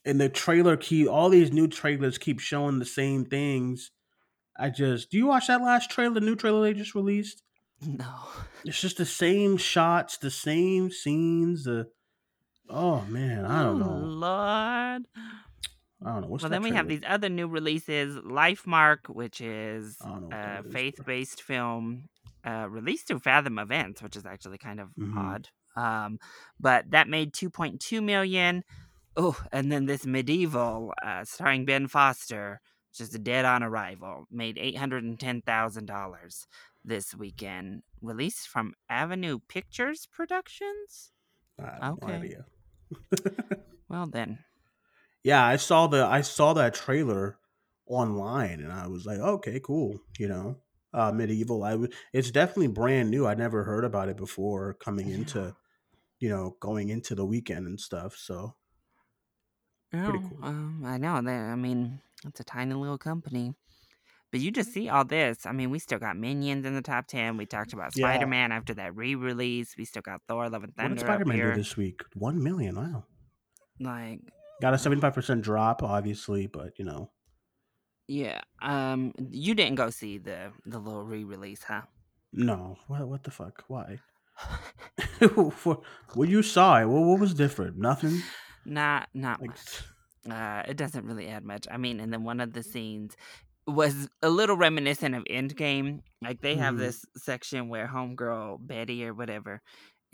And 0.04 0.20
the 0.20 0.28
trailer 0.28 0.76
keep 0.76 1.08
all 1.08 1.28
these 1.28 1.52
new 1.52 1.66
trailers 1.68 2.16
keep 2.18 2.38
showing 2.40 2.78
the 2.78 2.84
same 2.86 3.24
things. 3.24 3.90
I 4.58 4.70
just 4.70 5.10
do 5.10 5.18
you 5.18 5.26
watch 5.26 5.48
that 5.48 5.60
last 5.62 5.90
trailer, 5.90 6.14
the 6.14 6.20
new 6.20 6.36
trailer 6.36 6.62
they 6.62 6.72
just 6.74 6.94
released? 6.94 7.42
No. 7.84 8.06
It's 8.64 8.80
just 8.80 8.96
the 8.96 9.06
same 9.06 9.58
shots, 9.58 10.16
the 10.18 10.30
same 10.30 10.90
scenes, 10.90 11.64
the 11.64 11.86
oh 12.68 13.02
man, 13.02 13.44
I 13.44 13.62
don't 13.62 13.80
Oh, 13.82 14.00
know. 14.00 14.06
Lord. 14.06 15.02
I 16.04 16.12
don't 16.12 16.22
know. 16.22 16.26
What's 16.28 16.42
well, 16.42 16.50
then 16.50 16.62
we 16.62 16.70
have 16.70 16.88
these 16.88 17.02
other 17.06 17.28
new 17.28 17.46
releases 17.46 18.16
Life 18.24 18.66
Mark, 18.66 19.06
which 19.06 19.40
is 19.40 19.98
I 20.00 20.08
don't 20.08 20.22
know 20.22 20.26
what 20.28 20.36
a 20.36 20.38
that 20.38 20.66
is, 20.66 20.72
bro. 20.72 20.72
faith 20.72 21.00
based 21.06 21.42
film 21.42 22.08
uh, 22.46 22.68
released 22.70 23.08
through 23.08 23.20
Fathom 23.20 23.58
Events, 23.58 24.02
which 24.02 24.16
is 24.16 24.26
actually 24.26 24.58
kind 24.58 24.80
of 24.80 24.90
Mhm. 24.96 25.16
odd. 25.16 25.48
Um, 25.76 26.18
but 26.60 26.90
that 26.90 27.08
made 27.08 27.34
2.2 27.34 28.00
million. 28.02 28.64
Oh, 29.16 29.42
and 29.52 29.72
then 29.72 29.86
this 29.86 30.06
medieval 30.06 30.92
uh, 31.02 31.24
starring 31.24 31.64
Ben 31.64 31.88
Foster, 31.88 32.60
which 32.90 33.00
is 33.00 33.10
Dead 33.10 33.44
on 33.44 33.62
Arrival, 33.62 34.26
made 34.30 34.58
$810,000 34.58 36.46
this 36.84 37.14
weekend. 37.14 37.82
Released 38.00 38.48
from 38.48 38.74
Avenue 38.88 39.38
Pictures 39.48 40.06
Productions? 40.06 41.12
Okay. 41.82 42.28
Well, 43.88 44.06
then. 44.06 44.44
yeah, 45.22 45.44
I 45.44 45.56
saw 45.56 45.86
the 45.86 46.04
I 46.04 46.20
saw 46.20 46.52
that 46.54 46.74
trailer 46.74 47.38
online 47.86 48.60
and 48.60 48.72
I 48.72 48.86
was 48.86 49.06
like, 49.06 49.18
okay, 49.18 49.60
cool. 49.60 50.00
You 50.18 50.28
know, 50.28 50.60
uh, 50.96 51.12
medieval. 51.12 51.62
I 51.62 51.72
w- 51.72 51.90
it's 52.12 52.30
definitely 52.32 52.68
brand 52.68 53.10
new. 53.10 53.26
I 53.26 53.34
never 53.34 53.62
heard 53.64 53.84
about 53.84 54.08
it 54.08 54.16
before 54.16 54.74
coming 54.74 55.08
Yeah. 55.08 55.16
into, 55.16 55.56
you 56.18 56.28
know, 56.28 56.56
going 56.60 56.88
into 56.88 57.14
the 57.14 57.24
weekend 57.26 57.66
and 57.68 57.78
stuff. 57.78 58.16
So 58.16 58.56
Pretty 59.92 60.18
Oh, 60.18 60.28
cool. 60.28 60.38
Um, 60.42 60.82
I 60.84 60.98
know 60.98 61.22
that. 61.22 61.44
I 61.44 61.54
mean, 61.54 62.00
it's 62.24 62.40
a 62.40 62.44
tiny 62.44 62.74
little 62.74 62.98
company, 62.98 63.54
but 64.32 64.40
you 64.40 64.50
just 64.50 64.72
see 64.72 64.88
all 64.88 65.04
this. 65.04 65.46
I 65.46 65.52
mean, 65.52 65.70
we 65.70 65.78
still 65.78 66.00
got 66.00 66.16
Minions 66.16 66.66
in 66.66 66.74
the 66.74 66.82
top 66.82 67.06
ten. 67.06 67.36
We 67.36 67.46
talked 67.46 67.72
about 67.72 67.96
Yeah. 67.96 68.06
Spider 68.08 68.26
Man 68.26 68.50
after 68.50 68.74
that 68.74 68.96
re-release. 68.96 69.76
We 69.78 69.84
still 69.84 70.02
got 70.02 70.22
Thor: 70.28 70.48
Love 70.50 70.64
and 70.64 70.72
what 70.74 70.76
Thunder 70.76 70.94
did 70.96 71.04
up 71.04 71.06
Spider 71.06 71.24
Man 71.24 71.38
do 71.38 71.54
this 71.54 71.76
week? 71.76 72.02
One 72.14 72.42
million. 72.42 72.74
Wow. 72.76 73.04
Like, 73.78 74.20
Got 74.60 74.74
a 74.74 74.78
seventy 74.78 75.00
five 75.00 75.14
percent 75.14 75.42
drop, 75.42 75.82
obviously, 75.82 76.46
but 76.48 76.78
you 76.78 76.84
know, 76.84 77.10
yeah. 78.08 78.40
Um, 78.62 79.12
you 79.30 79.54
didn't 79.54 79.76
go 79.76 79.90
see 79.90 80.18
the 80.18 80.52
the 80.64 80.78
little 80.78 81.04
re-release, 81.04 81.62
huh? 81.64 81.82
no. 82.32 82.76
What 82.88 83.06
what 83.08 83.22
the 83.24 83.30
fuck? 83.30 83.64
Why? 83.68 83.98
what 85.64 85.80
what 86.14 86.28
you 86.28 86.42
saw 86.42 86.80
it? 86.80 86.86
What 86.86 87.02
what 87.02 87.20
was 87.20 87.34
different? 87.34 87.76
Nothing. 87.78 88.22
not 88.64 89.08
not 89.14 89.40
Like 89.40 89.50
much. 89.50 89.82
Uh, 90.28 90.62
it 90.66 90.76
doesn't 90.76 91.04
really 91.06 91.28
add 91.28 91.44
much. 91.44 91.66
I 91.70 91.76
mean, 91.76 92.00
and 92.00 92.12
then 92.12 92.24
one 92.24 92.40
of 92.40 92.52
the 92.52 92.62
scenes 92.62 93.16
was 93.66 94.08
a 94.22 94.28
little 94.30 94.56
reminiscent 94.56 95.14
of 95.14 95.24
Endgame. 95.24 96.00
Like 96.22 96.40
they 96.40 96.56
have 96.56 96.74
Mhm. 96.74 96.78
this 96.78 97.04
section 97.16 97.68
where 97.68 97.86
homegirl 97.86 98.58
Betty 98.66 99.04
or 99.06 99.14
whatever 99.14 99.62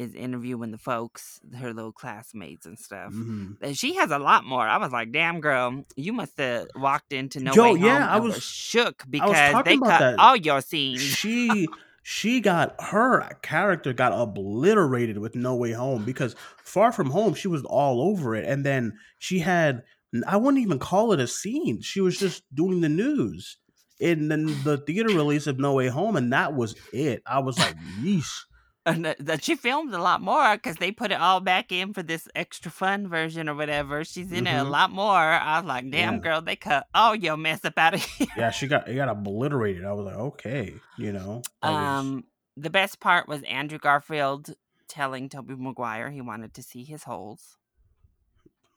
is 0.02 0.14
interviewing 0.14 0.70
the 0.70 0.78
folks, 0.78 1.40
her 1.56 1.72
little 1.72 1.92
classmates 1.92 2.66
and 2.66 2.78
stuff. 2.78 3.12
mhm. 3.12 3.56
And 3.60 3.76
she 3.78 3.94
has 3.94 4.10
a 4.10 4.18
lot 4.18 4.44
more. 4.44 4.62
I 4.66 4.76
was 4.78 4.92
like, 4.92 5.12
"Damn, 5.12 5.40
girl, 5.40 5.84
you 5.96 6.12
must 6.12 6.36
have 6.38 6.66
walked 6.74 7.12
into 7.12 7.40
No 7.40 7.52
Way 7.52 7.80
yeah, 7.80 8.00
Home 8.00 8.08
I 8.10 8.14
and 8.16 8.24
were 8.24 8.30
was- 8.30 8.42
shook 8.42 9.04
because 9.08 9.32
talking 9.52 9.80
they 9.80 9.86
cut 9.86 9.98
that. 10.00 10.18
all 10.18 10.36
your 10.36 10.60
scenes." 10.60 11.00
she 11.00 11.66
she 12.02 12.40
got 12.40 12.74
her 12.80 13.38
character 13.42 13.92
got 13.92 14.12
obliterated 14.12 15.18
with 15.18 15.34
No 15.34 15.54
Way 15.56 15.72
Home 15.72 16.04
because 16.04 16.34
Far 16.62 16.92
From 16.92 17.10
Home 17.10 17.34
she 17.34 17.48
was 17.48 17.62
all 17.64 18.00
over 18.02 18.34
it, 18.34 18.44
and 18.44 18.64
then 18.66 18.98
she 19.18 19.38
had 19.38 19.82
I 20.26 20.36
wouldn't 20.36 20.62
even 20.62 20.78
call 20.78 21.12
it 21.12 21.20
a 21.20 21.26
scene. 21.26 21.80
She 21.80 22.00
was 22.00 22.18
just 22.18 22.42
doing 22.54 22.80
the 22.82 22.88
news. 22.90 23.56
And 24.00 24.28
then 24.30 24.46
the 24.64 24.78
theater 24.78 25.10
release 25.10 25.46
of 25.46 25.60
No 25.60 25.74
Way 25.74 25.86
Home, 25.86 26.16
and 26.16 26.32
that 26.32 26.54
was 26.54 26.74
it. 26.92 27.22
I 27.24 27.38
was 27.38 27.56
like, 27.56 27.76
yeesh. 28.00 28.40
And 28.84 29.04
that, 29.04 29.24
that 29.24 29.44
she 29.44 29.54
filmed 29.54 29.94
a 29.94 30.02
lot 30.02 30.20
more 30.20 30.56
because 30.56 30.76
they 30.76 30.90
put 30.90 31.12
it 31.12 31.20
all 31.20 31.38
back 31.38 31.70
in 31.70 31.92
for 31.92 32.02
this 32.02 32.26
extra 32.34 32.68
fun 32.70 33.06
version 33.06 33.48
or 33.48 33.54
whatever. 33.54 34.02
She's 34.04 34.32
in 34.32 34.46
it 34.48 34.50
a 34.54 34.64
Mhm. 34.64 34.70
lot 34.70 34.90
more. 34.90 35.16
I 35.16 35.60
was 35.60 35.66
like, 35.68 35.88
damn, 35.90 36.14
Yeah. 36.14 36.18
girl, 36.20 36.40
they 36.42 36.56
cut 36.56 36.88
all 36.92 37.14
your 37.14 37.36
mess 37.36 37.64
up 37.64 37.78
out 37.78 37.94
of 37.94 38.02
here. 38.04 38.26
Yeah, 38.36 38.50
she 38.50 38.66
got 38.66 38.88
it 38.88 38.96
got 38.96 39.08
obliterated. 39.08 39.84
I 39.84 39.92
was 39.92 40.06
like, 40.06 40.16
okay, 40.16 40.74
you 40.98 41.12
know. 41.12 41.42
Was- 41.62 41.70
Um, 42.00 42.24
the 42.56 42.70
best 42.70 42.98
part 42.98 43.28
was 43.28 43.42
Andrew 43.44 43.78
Garfield 43.78 44.50
telling 44.88 45.28
Tobey 45.28 45.54
Maguire 45.56 46.10
he 46.10 46.20
wanted 46.20 46.52
to 46.54 46.62
see 46.62 46.82
his 46.82 47.04
holes. 47.04 47.56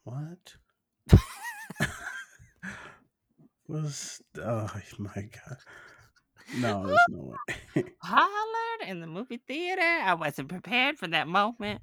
what? 0.03 0.53
was 3.67 4.21
oh 4.41 4.69
my 4.99 5.13
god. 5.15 5.57
No, 6.57 6.85
there's 6.85 6.99
no 7.09 7.33
way. 7.75 7.83
Hollered 8.01 8.87
in 8.89 9.01
the 9.01 9.07
movie 9.07 9.41
theater. 9.47 9.81
I 9.81 10.13
wasn't 10.13 10.49
prepared 10.49 10.97
for 10.97 11.07
that 11.07 11.27
moment. 11.27 11.81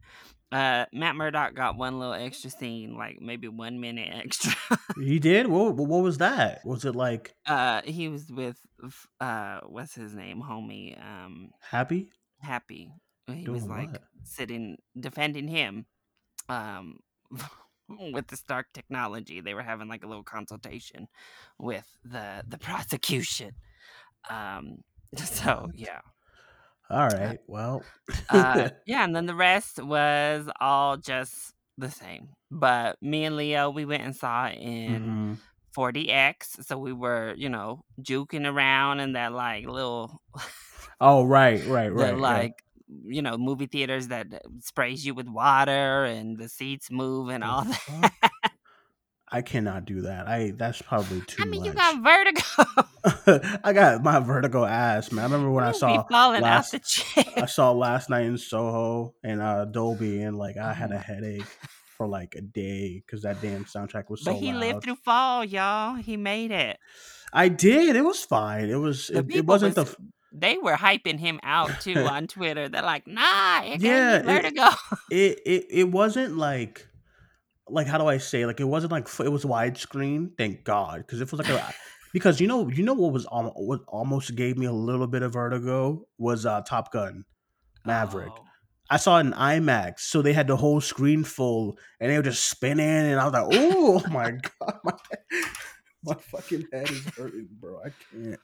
Uh, 0.50 0.84
Matt 0.92 1.16
Murdock 1.16 1.54
got 1.54 1.76
one 1.76 1.98
little 1.98 2.12
extra 2.14 2.50
scene, 2.50 2.94
like 2.96 3.18
maybe 3.22 3.48
one 3.48 3.80
minute 3.80 4.10
extra. 4.12 4.52
He 5.00 5.18
did. 5.18 5.46
What? 5.50 5.76
What 5.76 6.02
was 6.02 6.18
that? 6.18 6.60
Was 6.64 6.84
it 6.84 6.94
like 6.94 7.34
uh, 7.46 7.80
he 7.84 8.08
was 8.08 8.30
with 8.30 8.58
uh, 9.20 9.60
what's 9.66 9.94
his 9.94 10.14
name, 10.14 10.42
homie? 10.42 11.00
Um, 11.02 11.50
happy? 11.60 12.10
Happy. 12.40 12.92
He 13.28 13.44
Doing 13.44 13.52
was 13.54 13.64
like 13.66 13.92
what? 13.92 14.02
sitting 14.24 14.76
defending 14.98 15.48
him. 15.48 15.86
Um. 16.48 16.98
with 18.12 18.26
the 18.28 18.36
Stark 18.36 18.66
technology, 18.72 19.40
they 19.40 19.54
were 19.54 19.62
having 19.62 19.88
like 19.88 20.04
a 20.04 20.06
little 20.06 20.22
consultation 20.22 21.08
with 21.58 21.86
the 22.04 22.42
the 22.46 22.58
prosecution. 22.58 23.52
Um, 24.30 24.78
so 25.16 25.70
yeah, 25.74 26.00
All 26.90 27.08
right. 27.08 27.38
Well. 27.46 27.82
uh, 28.30 28.68
yeah, 28.86 29.04
and 29.04 29.14
then 29.14 29.26
the 29.26 29.34
rest 29.34 29.82
was 29.82 30.48
all 30.60 30.96
just 30.96 31.52
the 31.78 31.90
same. 31.90 32.28
But 32.50 32.96
me 33.02 33.24
and 33.24 33.36
Leo, 33.36 33.70
we 33.70 33.84
went 33.84 34.02
and 34.02 34.14
saw 34.14 34.48
in 34.48 35.02
Mhm. 35.02 35.38
4DX, 35.74 36.66
so 36.66 36.76
we 36.78 36.92
were, 36.92 37.34
you 37.36 37.48
know, 37.48 37.84
juking 38.00 38.46
around 38.46 39.00
in 39.00 39.12
that 39.14 39.32
like 39.32 39.66
little, 39.66 40.20
Oh 41.00 41.24
right, 41.24 41.64
right, 41.66 41.92
right. 41.92 42.14
yeah. 42.14 42.20
like 42.20 42.52
you 43.06 43.22
know, 43.22 43.38
movie 43.38 43.66
theaters 43.66 44.08
that 44.08 44.26
sprays 44.60 45.04
you 45.06 45.14
with 45.14 45.26
water 45.26 46.04
and 46.04 46.36
the 46.36 46.46
seats 46.46 46.90
move 46.90 47.30
and 47.30 47.42
all 47.42 47.64
that. 47.64 48.12
I 49.32 49.42
cannot 49.42 49.84
do 49.86 50.02
that. 50.02 50.28
I 50.28 50.52
that's 50.56 50.80
probably 50.82 51.20
too 51.26 51.42
I 51.42 51.46
mean, 51.46 51.60
much. 51.60 51.68
you 51.68 51.74
got 51.74 52.02
vertigo. 52.02 52.42
I 53.64 53.72
got 53.72 54.02
my 54.02 54.20
vertigo 54.20 54.64
ass, 54.64 55.10
man. 55.10 55.24
I 55.24 55.26
remember 55.26 55.50
when 55.50 55.64
I 55.64 55.72
saw 55.72 56.04
falling 56.08 56.42
last, 56.42 56.74
off 56.74 56.80
the 56.80 56.86
chair. 56.86 57.24
I 57.36 57.46
saw 57.46 57.72
last 57.72 58.10
night 58.10 58.26
in 58.26 58.38
Soho 58.38 59.14
and 59.24 59.40
uh, 59.40 59.64
Dolby, 59.64 60.22
and 60.22 60.36
like 60.36 60.56
I 60.56 60.72
had 60.72 60.92
a 60.92 60.96
Uh-huh. 60.96 61.02
headache 61.14 61.46
for 61.96 62.06
like 62.06 62.34
a 62.36 62.40
day 62.42 63.02
because 63.04 63.22
that 63.22 63.40
damn 63.42 63.64
soundtrack 63.64 64.08
was 64.08 64.22
so. 64.22 64.32
But 64.32 64.40
he 64.40 64.52
loud. 64.52 64.60
lived 64.60 64.82
through 64.84 64.96
fall, 64.96 65.44
y'all. 65.44 65.94
He 65.96 66.16
made 66.16 66.50
it. 66.50 66.78
I 67.32 67.48
did. 67.48 67.96
It 67.96 68.04
was 68.04 68.22
fine. 68.24 68.68
It 68.68 68.76
was. 68.76 69.10
It, 69.10 69.26
it 69.34 69.46
wasn't 69.46 69.76
was 69.76 69.86
the. 69.88 69.96
they 70.32 70.58
were 70.58 70.74
hyping 70.74 71.18
him 71.18 71.40
out 71.42 71.80
too 71.80 71.94
on 72.04 72.26
Twitter. 72.28 72.68
They're 72.68 72.82
like, 72.82 73.06
nah, 73.06 73.62
it 73.64 73.80
Yeah, 73.80 74.22
vertigo. 74.22 74.68
It 75.10 75.40
it 75.46 75.66
it 75.70 75.84
wasn't 75.90 76.36
like. 76.36 76.86
Like 77.72 77.86
how 77.86 77.98
do 77.98 78.06
I 78.06 78.18
say? 78.18 78.46
Like 78.46 78.60
it 78.60 78.64
wasn't 78.64 78.92
like 78.92 79.08
it 79.20 79.28
was 79.32 79.44
widescreen. 79.44 80.30
Thank 80.36 80.64
God, 80.64 80.98
because 80.98 81.20
it 81.20 81.30
was 81.30 81.40
like 81.40 81.48
a, 81.48 81.74
because 82.12 82.40
you 82.40 82.46
know 82.46 82.68
you 82.68 82.84
know 82.84 82.94
what 82.94 83.12
was 83.12 83.26
al- 83.32 83.54
what 83.56 83.80
almost 83.88 84.34
gave 84.36 84.58
me 84.58 84.66
a 84.66 84.72
little 84.72 85.06
bit 85.06 85.22
of 85.22 85.32
vertigo 85.32 86.06
was 86.18 86.46
uh 86.46 86.60
Top 86.62 86.92
Gun, 86.92 87.24
Maverick. 87.84 88.32
Oh. 88.32 88.44
I 88.90 88.98
saw 88.98 89.16
it 89.16 89.20
in 89.22 89.32
IMAX, 89.32 90.00
so 90.00 90.20
they 90.20 90.34
had 90.34 90.48
the 90.48 90.56
whole 90.56 90.80
screen 90.80 91.24
full, 91.24 91.78
and 91.98 92.10
they 92.10 92.16
were 92.16 92.22
just 92.22 92.50
spinning, 92.50 92.86
and 92.86 93.18
I 93.18 93.24
was 93.24 93.32
like, 93.32 93.46
"Oh 93.52 94.02
my 94.10 94.32
god, 94.32 94.78
my 94.84 94.92
my 96.04 96.14
fucking 96.14 96.66
head 96.72 96.90
is 96.90 97.04
hurting, 97.16 97.48
bro. 97.60 97.78
I 97.84 97.90
can't." 98.10 98.40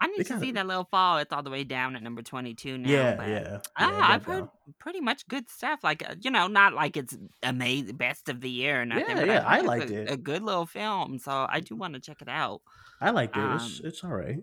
I 0.00 0.06
They 0.06 0.12
need 0.12 0.16
to 0.18 0.24
gotta- 0.24 0.40
see 0.40 0.52
that 0.52 0.66
little 0.66 0.84
fall. 0.90 1.18
It's 1.18 1.32
all 1.32 1.42
the 1.42 1.50
way 1.50 1.64
down 1.64 1.96
at 1.96 2.02
number 2.02 2.22
22 2.22 2.78
now. 2.78 2.88
yeah, 2.90 3.14
but- 3.16 3.28
yeah, 3.28 3.58
Ah, 3.76 3.90
yeah, 4.08 4.14
I've 4.14 4.24
heard 4.24 4.40
down. 4.40 4.50
pretty 4.78 5.00
much 5.00 5.26
good 5.28 5.48
stuff. 5.50 5.80
Like 5.82 6.08
uh, 6.08 6.14
you 6.20 6.30
know, 6.30 6.46
not 6.46 6.74
like 6.74 6.96
it's 6.96 7.16
amazing, 7.42 7.96
best 7.96 8.28
of 8.28 8.40
the 8.40 8.50
year 8.50 8.82
or 8.82 8.84
nothing. 8.86 9.16
Yeah, 9.16 9.24
yeah, 9.24 9.44
I 9.46 9.58
it's 9.58 9.66
liked 9.66 9.90
a, 9.90 10.02
it. 10.02 10.10
A 10.10 10.16
good 10.16 10.42
little 10.42 10.66
film, 10.66 11.18
so 11.18 11.46
I 11.48 11.60
do 11.60 11.74
want 11.76 11.94
to 11.94 12.00
check 12.00 12.20
it 12.22 12.28
out. 12.28 12.60
I 13.00 13.10
liked 13.10 13.36
it. 13.36 13.40
It's 13.54 13.80
um, 13.80 13.86
it's 13.86 14.04
all 14.04 14.10
right. 14.12 14.42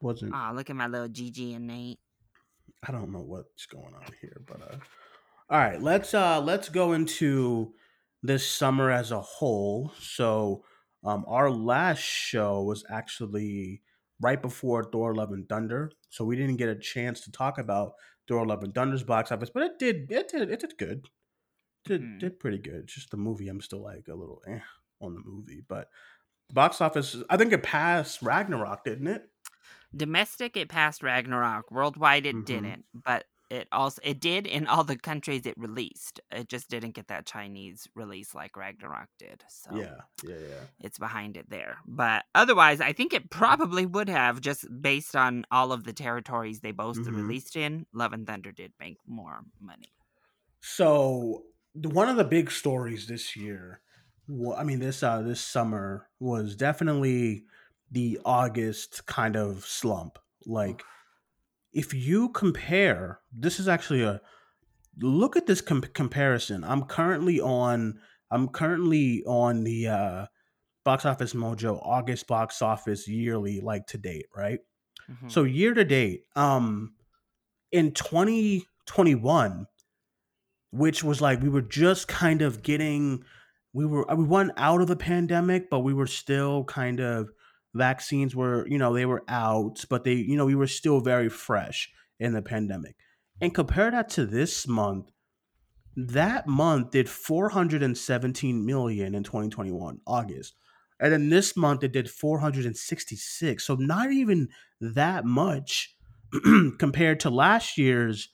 Wasn't 0.00 0.32
Ah, 0.34 0.52
look 0.54 0.70
at 0.70 0.76
my 0.76 0.86
little 0.86 1.08
Gigi 1.08 1.54
and 1.54 1.66
Nate. 1.66 1.98
I 2.86 2.92
don't 2.92 3.10
know 3.10 3.22
what's 3.22 3.66
going 3.66 3.92
on 3.94 4.12
here, 4.20 4.40
but 4.46 4.62
uh 4.62 4.76
all 5.50 5.58
right, 5.58 5.80
let's 5.82 6.14
uh 6.14 6.40
let's 6.40 6.68
go 6.68 6.92
into 6.92 7.72
this 8.22 8.46
summer 8.48 8.90
as 8.90 9.10
a 9.10 9.20
whole. 9.20 9.92
So 9.98 10.62
um 11.08 11.24
our 11.28 11.50
last 11.50 12.00
show 12.02 12.62
was 12.62 12.84
actually 12.90 13.82
right 14.20 14.42
before 14.42 14.84
Thor 14.84 15.14
Love 15.14 15.32
and 15.32 15.48
Thunder. 15.48 15.92
So 16.10 16.24
we 16.24 16.36
didn't 16.36 16.56
get 16.58 16.68
a 16.70 16.76
chance 16.78 17.20
to 17.22 17.32
talk 17.32 17.58
about 17.58 17.94
Thor 18.28 18.46
Love 18.46 18.62
and 18.64 18.74
Thunder's 18.74 19.04
box 19.04 19.32
office, 19.32 19.50
but 19.50 19.62
it 19.64 19.78
did 19.78 20.10
it 20.12 20.28
did 20.30 20.50
it 20.50 20.60
did 20.60 20.78
good. 20.78 21.06
Did 21.86 22.18
Mhm. 22.18 22.18
did 22.18 22.40
pretty 22.40 22.58
good. 22.58 22.84
It's 22.84 22.94
just 22.94 23.10
the 23.10 23.18
movie 23.18 23.48
I'm 23.48 23.60
still 23.62 23.82
like 23.82 24.08
a 24.08 24.14
little 24.14 24.42
eh 24.48 24.60
on 25.00 25.14
the 25.14 25.22
movie, 25.24 25.62
but 25.68 25.90
the 26.48 26.54
box 26.54 26.80
office 26.82 27.16
I 27.30 27.36
think 27.38 27.52
it 27.52 27.62
passed 27.64 28.22
Ragnarok, 28.22 28.84
didn't 28.84 29.08
it? 29.08 29.30
Domestic, 29.96 30.56
it 30.56 30.68
passed 30.68 31.02
Ragnarok. 31.02 31.70
Worldwide, 31.70 32.26
it 32.26 32.44
Mhm. 32.44 32.44
didn't, 32.44 32.84
but 32.94 33.26
it 33.50 33.68
also 33.72 34.00
it 34.04 34.20
did 34.20 34.46
in 34.46 34.66
all 34.66 34.84
the 34.84 34.96
countries 34.96 35.46
it 35.46 35.56
released. 35.58 36.20
It 36.30 36.48
just 36.48 36.68
didn't 36.68 36.92
get 36.94 37.08
that 37.08 37.26
Chinese 37.26 37.88
release 37.94 38.34
like 38.34 38.56
Ragnarok 38.56 39.08
did. 39.18 39.42
So 39.48 39.70
Yeah, 39.76 39.96
yeah, 40.22 40.36
yeah. 40.48 40.64
it's 40.80 40.98
behind 40.98 41.36
it 41.36 41.48
there. 41.48 41.78
But 41.86 42.24
otherwise, 42.34 42.80
I 42.80 42.92
think 42.92 43.12
it 43.14 43.30
probably 43.30 43.86
would 43.86 44.08
have 44.08 44.40
just 44.40 44.66
based 44.82 45.16
on 45.16 45.46
all 45.50 45.72
of 45.72 45.84
the 45.84 45.92
territories 45.92 46.60
they 46.60 46.72
both 46.72 46.98
Mhm. 46.98 47.16
released 47.16 47.56
in. 47.56 47.86
Love 47.92 48.12
and 48.12 48.26
Thunder 48.26 48.52
did 48.52 48.72
make 48.78 48.98
more 49.06 49.44
money. 49.60 49.92
So 50.60 51.44
the- 51.74 51.88
one 51.88 52.08
of 52.08 52.16
the 52.16 52.24
big 52.24 52.50
stories 52.50 53.06
this 53.06 53.36
year, 53.36 53.80
well, 54.26 54.56
I 54.58 54.64
mean 54.64 54.78
this 54.80 55.02
uh 55.02 55.22
this 55.22 55.40
summer 55.40 56.08
was 56.20 56.56
definitely 56.56 57.46
the 57.90 58.20
August 58.24 59.06
kind 59.06 59.36
of 59.36 59.64
slump. 59.64 60.18
Like 60.44 60.82
if 61.72 61.92
you 61.94 62.30
compare, 62.30 63.20
this 63.32 63.60
is 63.60 63.68
actually 63.68 64.02
a 64.02 64.20
look 65.00 65.36
at 65.36 65.46
this 65.46 65.60
com- 65.60 65.82
comparison. 65.82 66.64
I'm 66.64 66.84
currently 66.84 67.40
on 67.40 68.00
I'm 68.30 68.48
currently 68.48 69.22
on 69.26 69.64
the 69.64 69.88
uh 69.88 70.26
box 70.84 71.04
office 71.04 71.34
mojo 71.34 71.78
August 71.84 72.26
box 72.26 72.62
office 72.62 73.06
yearly 73.08 73.60
like 73.60 73.86
to 73.88 73.98
date, 73.98 74.26
right? 74.34 74.60
Mhm. 75.10 75.30
So 75.30 75.44
year 75.44 75.74
to 75.74 75.84
date, 75.84 76.24
um, 76.36 76.94
in 77.72 77.92
2021, 77.92 79.66
which 80.70 81.02
was 81.04 81.20
like 81.20 81.40
we 81.42 81.48
were 81.48 81.62
just 81.62 82.08
kind 82.08 82.42
of 82.42 82.62
getting, 82.62 83.24
we 83.72 83.86
were 83.86 84.04
we 84.14 84.24
went 84.24 84.52
out 84.56 84.80
of 84.80 84.88
the 84.88 84.96
pandemic, 84.96 85.70
but 85.70 85.80
we 85.80 85.94
were 85.94 86.06
still 86.06 86.64
kind 86.64 87.00
of 87.00 87.30
vaccines 87.78 88.36
were 88.36 88.66
you 88.68 88.76
know 88.76 88.92
they 88.92 89.06
were 89.06 89.24
out, 89.28 89.84
but 89.88 90.04
they 90.04 90.14
you 90.14 90.36
know 90.36 90.46
we 90.46 90.54
were 90.54 90.66
still 90.66 91.00
very 91.00 91.28
fresh 91.28 91.90
in 92.20 92.32
the 92.32 92.42
pandemic. 92.42 92.96
And 93.40 93.54
compare 93.54 93.90
that 93.90 94.08
to 94.10 94.26
this 94.26 94.66
month, 94.66 95.12
that 95.96 96.46
month 96.46 96.90
did 96.90 97.08
417 97.08 98.66
million 98.66 99.14
in 99.14 99.22
2021 99.22 100.00
August. 100.06 100.54
And 101.00 101.12
then 101.12 101.28
this 101.30 101.56
month 101.56 101.84
it 101.84 101.92
did 101.92 102.10
466. 102.10 103.64
So 103.64 103.74
not 103.76 104.10
even 104.10 104.48
that 104.80 105.24
much 105.24 105.96
compared 106.78 107.20
to 107.20 107.30
last 107.30 107.78
year's 107.78 108.28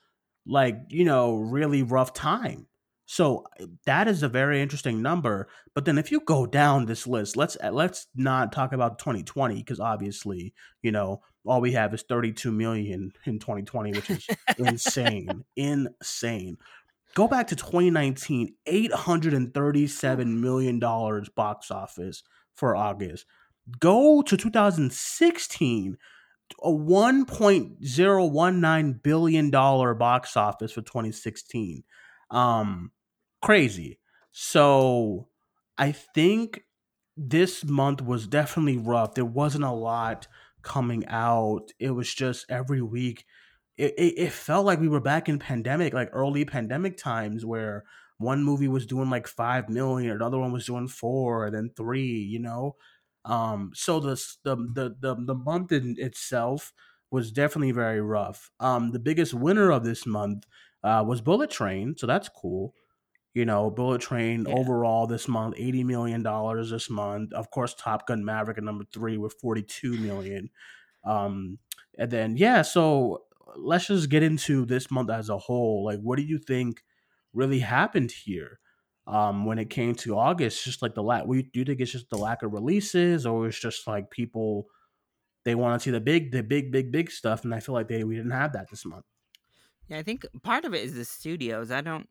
like, 0.46 0.76
you 0.88 1.04
know, 1.04 1.36
really 1.36 1.82
rough 1.82 2.12
time. 2.12 2.66
So 3.06 3.44
uh, 3.60 3.66
that 3.86 4.08
is 4.08 4.22
a 4.22 4.28
very 4.28 4.62
interesting 4.62 5.02
number. 5.02 5.48
But 5.74 5.84
then 5.84 5.98
if 5.98 6.10
you 6.10 6.20
go 6.20 6.46
down 6.46 6.86
this 6.86 7.06
list, 7.06 7.36
let's 7.36 7.56
uh, 7.62 7.70
let's 7.70 8.06
not 8.14 8.52
talk 8.52 8.72
about 8.72 8.98
2020 8.98 9.56
because 9.56 9.80
obviously, 9.80 10.54
you 10.82 10.92
know, 10.92 11.20
all 11.44 11.60
we 11.60 11.72
have 11.72 11.92
is 11.92 12.04
32 12.08 12.50
million 12.50 13.12
in 13.26 13.38
2020, 13.38 13.92
which 13.92 14.08
is 14.10 14.26
insane. 14.58 15.44
insane. 15.56 16.56
Go 17.14 17.28
back 17.28 17.46
to 17.48 17.56
2019, 17.56 18.54
837 18.66 20.40
million 20.40 20.78
dollars 20.78 21.28
box 21.28 21.70
office 21.70 22.22
for 22.54 22.74
August. 22.74 23.26
Go 23.78 24.22
to 24.22 24.36
2016, 24.36 25.96
a 26.62 26.70
1.019 26.70 29.02
billion 29.02 29.50
dollar 29.50 29.94
box 29.94 30.36
office 30.36 30.72
for 30.72 30.82
2016. 30.82 31.82
Um 32.34 32.92
crazy. 33.42 34.00
So 34.32 35.28
I 35.78 35.92
think 35.92 36.64
this 37.16 37.64
month 37.64 38.02
was 38.02 38.26
definitely 38.26 38.78
rough. 38.78 39.14
There 39.14 39.24
wasn't 39.24 39.64
a 39.64 39.70
lot 39.72 40.26
coming 40.62 41.06
out. 41.06 41.70
It 41.78 41.90
was 41.90 42.12
just 42.12 42.46
every 42.50 42.82
week. 42.82 43.24
It, 43.76 43.94
it, 43.98 44.14
it 44.18 44.32
felt 44.32 44.66
like 44.66 44.80
we 44.80 44.88
were 44.88 45.00
back 45.00 45.28
in 45.28 45.38
pandemic, 45.38 45.92
like 45.94 46.10
early 46.12 46.44
pandemic 46.44 46.96
times 46.96 47.44
where 47.44 47.84
one 48.18 48.44
movie 48.44 48.68
was 48.68 48.86
doing 48.86 49.10
like 49.10 49.26
five 49.26 49.68
million, 49.68 50.12
another 50.12 50.38
one 50.38 50.52
was 50.52 50.66
doing 50.66 50.88
four, 50.88 51.46
and 51.46 51.54
then 51.54 51.70
three, 51.76 52.02
you 52.18 52.38
know? 52.40 52.76
Um, 53.24 53.72
so 53.74 54.00
the, 54.00 54.14
the 54.44 54.56
the 54.56 54.96
the 55.00 55.16
the 55.24 55.34
month 55.34 55.72
in 55.72 55.96
itself 55.98 56.72
was 57.10 57.32
definitely 57.32 57.72
very 57.72 58.00
rough. 58.00 58.50
Um, 58.60 58.92
the 58.92 58.98
biggest 58.98 59.34
winner 59.34 59.70
of 59.72 59.84
this 59.84 60.06
month 60.06 60.44
uh, 60.84 61.04
was 61.06 61.20
Bullet 61.20 61.50
Train, 61.50 61.96
so 61.98 62.06
that's 62.06 62.28
cool. 62.28 62.74
You 63.34 63.44
know, 63.44 63.70
Bullet 63.70 64.00
Train 64.00 64.46
Yeah. 64.46 64.54
overall 64.54 65.06
this 65.08 65.26
month, 65.28 65.56
eighty 65.58 65.82
million 65.84 66.22
dollars 66.22 66.70
this 66.70 66.88
month. 66.90 67.32
Of 67.32 67.50
course, 67.50 67.74
Top 67.74 68.06
Gun 68.06 68.24
Maverick 68.24 68.58
at 68.58 68.64
number 68.64 68.84
three 68.92 69.18
with 69.18 69.34
forty-two 69.40 69.98
million. 69.98 70.50
Um, 71.04 71.58
and 71.98 72.10
then 72.10 72.36
yeah, 72.36 72.62
so 72.62 73.24
let's 73.56 73.88
just 73.88 74.08
get 74.10 74.22
into 74.22 74.64
this 74.66 74.90
month 74.90 75.10
as 75.10 75.28
a 75.30 75.38
whole. 75.38 75.84
Like, 75.84 76.00
what 76.00 76.16
do 76.16 76.24
you 76.24 76.38
think 76.38 76.84
really 77.32 77.60
happened 77.60 78.12
here? 78.12 78.60
Um, 79.06 79.44
when 79.44 79.58
it 79.58 79.68
came 79.70 79.94
to 79.96 80.16
August, 80.18 80.64
just 80.64 80.80
like 80.80 80.94
the 80.94 81.02
lack, 81.02 81.26
we 81.26 81.42
do 81.42 81.60
you 81.60 81.64
think 81.66 81.80
it's 81.80 81.92
just 81.92 82.10
the 82.10 82.16
lack 82.18 82.42
of 82.42 82.52
releases, 82.52 83.26
or 83.26 83.48
it's 83.48 83.58
just 83.60 83.86
like 83.86 84.10
people 84.10 84.68
they 85.44 85.54
want 85.54 85.80
to 85.80 85.84
see 85.84 85.90
the 85.90 86.00
big, 86.00 86.32
the 86.32 86.42
big, 86.42 86.72
big, 86.72 86.92
big 86.92 87.10
stuff, 87.10 87.44
and 87.44 87.54
I 87.54 87.60
feel 87.60 87.74
like 87.74 87.88
they 87.88 88.04
we 88.04 88.16
didn't 88.16 88.30
have 88.32 88.52
that 88.54 88.70
this 88.70 88.86
month. 88.86 89.04
Yeah, 89.88 89.98
I 89.98 90.02
think 90.02 90.26
part 90.42 90.64
of 90.64 90.74
it 90.74 90.82
is 90.82 90.94
the 90.94 91.04
studios. 91.04 91.70
I 91.70 91.80
don't 91.80 92.08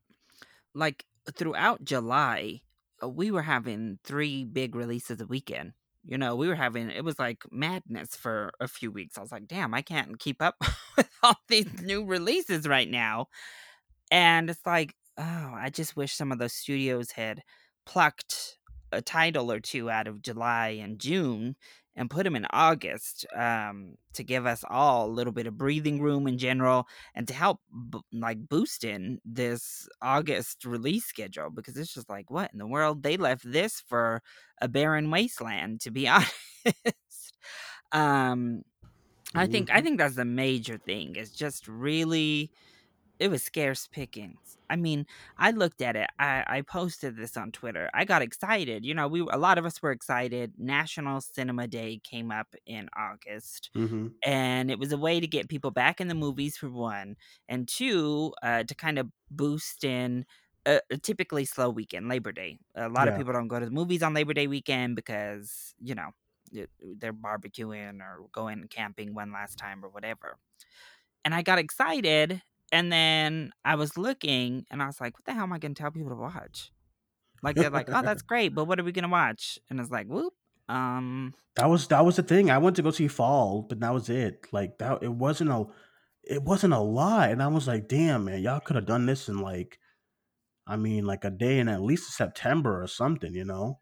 like 0.74 1.06
throughout 1.36 1.84
July, 1.84 2.62
uh, 3.04 3.10
we 3.10 3.32
were 3.32 3.42
having 3.44 4.00
three 4.04 4.44
big 4.46 4.76
releases 4.76 5.22
a 5.22 5.28
weekend. 5.28 5.74
You 6.06 6.18
know, 6.18 6.36
we 6.36 6.48
were 6.48 6.56
having 6.56 6.90
it 6.90 7.04
was 7.04 7.18
like 7.20 7.43
madness 7.52 8.16
for 8.16 8.52
a 8.60 8.68
few 8.68 8.91
weeks. 8.91 9.18
I 9.18 9.22
was 9.22 9.32
like, 9.32 9.47
damn, 9.47 9.74
I 9.74 9.82
can't 9.82 10.20
keep 10.20 10.41
up 10.41 10.56
with 10.97 11.10
all 11.24 11.38
these 11.47 11.82
new 11.82 12.06
releases 12.06 12.68
right 12.68 12.89
now. 12.89 13.28
And 14.12 14.50
it's 14.50 14.66
like, 14.66 14.95
oh, 15.18 15.54
I 15.56 15.70
just 15.72 15.95
wish 15.95 16.14
some 16.14 16.32
of 16.32 16.39
those 16.39 16.54
studios 16.54 17.12
had 17.12 17.41
plucked 17.86 18.58
a 18.91 19.02
title 19.02 19.52
or 19.52 19.60
two 19.60 19.89
out 19.89 20.08
of 20.08 20.22
July 20.22 20.70
and 20.82 21.00
June 21.00 21.56
and 21.96 22.10
put 22.10 22.24
them 22.24 22.36
in 22.36 22.46
August 22.52 23.26
um, 23.36 23.96
to 24.14 24.24
give 24.24 24.46
us 24.46 24.64
all 24.70 25.06
a 25.08 25.12
little 25.14 25.34
bit 25.34 25.48
of 25.48 25.58
breathing 25.58 26.02
room 26.02 26.28
in 26.28 26.38
general 26.38 26.88
and 27.16 27.28
to 27.28 27.34
help 27.34 27.60
b- 27.89 28.00
like 28.12 28.48
boost 28.48 28.84
in 28.84 29.20
this 29.26 29.88
August 30.02 30.66
release 30.66 31.06
schedule 31.06 31.50
because 31.50 31.78
it's 31.78 31.94
just 31.94 32.10
like 32.10 32.30
what 32.32 32.52
in 32.52 32.60
the 32.60 32.68
world 32.68 33.04
they 33.04 33.18
left 33.18 33.44
this 33.52 33.80
for 33.80 34.22
a 34.62 34.68
barren 34.68 35.12
wasteland 35.12 35.82
to 35.82 35.91
be 35.91 36.08
honest. 36.08 36.34
um, 37.91 38.64
I 39.36 39.48
think 39.48 39.72
I 39.72 39.82
Mhm. 39.82 39.84
think 39.84 40.00
that's 40.00 40.16
the 40.16 40.26
major 40.26 40.78
thing. 40.78 41.16
It's 41.16 41.32
just 41.32 41.68
really 41.68 42.52
it 43.24 43.30
was 43.32 43.41
scarce 43.41 43.88
pickings. 43.88 44.57
I 44.69 44.76
mean, 44.76 45.05
I 45.38 45.51
looked 45.51 45.82
at 45.82 45.95
it. 45.95 46.09
I, 46.19 46.43
I 46.47 46.61
posted 46.61 47.15
this 47.15 47.38
on 47.38 47.51
Twitter. 47.51 47.89
I 47.93 48.03
got 48.05 48.21
excited. 48.21 48.84
You 48.84 48.93
know, 48.93 49.07
we 49.07 49.21
a 49.21 49.38
lot 49.38 49.57
of 49.57 49.65
us 49.65 49.82
were 49.82 49.91
excited. 49.91 50.53
National 50.57 51.21
Cinema 51.21 51.67
Day 51.67 52.01
came 52.03 52.32
up 52.32 52.53
in 52.65 52.89
August, 52.97 53.69
Mm-hmm. 53.76 54.07
and 54.26 54.69
it 54.69 54.80
was 54.80 54.91
a 54.91 54.97
way 54.97 55.19
to 55.19 55.28
get 55.28 55.47
people 55.47 55.71
back 55.71 56.01
in 56.01 56.07
the 56.09 56.15
movies 56.15 56.57
for 56.57 56.69
one, 56.69 57.15
and 57.47 57.67
two, 57.67 58.34
uh, 58.43 58.63
to 58.63 58.76
kind 58.76 58.99
of 58.99 59.07
boost 59.32 59.84
in 59.84 60.26
a, 60.65 60.82
a 60.91 60.97
typically 60.97 61.45
slow 61.45 61.69
weekend, 61.69 62.09
Labor 62.09 62.32
Day. 62.34 62.59
A 62.76 62.89
lot 62.89 63.07
of 63.07 63.15
people 63.15 63.32
don't 63.34 63.47
go 63.47 63.59
to 63.59 63.65
the 63.65 63.71
movies 63.71 64.03
on 64.03 64.13
Labor 64.13 64.34
Day 64.34 64.47
weekend 64.47 64.95
because 64.97 65.74
you 65.80 65.95
know 65.95 66.09
they're 66.99 67.13
barbecuing 67.13 67.99
or 68.01 68.28
going 68.34 68.67
camping 68.69 69.13
one 69.13 69.32
last 69.32 69.57
time 69.57 69.84
or 69.86 69.89
whatever. 69.89 70.38
And 71.26 71.34
I 71.34 71.41
got 71.41 71.57
excited, 71.59 72.41
and 72.74 72.91
then 72.93 73.53
I 73.65 73.76
was 73.78 73.97
looking, 73.97 74.65
and 74.71 74.84
I 74.84 74.88
was 74.88 75.01
like, 75.01 75.15
"What 75.17 75.26
the 75.26 75.34
hell 75.34 75.43
am 75.45 75.53
I 75.53 75.59
going 75.59 75.76
to 75.76 75.82
tell 75.82 75.91
people 75.91 76.11
to 76.11 76.17
watch?" 76.17 76.71
Like 77.43 77.57
they're 77.57 77.69
like, 77.71 77.89
"Oh, 77.93 78.03
that's 78.03 78.21
great, 78.24 78.49
but 78.55 78.65
what 78.65 78.80
are 78.80 78.86
we 78.86 78.93
going 78.93 79.03
to 79.03 79.09
watch?" 79.09 79.59
And 79.69 79.80
it's 79.80 79.91
like, 79.91 80.07
"Whoop." 80.07 80.34
Um, 80.69 81.36
That 81.55 81.67
was 81.67 81.88
that 81.89 82.03
was 82.03 82.15
the 82.15 82.24
thing. 82.24 82.49
I 82.49 82.57
went 82.57 82.76
to 82.78 82.82
go 82.82 82.89
see 82.91 83.07
Fall, 83.07 83.63
but 83.63 83.80
that 83.80 83.93
was 83.93 84.09
it. 84.09 84.47
Like 84.51 84.80
that, 84.80 85.03
it 85.03 85.11
wasn't 85.13 85.51
a, 85.51 85.65
it 86.24 86.41
wasn't 86.43 86.74
a 86.74 86.80
lot, 86.80 87.30
and 87.32 87.43
I 87.43 87.47
was 87.47 87.67
like, 87.67 87.88
damn, 87.88 88.26
man, 88.26 88.41
y'all 88.41 88.59
could 88.59 88.76
have 88.76 88.86
done 88.88 89.05
this 89.05 89.30
in 89.30 89.38
like, 89.39 89.80
I 90.67 90.78
mean, 90.78 91.05
like 91.05 91.26
a 91.26 91.32
day 91.32 91.59
in 91.59 91.69
at 91.69 91.84
least 91.84 92.13
September 92.17 92.84
or 92.84 92.88
something, 92.88 93.36
you 93.36 93.45
know? 93.45 93.82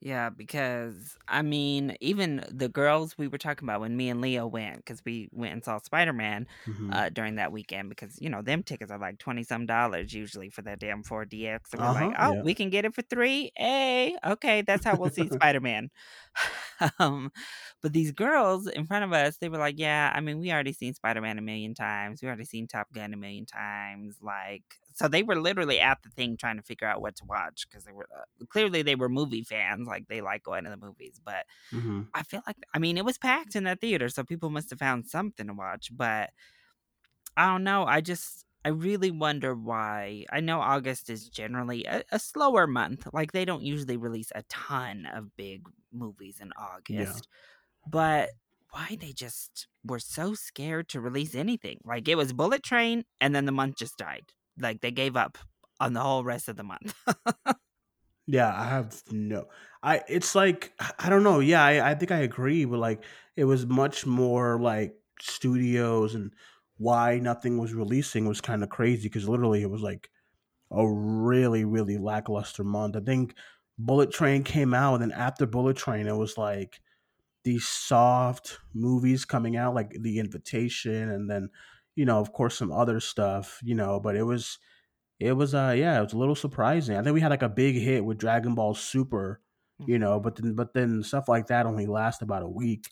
Yeah, 0.00 0.28
because 0.28 1.16
I 1.26 1.40
mean, 1.42 1.96
even 2.02 2.44
the 2.50 2.68
girls 2.68 3.16
we 3.16 3.28
were 3.28 3.38
talking 3.38 3.66
about 3.66 3.80
when 3.80 3.96
me 3.96 4.10
and 4.10 4.20
Leo 4.20 4.46
went, 4.46 4.76
because 4.76 5.02
we 5.06 5.28
went 5.32 5.54
and 5.54 5.64
saw 5.64 5.78
Spider 5.78 6.12
Man 6.12 6.46
Mhm. 6.66 6.90
uh, 6.90 7.08
during 7.08 7.36
that 7.36 7.50
weekend, 7.50 7.88
because 7.88 8.20
you 8.20 8.28
know 8.28 8.42
them 8.42 8.62
tickets 8.62 8.90
are 8.92 8.98
like 8.98 9.18
twenty 9.18 9.42
some 9.42 9.64
dollars 9.64 10.12
usually 10.12 10.50
for 10.50 10.60
that 10.62 10.80
damn 10.80 11.02
4DX. 11.02 11.70
So 11.70 11.78
we're 11.78 11.88
like, 11.88 12.12
Uh-huh, 12.12 12.16
oh, 12.18 12.34
yeah. 12.34 12.42
we 12.42 12.54
can 12.54 12.68
get 12.68 12.84
it 12.84 12.94
for 12.94 13.02
three. 13.02 13.52
Hey, 13.56 14.16
okay, 14.24 14.60
that's 14.62 14.84
how 14.84 14.96
we'll 14.96 15.10
see 15.10 15.28
Spider 15.30 15.60
Man. 15.60 15.88
um, 16.98 17.30
but 17.82 17.92
these 17.94 18.12
girls 18.12 18.66
in 18.68 18.86
front 18.86 19.04
of 19.04 19.12
us, 19.12 19.38
they 19.38 19.48
were 19.48 19.58
like, 19.58 19.78
yeah, 19.78 20.12
I 20.14 20.20
mean, 20.20 20.38
we 20.40 20.52
already 20.52 20.72
seen 20.74 20.94
Spider 20.94 21.22
Man 21.22 21.38
a 21.38 21.42
million 21.42 21.74
times. 21.74 22.20
We 22.22 22.28
already 22.28 22.44
seen 22.44 22.66
Top 22.68 22.92
Gun 22.92 23.14
a 23.14 23.16
million 23.16 23.46
times. 23.46 24.18
Like, 24.22 24.64
so 24.96 25.08
they 25.08 25.22
were 25.22 25.40
literally 25.40 25.80
at 25.80 26.02
the 26.02 26.10
thing 26.10 26.36
trying 26.38 26.56
to 26.58 26.62
figure 26.64 26.88
out 26.88 27.02
what 27.02 27.16
to 27.18 27.26
watch 27.26 27.68
because 27.68 27.84
they 27.84 27.92
were 27.92 28.08
uh, 28.16 28.24
clearly 28.50 28.82
they 28.82 28.96
were 28.96 29.08
movie 29.10 29.44
fans, 29.44 29.88
like 29.88 30.08
they 30.08 30.22
like 30.22 30.44
going 30.44 30.64
to 30.64 30.70
the 30.70 30.78
movies. 30.78 31.20
But 31.24 31.46
Mhm. 31.72 32.12
I 32.14 32.22
feel 32.24 32.42
like 32.46 32.56
I 32.74 32.78
mean 32.80 32.98
it 32.98 33.04
was 33.04 33.18
packed 33.18 33.56
in 33.56 33.64
that 33.64 33.80
theater, 33.80 34.08
so 34.10 34.24
people 34.24 34.50
must 34.50 34.70
have 34.70 34.80
found 34.80 35.06
something 35.08 35.46
to 35.48 35.54
watch. 35.54 35.90
But 35.96 36.30
I 37.36 37.46
don't 37.46 37.64
know. 37.64 37.84
I 37.84 38.00
just 38.00 38.44
I 38.64 38.70
really 38.70 39.10
wonder 39.10 39.54
why. 39.54 40.24
I 40.30 40.40
know 40.40 40.60
August 40.60 41.08
is 41.10 41.28
generally 41.28 41.84
a, 41.84 42.02
a 42.10 42.18
slower 42.18 42.66
month. 42.66 43.06
Like 43.12 43.32
they 43.32 43.44
don't 43.44 43.62
usually 43.62 43.96
release 43.96 44.32
a 44.34 44.42
ton 44.44 45.06
of 45.06 45.36
big 45.36 45.66
movies 45.92 46.40
in 46.40 46.52
August. 46.56 47.28
But 47.86 48.30
why 48.70 48.98
they 49.00 49.12
just 49.12 49.68
were 49.84 50.00
so 50.00 50.34
scared 50.34 50.88
to 50.90 51.00
release 51.00 51.34
anything. 51.34 51.80
Like 51.84 52.08
it 52.08 52.16
was 52.16 52.32
Bullet 52.34 52.62
Train 52.64 53.04
and 53.20 53.34
then 53.34 53.46
the 53.46 53.52
month 53.52 53.76
just 53.78 53.98
died. 53.98 54.32
Like 54.58 54.80
they 54.80 54.90
gave 54.90 55.16
up 55.16 55.38
on 55.80 55.92
the 55.92 56.00
whole 56.00 56.24
rest 56.24 56.48
of 56.48 56.56
the 56.56 56.64
month. 56.64 56.94
Yeah, 58.26 58.52
I 58.54 58.64
have 58.68 59.02
no. 59.12 59.46
I 59.82 60.02
it's 60.08 60.34
like 60.34 60.72
I 60.98 61.08
don't 61.08 61.22
know. 61.22 61.40
Yeah, 61.40 61.64
I, 61.64 61.90
I 61.90 61.94
think 61.94 62.10
I 62.10 62.18
agree. 62.18 62.64
But 62.64 62.78
like, 62.78 63.04
it 63.36 63.44
was 63.44 63.66
much 63.66 64.04
more 64.04 64.58
like 64.60 64.96
studios 65.20 66.14
and 66.14 66.32
why 66.78 67.18
nothing 67.18 67.58
was 67.58 67.72
releasing 67.72 68.26
was 68.26 68.40
kind 68.40 68.62
of 68.62 68.68
crazy 68.68 69.08
because 69.08 69.28
literally 69.28 69.62
it 69.62 69.70
was 69.70 69.80
like 69.82 70.10
a 70.72 70.86
really 70.88 71.64
really 71.64 71.98
lackluster 71.98 72.64
month. 72.64 72.96
I 72.96 73.00
think 73.00 73.36
Bullet 73.78 74.12
Train 74.12 74.44
came 74.44 74.74
out, 74.74 74.94
and 74.94 75.02
then 75.12 75.18
after 75.18 75.46
Bullet 75.46 75.76
Train, 75.76 76.06
it 76.08 76.16
was 76.16 76.38
like 76.38 76.80
these 77.44 77.66
soft 77.66 78.58
movies 78.74 79.24
coming 79.24 79.56
out, 79.56 79.74
like 79.74 79.96
The 80.00 80.18
Invitation, 80.18 81.10
and 81.10 81.30
then 81.30 81.50
you 81.96 82.04
know, 82.06 82.20
of 82.20 82.32
course, 82.32 82.58
some 82.58 82.72
other 82.72 83.00
stuff. 83.00 83.60
You 83.64 83.74
know, 83.74 84.00
but 84.00 84.16
it 84.16 84.24
was 84.24 84.58
it 85.20 85.32
was 85.34 85.54
uh 85.54 85.74
yeah, 85.76 85.98
it 85.98 86.02
was 86.04 86.12
a 86.14 86.18
little 86.18 86.34
surprising. 86.36 86.96
I 86.96 87.02
think 87.02 87.14
we 87.14 87.20
had 87.20 87.30
like 87.30 87.42
a 87.42 87.48
big 87.48 87.76
hit 87.76 88.04
with 88.04 88.18
Dragon 88.18 88.54
Ball 88.54 88.74
Super, 88.74 89.42
you 89.86 89.98
know, 89.98 90.20
but 90.20 90.36
then 90.36 90.54
but 90.56 90.74
then 90.74 91.02
stuff 91.04 91.28
like 91.28 91.48
that 91.48 91.66
only 91.66 91.86
last 91.86 92.22
about 92.22 92.42
a 92.42 92.48
week, 92.48 92.90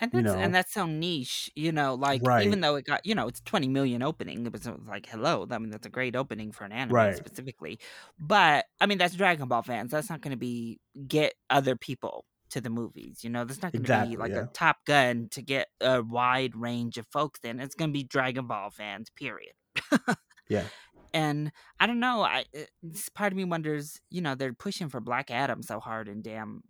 And 0.00 0.10
you 0.12 0.22
that's 0.22 0.34
and 0.34 0.52
that's 0.54 0.72
so 0.72 0.86
niche, 0.86 1.50
you 1.54 1.70
know, 1.70 1.94
like 1.94 2.24
Right. 2.24 2.34
even 2.34 2.60
though 2.60 2.74
it 2.74 2.84
got, 2.84 3.06
you 3.06 3.14
know, 3.14 3.28
it's 3.28 3.40
20 3.42 3.68
million 3.68 4.02
opening, 4.02 4.44
it 4.44 4.52
was 4.52 4.66
like 4.66 5.06
hello, 5.06 5.46
I 5.50 5.58
mean 5.58 5.70
that's 5.70 5.86
a 5.86 5.90
great 5.90 6.16
opening 6.16 6.50
for 6.50 6.64
an 6.64 6.72
anime 6.72 7.12
Right. 7.12 7.22
specifically. 7.22 7.78
But 8.18 8.66
I 8.80 8.86
mean 8.86 8.98
that's 8.98 9.14
Dragon 9.14 9.46
Ball 9.48 9.62
fans. 9.62 9.92
That's 9.92 10.10
not 10.10 10.20
going 10.20 10.32
to 10.32 10.36
be 10.36 10.80
get 11.06 11.34
other 11.48 11.76
people 11.76 12.24
to 12.50 12.60
the 12.60 12.70
movies, 12.70 13.20
you 13.22 13.30
know. 13.30 13.44
That's 13.44 13.62
not 13.62 13.72
going 13.72 13.84
to 13.84 14.06
be 14.08 14.16
like 14.16 14.32
yeah. 14.32 14.42
a 14.42 14.46
Top 14.46 14.84
Gun 14.86 15.28
to 15.32 15.42
get 15.42 15.68
a 15.80 16.02
wide 16.02 16.56
range 16.56 16.98
of 16.98 17.06
folks 17.08 17.40
in. 17.44 17.60
It's 17.60 17.74
going 17.74 17.90
to 17.90 17.92
be 17.92 18.04
Dragon 18.04 18.46
Ball 18.46 18.70
fans, 18.70 19.10
period. 19.10 19.52
Yeah. 20.48 20.64
And 21.12 21.52
I 21.78 21.86
don't 21.86 22.00
know, 22.00 22.22
I 22.22 22.44
eh, 22.54 22.64
it's, 22.82 23.08
part 23.08 23.32
of 23.32 23.36
me 23.36 23.44
wonders, 23.44 24.00
you 24.10 24.20
know, 24.20 24.34
they're 24.34 24.52
pushing 24.52 24.88
for 24.88 25.00
Black 25.00 25.30
Adam 25.30 25.62
so 25.62 25.78
hard 25.78 26.08
in 26.08 26.22
damn 26.22 26.62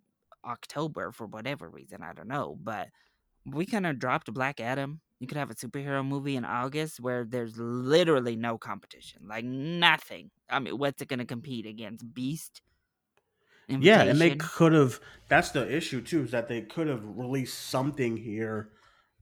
October 0.44 1.12
for 1.12 1.26
whatever 1.26 1.68
reason, 1.68 2.02
I 2.02 2.12
don't 2.12 2.28
know, 2.28 2.58
but 2.62 2.88
we 3.46 3.64
kind 3.64 3.86
of 3.86 3.98
dropped 3.98 4.32
Black 4.32 4.60
Adam. 4.60 5.00
You 5.18 5.26
could 5.26 5.38
have 5.38 5.50
a 5.50 5.54
superhero 5.54 6.06
movie 6.06 6.36
in 6.36 6.44
August 6.44 7.00
where 7.00 7.24
there's 7.24 7.56
literally 7.56 8.36
no 8.36 8.58
competition, 8.58 9.22
like 9.26 9.44
nothing. 9.44 10.30
I 10.50 10.58
mean, 10.58 10.76
what's 10.76 11.00
it 11.00 11.08
going 11.08 11.20
to 11.20 11.24
compete 11.24 11.64
against? 11.64 12.12
Beast, 12.12 12.60
Yeah, 13.78 14.02
and 14.02 14.20
they 14.20 14.32
could 14.32 14.72
have 14.72 15.00
that's 15.28 15.50
the 15.50 15.70
issue 15.74 16.02
too, 16.02 16.22
is 16.24 16.30
that 16.32 16.48
they 16.48 16.62
could 16.62 16.86
have 16.88 17.04
released 17.04 17.58
something 17.58 18.16
here 18.16 18.72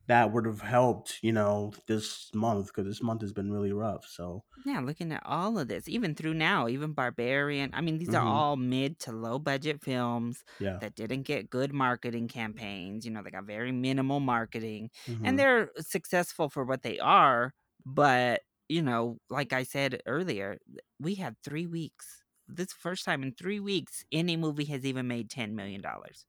that 0.07 0.31
would 0.33 0.45
have 0.45 0.61
helped, 0.61 1.19
you 1.23 1.31
know, 1.31 1.73
this 1.87 2.33
month 2.35 2.67
because 2.67 2.85
this 2.85 3.01
month 3.01 3.21
has 3.21 3.33
been 3.33 3.51
really 3.51 3.71
rough. 3.73 4.05
So 4.07 4.43
Yeah, 4.55 4.79
looking 4.81 5.11
at 5.11 5.23
all 5.25 5.57
of 5.57 5.67
this, 5.67 5.89
even 5.89 6.13
through 6.15 6.35
now, 6.35 6.67
even 6.67 6.93
Barbarian. 6.93 7.71
I 7.73 7.81
mean, 7.81 7.97
these 7.97 8.13
are 8.13 8.21
Mhm. 8.21 8.23
all 8.23 8.55
mid 8.55 8.99
to 8.99 9.11
low 9.11 9.39
budget 9.39 9.83
films 9.83 10.43
yeah. 10.59 10.79
that 10.79 10.95
didn't 10.95 11.23
get 11.23 11.49
good 11.49 11.73
marketing 11.73 12.27
campaigns. 12.27 13.03
You 13.03 13.11
know, 13.11 13.23
they 13.23 13.31
got 13.31 13.45
very 13.45 13.71
minimal 13.71 14.19
marketing. 14.19 14.91
Mhm. 15.07 15.23
and 15.23 15.39
they're 15.39 15.71
successful 15.79 16.49
for 16.49 16.63
what 16.65 16.83
they 16.83 16.99
are 16.99 17.53
but 17.85 18.41
you 18.69 18.81
know 18.81 19.17
like 19.29 19.51
i 19.51 19.61
said 19.63 20.01
earlier 20.05 20.57
we 20.99 21.15
had 21.15 21.35
three 21.43 21.67
weeks 21.67 22.22
this 22.47 22.73
first 22.73 23.05
time 23.05 23.23
in 23.23 23.33
three 23.33 23.59
weeks 23.59 24.03
any 24.11 24.35
movie 24.35 24.65
has 24.65 24.85
even 24.85 25.07
made 25.07 25.29
10 25.29 25.55
million 25.55 25.81
dollars 25.81 26.25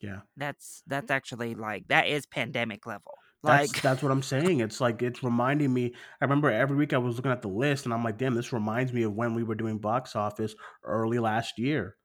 yeah. 0.00 0.20
that's 0.36 0.82
that's 0.86 1.10
actually 1.10 1.54
like 1.54 1.86
that 1.88 2.06
is 2.06 2.26
pandemic 2.26 2.86
level 2.86 3.14
like 3.42 3.70
that's 3.80 4.02
what 4.02 4.12
I'm 4.12 4.22
saying. 4.22 4.60
It's 4.60 4.80
like 4.80 5.02
it's 5.02 5.22
reminding 5.22 5.72
me. 5.72 5.94
I 6.20 6.24
remember 6.24 6.50
every 6.50 6.76
week 6.76 6.92
I 6.92 6.98
was 6.98 7.16
looking 7.16 7.32
at 7.32 7.42
the 7.42 7.48
list, 7.48 7.84
and 7.84 7.94
I'm 7.94 8.04
like, 8.04 8.18
damn, 8.18 8.34
this 8.34 8.52
reminds 8.52 8.92
me 8.92 9.02
of 9.04 9.14
when 9.14 9.34
we 9.34 9.42
were 9.42 9.54
doing 9.54 9.78
box 9.78 10.14
office 10.14 10.54
early 10.84 11.18
last 11.18 11.58
year. 11.58 11.96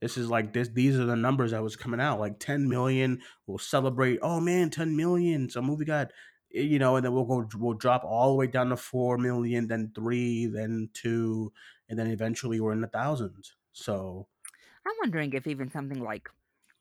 This 0.00 0.16
is 0.16 0.28
like 0.28 0.52
this. 0.52 0.68
These 0.68 0.98
are 0.98 1.04
the 1.04 1.16
numbers 1.16 1.52
that 1.52 1.62
was 1.62 1.76
coming 1.76 2.00
out. 2.00 2.20
Like 2.20 2.38
10 2.40 2.68
million. 2.68 3.20
We'll 3.46 3.58
celebrate. 3.58 4.18
Oh 4.20 4.40
man, 4.40 4.68
10 4.68 4.96
million. 4.96 5.48
Some 5.48 5.66
movie 5.66 5.84
got, 5.84 6.08
eh, 6.54 6.60
you 6.60 6.78
know, 6.78 6.96
and 6.96 7.04
then 7.06 7.12
we'll 7.12 7.24
go. 7.24 7.48
We'll 7.56 7.74
drop 7.74 8.04
all 8.04 8.30
the 8.30 8.36
way 8.36 8.48
down 8.48 8.70
to 8.70 8.76
four 8.76 9.16
million, 9.16 9.68
then 9.68 9.92
three, 9.94 10.46
then 10.46 10.90
two, 10.92 11.52
and 11.92 11.98
then 12.00 12.08
eventually 12.08 12.58
we're 12.58 12.72
in 12.72 12.80
the 12.80 12.88
thousands. 12.88 13.54
So 13.72 14.26
i'm 14.86 14.94
wondering 15.00 15.32
if 15.32 15.46
even 15.46 15.70
something 15.70 16.02
like 16.02 16.28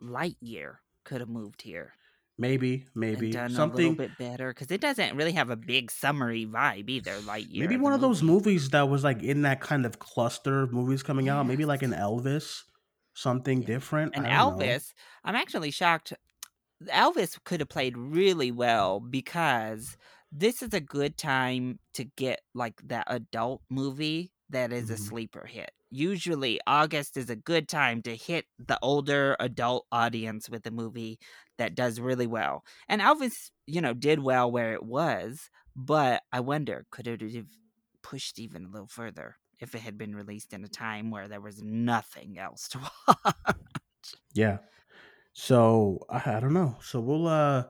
lightyear 0.02 0.78
could 1.06 1.22
have 1.22 1.30
moved 1.30 1.62
here 1.62 1.94
maybe, 2.38 2.86
maybe 2.96 3.32
something 3.32 3.60
a 3.60 3.66
little 3.66 3.94
bit 3.94 4.18
better 4.18 4.52
because 4.52 4.72
it 4.72 4.82
doesn't 4.82 5.16
really 5.16 5.34
have 5.34 5.52
a 5.52 5.56
big 5.56 5.92
summery 5.92 6.46
vibe 6.46 6.90
either 6.90 7.12
lightyear 7.20 7.60
Maybe 7.60 7.78
one 7.78 7.94
of 7.94 8.02
those 8.02 8.24
movies 8.24 8.70
that 8.70 8.90
was 8.90 9.04
like 9.04 9.22
in 9.22 9.44
that 9.44 9.62
kind 9.62 9.86
of 9.86 10.00
cluster 10.00 10.64
of 10.64 10.74
movies 10.74 11.04
coming 11.04 11.30
out. 11.30 11.46
Maybe 11.46 11.66
like 11.66 11.84
an 11.84 11.92
Elvis, 11.92 12.64
something 13.14 13.62
yeah 13.62 13.68
different. 13.68 14.16
An 14.16 14.24
don't 14.24 14.58
know. 14.58 14.66
elvis 14.66 14.94
i'm 15.24 15.36
actually 15.36 15.72
shocked 15.72 16.14
Elvis 16.88 17.38
could 17.44 17.60
have 17.60 17.70
played 17.70 17.96
really 17.96 18.52
well 18.52 19.00
because 19.00 19.98
this 20.32 20.64
is 20.64 20.74
a 20.74 20.80
good 20.80 21.18
time 21.18 21.78
to 21.94 22.06
get 22.06 22.42
like 22.56 22.82
that 22.88 23.06
adult 23.08 23.62
movie 23.70 24.32
that 24.52 24.72
is 24.74 24.90
a 24.90 24.98
Mhm. 24.98 24.98
sleeper 24.98 25.46
hit. 25.46 25.72
usually 25.94 26.60
August 26.68 27.18
is 27.18 27.30
a 27.30 27.36
good 27.36 27.68
time 27.68 28.02
to 28.02 28.16
hit 28.16 28.46
the 28.58 28.80
older 28.82 29.36
adult 29.42 29.86
audience 29.92 30.50
with 30.50 30.66
a 30.66 30.72
movie 30.72 31.20
that 31.58 31.76
does 31.76 32.00
really 32.00 32.28
well. 32.28 32.64
And 32.88 33.02
Elvis, 33.02 33.52
you 33.68 33.82
know, 33.82 33.94
did 33.94 34.20
well 34.20 34.50
where 34.52 34.74
it 34.74 34.84
was, 34.84 35.50
but 35.76 36.24
I 36.32 36.40
wonder 36.40 36.86
could 36.92 37.08
it 37.08 37.22
have 37.36 37.48
pushed 38.04 38.40
even 38.40 38.66
a 38.66 38.70
little 38.70 38.88
further 38.88 39.38
if 39.60 39.76
it 39.76 39.80
had 39.82 39.98
been 39.98 40.16
released 40.16 40.54
in 40.54 40.64
a 40.64 40.70
time 40.70 41.12
where 41.12 41.28
there 41.28 41.42
was 41.42 41.62
nothing 41.62 42.38
else 42.40 42.68
to 42.70 42.80
watch? 43.08 43.56
Yeah. 44.34 44.60
So 45.34 46.06
I, 46.10 46.38
I 46.38 46.40
don't 46.40 46.54
know. 46.54 46.78
So 46.82 47.00
we'll 47.02 47.28
uh 47.28 47.66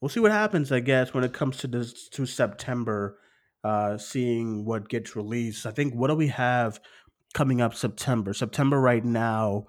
we'll 0.00 0.08
see 0.10 0.20
what 0.20 0.32
happens, 0.32 0.72
I 0.72 0.80
guess, 0.80 1.14
when 1.14 1.24
it 1.24 1.34
comes 1.34 1.58
to 1.58 1.68
this 1.68 2.08
to 2.10 2.26
September, 2.26 3.18
uh, 3.64 3.98
seeing 3.98 4.64
what 4.64 4.88
gets 4.88 5.16
released. 5.16 5.66
I 5.66 5.70
think 5.70 5.94
what 5.94 6.08
do 6.08 6.14
we 6.14 6.28
have 6.28 6.80
coming 7.34 7.60
up 7.60 7.74
September? 7.74 8.32
September 8.34 8.80
right 8.80 9.04
now, 9.04 9.66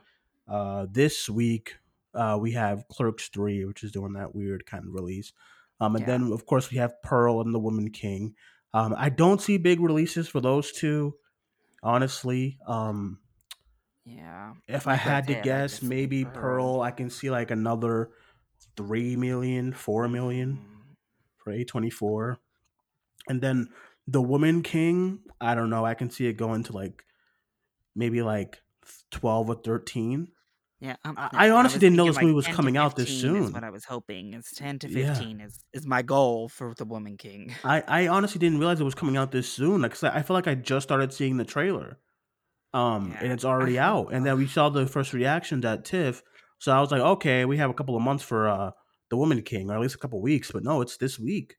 uh, 0.47 0.87
this 0.89 1.29
week, 1.29 1.75
uh, 2.13 2.37
we 2.41 2.53
have 2.53 2.87
Clerks 2.89 3.29
3, 3.29 3.65
which 3.65 3.83
is 3.83 3.91
doing 3.91 4.13
that 4.13 4.33
weird 4.35 4.65
kind 4.65 4.85
of 4.87 4.93
release. 4.93 5.33
Um, 5.79 5.95
and 5.95 6.03
Yeah. 6.03 6.07
then 6.07 6.31
of 6.33 6.45
course 6.45 6.71
we 6.71 6.77
have 6.77 7.01
Pearl 7.03 7.41
and 7.41 7.53
the 7.53 7.59
Woman 7.59 7.91
King. 7.91 8.35
Um, 8.73 8.93
I 8.97 9.09
don't 9.09 9.41
see 9.41 9.57
big 9.57 9.79
releases 9.79 10.27
for 10.27 10.41
those 10.41 10.71
two, 10.71 11.15
honestly. 11.83 12.59
Um, 12.67 13.19
Yeah. 14.05 14.53
if 14.67 14.87
I 14.87 14.95
had 14.95 15.27
to 15.27 15.35
guess, 15.35 15.81
maybe 15.81 16.25
Pearl. 16.25 16.81
I 16.81 16.91
can 16.91 17.09
see 17.09 17.29
like 17.29 17.51
another 17.51 18.11
three 18.75 19.15
million, 19.15 19.73
four 19.73 20.07
million 20.07 20.57
Mm, 20.57 20.95
for 21.37 21.51
A 21.51 21.63
twenty 21.63 21.89
four, 21.89 22.39
and 23.29 23.39
then 23.41 23.69
the 24.07 24.21
Woman 24.21 24.63
King. 24.63 25.19
I 25.39 25.55
don't 25.55 25.69
know. 25.69 25.85
I 25.85 25.93
can 25.93 26.09
see 26.09 26.27
it 26.27 26.33
going 26.33 26.63
to 26.63 26.73
like 26.73 27.03
maybe 27.95 28.21
like 28.21 28.61
twelve 29.11 29.49
or 29.49 29.55
thirteen. 29.55 30.29
Yeah, 30.81 30.95
um, 31.03 31.15
I- 31.17 31.29
I 31.33 31.49
honestly 31.49 31.75
was 31.75 31.81
didn't 31.81 31.97
know 31.97 32.05
this 32.05 32.15
like, 32.15 32.23
movie 32.23 32.35
was 32.35 32.47
coming 32.47 32.77
out 32.77 32.95
this 32.95 33.09
15 33.09 33.15
Is 33.15 33.21
soon. 33.45 33.51
what 33.53 33.65
I 33.65 33.69
was 33.69 33.83
hoping. 33.83 34.33
It's 34.33 34.55
ten 34.55 34.79
to 34.79 34.89
Yeah. 34.89 35.13
fifteen 35.13 35.41
is 35.41 35.63
is 35.73 35.85
my 35.85 36.01
goal 36.01 36.47
for 36.47 36.73
the 36.73 36.85
Woman 36.85 37.17
King. 37.17 37.53
I, 37.65 37.83
I 37.87 38.07
honestly 38.07 38.39
didn't 38.39 38.59
realize 38.59 38.79
it 38.79 38.85
was 38.85 38.95
coming 38.95 39.17
out 39.17 39.31
this 39.31 39.51
soon. 39.51 39.81
Like, 39.81 40.01
I 40.03 40.19
I 40.19 40.21
feel 40.21 40.35
like 40.35 40.47
I 40.47 40.55
just 40.55 40.85
started 40.87 41.11
seeing 41.11 41.35
the 41.35 41.43
trailer, 41.43 41.99
um, 42.73 43.11
Yeah. 43.11 43.19
and 43.23 43.31
it's 43.33 43.43
already 43.43 43.77
out. 43.77 44.13
And 44.13 44.25
then 44.25 44.37
we 44.37 44.47
saw 44.47 44.69
the 44.69 44.87
first 44.87 45.11
reactions 45.11 45.65
at 45.65 45.83
TIFF, 45.83 46.23
so 46.59 46.71
I 46.71 46.79
was 46.79 46.91
like, 46.91 47.01
okay, 47.01 47.43
we 47.43 47.57
have 47.57 47.69
a 47.69 47.73
couple 47.73 47.97
of 47.97 48.01
months 48.01 48.23
for 48.23 48.47
uh, 48.47 48.71
the 49.09 49.17
Woman 49.17 49.41
King, 49.41 49.69
or 49.69 49.75
at 49.75 49.81
least 49.81 49.95
a 49.95 49.99
couple 49.99 50.21
weeks. 50.21 50.49
But 50.51 50.63
no, 50.63 50.79
it's 50.79 50.95
this 50.95 51.19
week. 51.19 51.57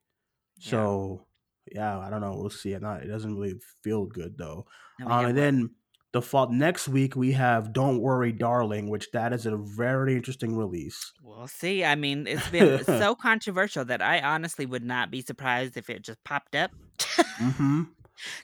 Yeah. 0.60 0.70
So 0.70 1.26
yeah, 1.70 1.98
I 1.98 2.10
don't 2.10 2.20
know. 2.20 2.34
We'll 2.36 2.50
see. 2.50 2.72
It 2.72 2.82
not. 2.82 3.02
It 3.02 3.08
doesn't 3.08 3.36
really 3.36 3.56
feel 3.82 4.06
good 4.06 4.36
though. 4.38 4.66
And 4.98 5.10
Um, 5.10 5.26
and 5.26 5.38
then 5.38 5.70
the 6.12 6.22
fall 6.22 6.50
next 6.50 6.88
week 6.88 7.14
we 7.16 7.32
have 7.32 7.72
"Don't 7.72 8.00
Worry, 8.00 8.32
Darling," 8.32 8.88
which 8.88 9.10
that 9.12 9.32
is 9.32 9.46
a 9.46 9.56
very 9.56 10.14
interesting 10.16 10.56
release. 10.56 11.12
we'll 11.22 11.46
see. 11.46 11.84
I 11.84 11.94
mean, 11.94 12.26
it's 12.26 12.48
been 12.50 12.84
so 12.84 13.14
controversial 13.14 13.84
that 13.86 14.02
I 14.02 14.20
honestly 14.20 14.66
would 14.66 14.84
not 14.84 15.10
be 15.10 15.20
surprised 15.22 15.76
if 15.76 15.88
it 15.88 16.02
just 16.02 16.22
popped 16.24 16.54
up 16.54 16.70
hmm 17.38 17.82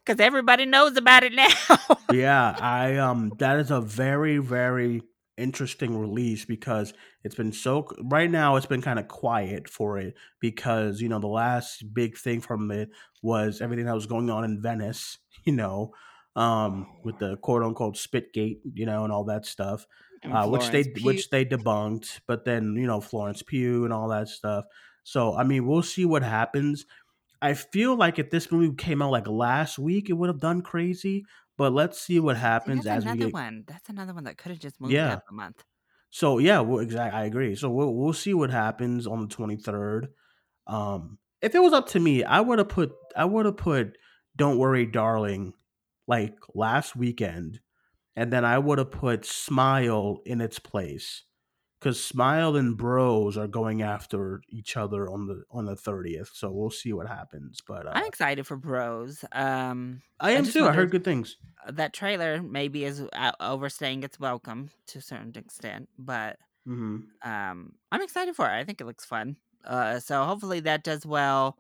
because 0.05 0.21
everybody 0.21 0.65
knows 0.65 0.97
about 0.97 1.23
it 1.23 1.35
now. 1.35 1.49
yeah, 2.11 2.57
I 2.59 2.97
um 3.07 3.33
that 3.39 3.59
is 3.59 3.71
a 3.71 3.81
very 3.81 4.39
very 4.39 5.03
interesting 5.37 5.99
release 5.99 6.45
because 6.45 6.95
it's 7.25 7.35
been 7.35 7.53
so 7.53 7.87
right 8.05 8.31
now 8.31 8.57
it's 8.57 8.67
been 8.67 8.83
kind 8.83 8.99
of 8.99 9.09
quiet 9.09 9.69
for 9.69 9.99
it 9.99 10.15
because 10.41 11.01
you 11.01 11.09
know 11.09 11.19
the 11.19 11.27
last 11.27 11.93
big 11.95 12.17
thing 12.17 12.41
from 12.41 12.71
it 12.71 12.91
was 13.23 13.61
everything 13.61 13.87
that 13.87 13.95
was 13.95 14.07
going 14.07 14.31
on 14.31 14.45
in 14.45 14.61
Venice, 14.63 15.19
you 15.45 15.53
know, 15.53 15.93
um 16.35 16.87
with 17.05 17.19
the 17.19 17.37
quote 17.39 17.63
unquote 17.63 17.97
Spitgate, 17.97 18.61
you 18.75 18.87
know, 18.87 19.05
and 19.05 19.13
all 19.13 19.25
that 19.25 19.47
stuff. 19.47 19.87
Uh, 20.29 20.49
which 20.49 20.71
they 20.73 20.83
Pugh- 20.83 21.05
which 21.05 21.31
they 21.31 21.45
debunked, 21.45 22.21
but 22.27 22.45
then 22.45 22.75
you 22.75 22.87
know 22.87 23.01
Florence 23.01 23.43
Pugh 23.43 23.85
and 23.85 23.93
all 23.93 24.09
that 24.09 24.29
stuff. 24.29 24.65
So 25.05 25.37
I 25.37 25.45
mean, 25.45 25.67
we'll 25.67 25.83
see 25.83 26.05
what 26.05 26.23
happens. 26.25 26.85
I 27.43 27.55
feel 27.55 27.97
like 27.97 28.19
if 28.19 28.31
this 28.31 28.51
movie 28.51 28.75
came 28.75 29.03
out 29.03 29.13
like 29.13 29.29
last 29.29 29.79
week, 29.79 30.09
it 30.09 30.15
would 30.15 30.29
have 30.29 30.41
done 30.41 30.63
crazy. 30.63 31.25
But 31.57 31.73
let's 31.73 32.01
see 32.01 32.21
what 32.21 32.37
See, 32.63 32.71
happens 32.71 32.75
that's 32.75 32.87
as 32.87 33.07
we 33.07 33.17
another 33.17 33.29
get. 33.29 33.35
one. 33.35 33.65
That's 33.67 33.89
another 33.89 34.13
one 34.13 34.25
that 34.25 34.37
could 34.37 34.51
have 34.51 34.59
just 34.61 34.79
moved 34.81 35.09
Yeah. 35.09 35.09
up 35.09 35.23
a 35.29 35.33
month. 35.33 35.65
So 36.11 36.39
yeah, 36.39 36.61
well, 36.61 36.79
exactly. 36.81 37.19
I 37.21 37.25
agree. 37.25 37.55
So 37.57 37.71
we'll 37.71 37.95
we'll 37.95 38.13
see 38.13 38.35
what 38.35 38.51
happens 38.51 39.07
on 39.07 39.23
the 39.23 39.29
twenty 39.29 39.57
third. 39.57 40.09
Um, 40.67 41.19
if 41.43 41.55
it 41.55 41.61
was 41.61 41.73
up 41.73 41.89
to 41.89 42.01
me, 42.01 42.25
I 42.25 42.41
would 42.41 42.59
have 42.59 42.69
put 42.71 42.95
I 43.17 43.25
would 43.27 43.47
have 43.47 43.57
put 43.59 43.99
"Don't 44.37 44.59
Worry, 44.59 44.87
Darling" 44.87 45.55
like 46.09 46.37
last 46.55 46.97
weekend, 46.97 47.61
and 48.17 48.33
then 48.33 48.45
I 48.47 48.59
would 48.61 48.79
have 48.79 48.93
put 48.93 49.27
"Smile" 49.27 50.23
in 50.27 50.43
its 50.43 50.61
place 50.61 51.25
because 51.87 52.03
Smile 52.03 52.57
and 52.57 52.77
Bros 52.77 53.37
are 53.37 53.47
going 53.47 53.81
after 53.81 54.43
each 54.49 54.77
other 54.77 55.09
on 55.09 55.27
the 55.29 55.45
on 55.51 55.67
the 55.67 55.77
thirtieth. 55.77 56.31
So 56.35 56.51
we'll 56.51 56.71
see 56.71 56.93
what 56.93 57.07
happens. 57.07 57.61
But 57.67 57.87
uh, 57.87 57.93
I'm 57.93 58.07
excited 58.07 58.47
for 58.47 58.57
Bros. 58.57 59.25
Um, 59.33 60.03
I 60.21 60.33
I 60.35 60.39
am 60.39 60.45
just 60.45 60.55
too. 60.55 60.67
I 60.67 60.73
heard 60.73 60.91
good 60.91 61.05
things. 61.05 61.37
that 61.69 61.93
trailer 61.93 62.43
maybe 62.43 62.85
is 62.85 63.01
uh, 63.13 63.33
overstaying 63.41 64.03
its 64.03 64.21
welcome 64.21 64.71
to 64.89 64.99
a 64.99 65.03
certain 65.03 65.33
extent, 65.37 65.89
but 65.99 66.39
hmm 66.67 67.09
um, 67.23 67.75
I'm 67.93 68.03
excited 68.03 68.37
for 68.37 68.47
it. 68.47 68.55
I 68.55 68.65
think 68.65 68.81
it 68.81 68.87
looks 68.87 69.05
fun. 69.05 69.39
Uh, 69.65 70.01
so 70.01 70.25
hopefully 70.25 70.61
that 70.61 70.85
does 70.85 71.07
well. 71.07 71.59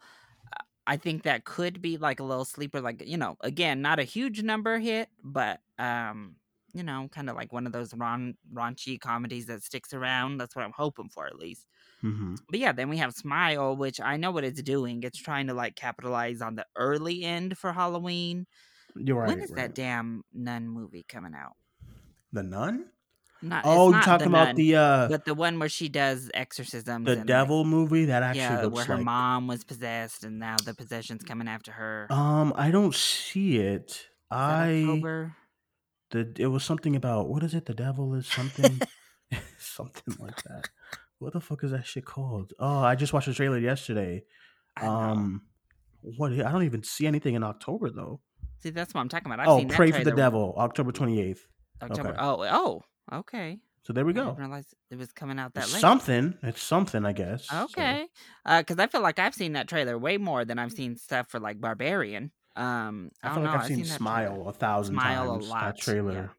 Uh, 0.53 0.64
I 0.87 0.97
think 0.97 1.24
that 1.24 1.45
could 1.45 1.83
be 1.83 1.99
like 1.99 2.20
a 2.20 2.24
little 2.24 2.45
sleeper, 2.45 2.81
like 2.81 3.03
you 3.07 3.16
know, 3.18 3.37
again, 3.41 3.83
not 3.83 3.99
a 4.01 4.05
huge 4.05 4.43
number 4.43 4.79
hit, 4.79 5.09
but 5.22 5.61
um, 5.79 6.37
you 6.77 6.83
know, 6.85 7.09
kind 7.11 7.31
of 7.31 7.37
like 7.37 7.53
one 7.53 7.66
of 7.66 7.72
those 7.72 7.95
ron- 7.95 8.37
raunchy 8.53 8.99
comedies 9.01 9.47
that 9.47 9.62
sticks 9.62 9.93
around. 9.95 10.39
That's 10.39 10.55
what 10.57 10.64
I'm 10.64 10.72
hoping 10.77 11.09
for, 11.09 11.27
at 11.27 11.37
least. 11.39 11.66
hmm 12.01 12.35
But 12.51 12.61
yeah, 12.61 12.72
then 12.72 12.89
we 12.89 12.99
have 12.99 13.12
Smile, 13.14 13.77
which 13.77 14.01
I 14.01 14.16
know 14.16 14.31
what 14.31 14.45
it's 14.45 14.62
doing. 14.62 15.03
It's 15.03 15.18
trying 15.18 15.47
to 15.49 15.55
like 15.55 15.77
capitalize 15.77 16.41
on 16.43 16.55
the 16.57 16.66
early 16.77 17.24
end 17.24 17.59
for 17.59 17.72
Halloween. 17.72 18.47
You're 18.95 19.16
right. 19.20 19.29
when 19.29 19.41
is 19.41 19.51
right. 19.51 19.57
that 19.57 19.74
damn 19.74 20.22
nun 20.33 20.68
movie 20.68 21.05
coming 21.09 21.35
out? 21.35 21.57
The 22.33 22.43
Nun? 22.43 22.91
Not, 23.43 23.64
Oh, 23.66 23.87
you're 23.89 23.97
not 23.97 24.05
talking 24.05 24.24
The 24.24 24.39
about 24.39 24.47
Nun, 24.49 24.57
the 24.57 24.77
uh 24.77 25.09
but 25.09 25.24
the 25.24 25.35
one 25.35 25.59
where 25.59 25.68
she 25.68 25.89
does 25.89 26.31
exorcisms. 26.35 27.07
the 27.07 27.12
and, 27.12 27.18
like, 27.20 27.27
devil 27.27 27.64
movie 27.64 28.07
that 28.07 28.22
actually 28.22 28.57
yeah, 28.57 28.66
where 28.66 28.85
her 28.85 28.95
like 28.97 29.05
mom 29.05 29.47
was 29.47 29.62
possessed, 29.64 30.24
and 30.24 30.39
now 30.39 30.57
the 30.64 30.74
possession's 30.74 31.22
coming 31.22 31.49
after 31.49 31.72
her. 31.72 32.07
um 32.11 32.53
I 32.57 32.70
don't 32.70 32.95
see 32.95 33.59
it. 33.59 34.09
I 34.31 34.83
October? 34.83 35.37
The 36.11 36.32
it 36.38 36.46
was 36.46 36.64
something 36.64 36.94
about 36.96 37.28
what 37.28 37.42
is 37.42 37.54
it? 37.54 37.66
The 37.66 37.74
devil 37.74 38.14
is 38.14 38.26
something 38.26 38.80
something 39.59 40.14
like 40.18 40.42
that. 40.44 40.68
What 41.18 41.32
the 41.32 41.40
fuck 41.40 41.64
is 41.64 41.70
that 41.70 41.86
shit 41.86 42.04
called? 42.04 42.52
Oh, 42.59 42.78
I 42.80 42.94
just 42.94 43.12
watched 43.12 43.26
the 43.26 43.34
trailer 43.34 43.59
yesterday. 43.59 44.24
I. 44.76 44.86
Um 44.86 45.42
what 46.02 46.32
I 46.32 46.52
don't 46.52 46.62
even 46.64 46.82
see 46.82 47.07
anything 47.07 47.34
in 47.34 47.42
October 47.42 47.90
though. 47.90 48.20
See, 48.59 48.70
that's 48.70 48.94
what 48.94 49.00
I'm 49.00 49.09
talking 49.09 49.26
about. 49.26 49.40
I've 49.40 49.48
oh, 49.48 49.59
seen 49.59 49.68
that 49.68 49.76
Prey 49.76 49.92
for 49.92 50.04
the. 50.04 50.12
Devil, 50.12 50.54
October 50.57 50.92
28th. 50.92 51.40
October. 51.82 52.11
okay. 52.11 52.18
Oh, 52.18 52.82
oh, 53.12 53.18
okay. 53.18 53.59
So 53.82 53.92
there 53.92 54.04
we 54.04 54.12
I 54.12 54.14
go. 54.16 54.24
didn't 54.24 54.38
realize 54.38 54.74
it 54.90 54.98
was 54.98 55.12
coming 55.12 55.38
out 55.38 55.54
that 55.54 55.64
It's 55.64 55.74
late. 55.74 55.80
something. 55.80 56.34
It's 56.42 56.62
something, 56.62 57.04
I 57.04 57.12
guess. 57.12 57.46
Okay. 57.52 58.07
Because 58.44 58.78
I 58.78 58.88
feel 58.88 59.00
like 59.02 59.18
I've 59.18 59.34
seen 59.34 59.52
that 59.52 59.68
trailer 59.68 59.96
way 59.96 60.16
more 60.16 60.44
than 60.44 60.59
I've 60.59 60.72
seen 60.72 60.96
stuff 60.96 61.28
for 61.28 61.38
like 61.38 61.61
Barbarian. 61.61 62.32
Um, 62.57 63.11
I, 63.22 63.30
I 63.30 63.34
feel 63.34 63.42
like 63.44 63.52
know. 63.52 63.59
I've 63.61 63.66
seen, 63.66 63.76
that 63.78 63.84
trailer. 63.86 63.96
Smile 63.98 64.48
a 64.48 64.52
thousand 64.52 64.94
Smile 64.94 65.22
a 65.22 65.34
times. 65.34 65.48
lot, 65.48 65.61
That 65.61 65.78
yeah. 65.78 65.84
trailer. 65.92 66.30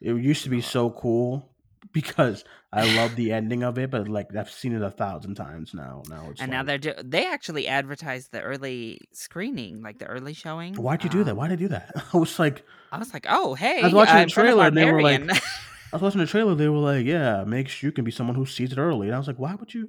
It 0.00 0.16
used 0.16 0.44
to 0.44 0.50
be 0.50 0.60
so 0.60 0.90
cool 0.90 1.48
because 1.92 2.44
I 2.72 2.94
love 2.96 3.16
the 3.16 3.32
ending 3.38 3.62
of 3.64 3.78
it, 3.78 3.90
but 3.90 4.08
like 4.08 4.34
I've 4.36 4.50
seen 4.50 4.74
it 4.74 4.82
a 4.82 4.90
thousand 4.90 5.34
times 5.34 5.74
now. 5.74 6.02
Now 6.08 6.28
it's 6.30 6.40
And 6.40 6.50
now 6.50 6.62
they're 6.62 6.78
do- 6.78 6.92
they 7.04 7.26
actually 7.26 7.66
advertised 7.66 8.30
the 8.32 8.40
early 8.40 9.00
screening, 9.12 9.82
like 9.82 9.98
the 9.98 10.06
early 10.06 10.34
showing. 10.34 10.74
why'd 10.74 11.02
you 11.02 11.10
do 11.10 11.24
that? 11.24 11.32
Um, 11.32 11.36
Why'd 11.38 11.52
I 11.52 11.56
do 11.56 11.68
that? 11.68 11.92
I 12.12 12.16
was 12.16 12.38
like, 12.38 12.64
I 12.92 12.98
was 12.98 13.12
like, 13.12 13.26
oh 13.28 13.54
hey, 13.54 13.80
I 13.80 13.84
was 13.86 13.94
watching 13.94 14.14
uh, 14.14 14.18
the 14.18 14.22
in 14.24 14.28
front 14.30 14.48
of 14.48 14.52
trailer 14.54 14.66
and 14.68 14.76
they 14.76 14.84
were 14.92 15.02
like- 15.02 15.42
I 15.90 15.96
was 15.96 16.02
watching 16.02 16.20
the 16.20 16.26
trailer. 16.26 16.54
They 16.54 16.68
were 16.68 16.78
like, 16.78 17.06
yeah, 17.06 17.44
make 17.44 17.68
sure 17.68 17.88
you 17.88 17.92
can 17.92 18.04
be 18.04 18.10
someone 18.10 18.36
who 18.36 18.44
sees 18.44 18.72
it 18.72 18.78
early. 18.78 19.06
And 19.08 19.14
I 19.14 19.18
was 19.18 19.26
like, 19.26 19.38
why 19.38 19.54
would 19.54 19.72
you? 19.72 19.88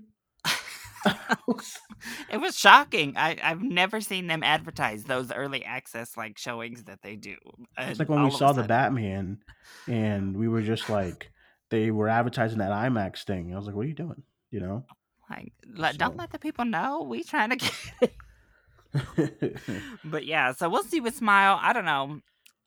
it 2.29 2.39
was 2.39 2.57
shocking. 2.57 3.13
I 3.17 3.37
I've 3.41 3.61
never 3.61 4.01
seen 4.01 4.27
them 4.27 4.43
advertise 4.43 5.03
those 5.03 5.31
early 5.31 5.63
access 5.63 6.17
like 6.17 6.37
showings 6.37 6.83
that 6.85 6.99
they 7.01 7.15
do. 7.15 7.35
It's 7.77 7.99
like 7.99 8.09
when 8.09 8.19
we 8.19 8.23
all 8.23 8.27
of 8.29 8.33
a 8.35 8.37
saw 8.37 8.53
the 8.53 8.63
Batman, 8.63 9.39
and 9.87 10.37
we 10.37 10.47
were 10.47 10.61
just 10.61 10.89
like, 10.89 11.31
they 11.69 11.91
were 11.91 12.07
advertising 12.09 12.59
that 12.59 12.71
IMAX 12.71 13.23
thing. 13.23 13.53
I 13.53 13.57
was 13.57 13.65
like, 13.65 13.75
what 13.75 13.85
are 13.85 13.89
you 13.89 13.95
doing? 13.95 14.23
You 14.51 14.59
know. 14.61 14.85
Like, 15.29 15.53
let, 15.75 15.97
don't 15.99 16.17
let 16.17 16.31
the 16.31 16.39
people 16.39 16.65
know 16.65 17.03
we 17.03 17.23
trying 17.23 17.51
to 17.51 17.55
get 17.55 17.73
it. 18.01 19.57
but 20.03 20.25
yeah, 20.25 20.53
so 20.53 20.69
we'll 20.69 20.83
see 20.83 20.99
with 20.99 21.15
Smile. 21.15 21.59
I 21.61 21.73
don't 21.73 21.85
know. 21.85 22.19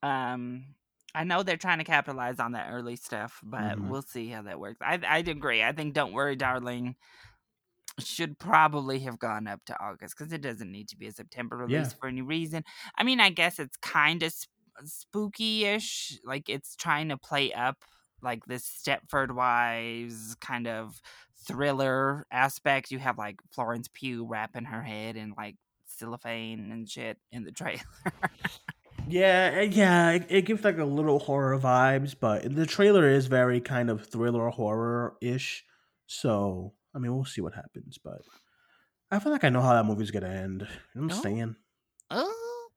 Um, 0.03 0.64
I 1.14 1.24
know 1.24 1.43
they're 1.43 1.57
trying 1.57 1.78
to 1.78 1.85
capitalize 1.85 2.39
on 2.39 2.53
that 2.53 2.70
early 2.70 2.97
stuff, 2.97 3.41
but 3.43 3.76
Mhm. 3.76 3.89
we'll 3.89 4.03
see 4.03 4.28
how 4.28 4.43
that 4.43 4.59
works. 4.61 4.78
I 4.80 4.99
I'd 5.07 5.28
agree. 5.28 5.62
I 5.62 5.72
think 5.72 5.95
"Don't 5.95 6.12
Worry, 6.12 6.37
Darling" 6.37 6.97
should 8.01 8.39
probably 8.39 9.01
have 9.01 9.18
gone 9.18 9.47
up 9.47 9.64
to 9.66 9.78
August 9.83 10.16
because 10.16 10.33
it 10.33 10.41
doesn't 10.41 10.70
need 10.72 10.89
to 10.89 10.97
be 10.97 11.07
a 11.09 11.12
September 11.12 11.57
Yeah. 11.66 11.66
release 11.78 11.93
for 11.93 12.09
any 12.09 12.22
reason. 12.22 12.64
I 12.97 13.05
mean, 13.05 13.20
I 13.20 13.30
guess 13.30 13.59
it's 13.59 13.76
kind 13.76 14.22
of 14.22 14.33
spooky-ish. 14.85 16.18
Like 16.24 16.49
it's 16.49 16.74
trying 16.76 17.09
to 17.11 17.18
play 17.18 17.53
up 17.53 17.85
like 18.22 18.45
this 18.47 18.64
Stepford 18.66 19.35
Wives 19.35 20.35
kind 20.41 20.66
of 20.66 21.01
thriller 21.47 22.26
aspect. 22.30 22.91
You 22.91 22.99
have 22.99 23.18
like 23.18 23.41
Florence 23.53 23.89
Pugh 23.93 24.26
wrapping 24.26 24.64
her 24.64 24.83
head 24.83 25.16
in 25.16 25.35
like 25.37 25.57
cellophane 25.87 26.70
and 26.72 26.89
shit 26.89 27.18
in 27.30 27.45
the 27.45 27.53
trailer. 27.53 27.83
Yeah, 29.05 29.51
eh, 29.55 29.62
yeah, 29.62 30.12
it, 30.12 30.26
it 30.28 30.43
gives 30.43 30.64
like 30.64 30.78
a 30.78 30.85
little 30.85 31.18
horror 31.18 31.59
vibes, 31.59 32.14
but 32.18 32.55
the 32.55 32.66
trailer 32.66 33.09
is 33.09 33.26
very 33.26 33.61
kind 33.61 33.91
of 33.91 34.07
thriller 34.07 34.49
horror 34.51 35.16
ish. 35.20 35.64
So, 36.07 36.74
I 36.95 36.99
mean, 36.99 37.14
we'll 37.14 37.24
see 37.24 37.40
what 37.40 37.55
happens, 37.55 37.99
but 37.99 38.20
I 39.11 39.18
feel 39.18 39.32
like 39.32 39.45
I 39.45 39.49
know 39.49 39.62
how 39.62 39.74
that 39.74 39.84
movie's 39.86 40.11
gonna 40.11 40.28
end. 40.28 40.62
You 40.95 41.01
know 41.01 41.07
what 41.07 41.12
I'm 41.14 41.18
Oh. 41.18 41.22
saying? 41.22 41.57
oh, 42.11 42.68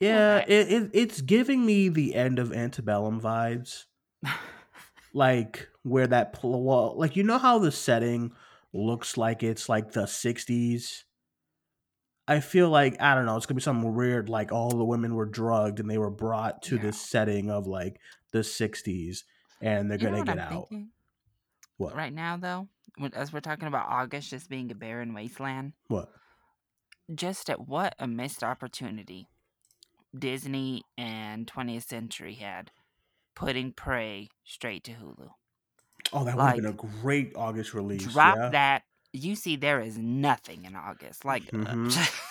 Yeah, 0.00 0.38
it, 0.48 0.72
it 0.72 0.90
it's 0.94 1.20
giving 1.20 1.64
me 1.64 1.88
the 1.88 2.14
end 2.14 2.38
of 2.38 2.52
Antebellum 2.52 3.20
vibes, 3.20 3.84
like 5.12 5.68
where 5.82 6.06
that 6.06 6.32
pl- 6.32 6.62
well, 6.62 6.94
like 6.96 7.16
you 7.16 7.22
know 7.22 7.38
how 7.38 7.58
the 7.58 7.70
setting 7.72 8.32
looks 8.72 9.16
like 9.16 9.42
it's 9.42 9.68
like 9.68 9.92
the 9.92 10.02
'60s. 10.06 11.04
I 12.28 12.40
feel 12.40 12.70
like 12.70 13.00
I 13.00 13.14
don't 13.14 13.26
know. 13.26 13.36
It's 13.36 13.46
gonna 13.46 13.56
be 13.56 13.62
something 13.62 13.94
weird, 13.94 14.28
like 14.28 14.52
all 14.52 14.70
the 14.70 14.84
women 14.84 15.14
were 15.14 15.26
drugged 15.26 15.80
and 15.80 15.90
they 15.90 15.98
were 15.98 16.10
brought 16.10 16.62
to 16.62 16.76
Yeah. 16.76 16.82
this 16.82 17.00
setting 17.00 17.50
of 17.50 17.66
like 17.66 18.00
the 18.32 18.38
'60s, 18.40 19.24
and 19.60 19.90
they're 19.90 19.98
you 19.98 20.06
gonna 20.06 20.22
get 20.24 20.32
I'm 20.32 20.38
out. 20.38 20.68
thinking 20.68 20.88
What? 21.76 21.94
right 21.96 22.12
now 22.12 22.36
though, 22.36 22.68
as 23.14 23.32
we're 23.32 23.40
talking 23.40 23.68
about 23.68 23.88
August 23.88 24.30
just 24.30 24.48
being 24.48 24.70
a 24.70 24.74
barren 24.74 25.14
wasteland. 25.14 25.72
What? 25.88 26.10
just 27.14 27.50
at 27.50 27.66
what 27.68 27.94
a 27.98 28.06
missed 28.06 28.42
opportunity 28.42 29.28
Disney 30.16 30.82
and 30.96 31.46
20th 31.46 31.86
Century 31.88 32.34
had 32.34 32.70
putting 33.34 33.72
Prey 33.72 34.28
straight 34.44 34.84
to 34.84 34.92
Hulu. 34.92 35.30
Oh, 36.12 36.24
that 36.24 36.36
would 36.36 36.44
have 36.44 36.56
been 36.56 36.66
a 36.66 36.72
great 37.00 37.32
August 37.36 37.74
release. 37.74 38.04
Drop 38.04 38.36
yeah. 38.36 38.48
that. 38.50 38.82
You 39.12 39.34
see, 39.36 39.56
there 39.56 39.80
is 39.80 39.96
nothing 39.98 40.64
in 40.64 40.74
August. 40.74 41.24
Like, 41.24 41.44
uh, 41.52 41.56
Mhm. 41.58 41.92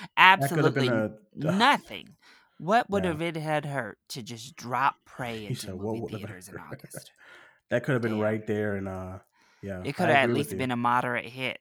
That 0.00 0.40
absolutely 0.42 0.88
a. 0.88 1.12
nothing. 1.34 2.16
What 2.58 2.90
would 2.90 3.04
Yeah. 3.04 3.10
have 3.10 3.22
it 3.22 3.36
had 3.36 3.64
hurt 3.64 3.98
to 4.08 4.22
just 4.22 4.56
drop 4.56 4.96
Prey 5.04 5.46
into 5.46 5.60
said, 5.60 5.74
"What 5.74 5.96
movie 5.96 6.16
theaters 6.16 6.48
in 6.48 6.56
August? 6.58 7.12
That 7.70 7.82
could 7.82 7.94
have 7.94 8.02
been 8.02 8.20
right 8.20 8.46
there, 8.46 8.76
and 8.76 8.86
uh, 8.88 9.18
yeah, 9.66 9.82
It 9.84 9.96
could 9.96 10.08
have 10.08 10.30
at 10.30 10.30
least 10.30 10.56
been 10.56 10.70
a 10.70 10.76
moderate 10.76 11.26
hit. 11.26 11.58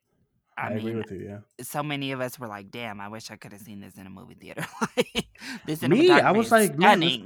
I, 0.57 0.67
I, 0.67 0.69
agree 0.71 0.91
mean, 0.93 0.97
with 0.99 1.11
you. 1.11 1.25
Yeah. 1.27 1.63
so 1.65 1.83
many 1.83 2.13
of 2.13 2.21
us 2.21 2.39
were 2.39 2.47
like, 2.47 2.71
"Damn, 2.71 3.01
I 3.01 3.09
wish 3.09 3.29
I 3.29 3.35
could 3.35 3.51
have 3.51 3.59
seen 3.61 3.81
this 3.81 3.97
in 3.97 4.07
a 4.07 4.09
movie 4.09 4.35
theater." 4.35 4.65
Like, 4.97 5.27
this 5.65 5.81
Me, 5.81 6.09
I 6.09 6.31
was 6.31 6.49
like, 6.51 6.77
man, 6.77 7.01
this- 7.01 7.17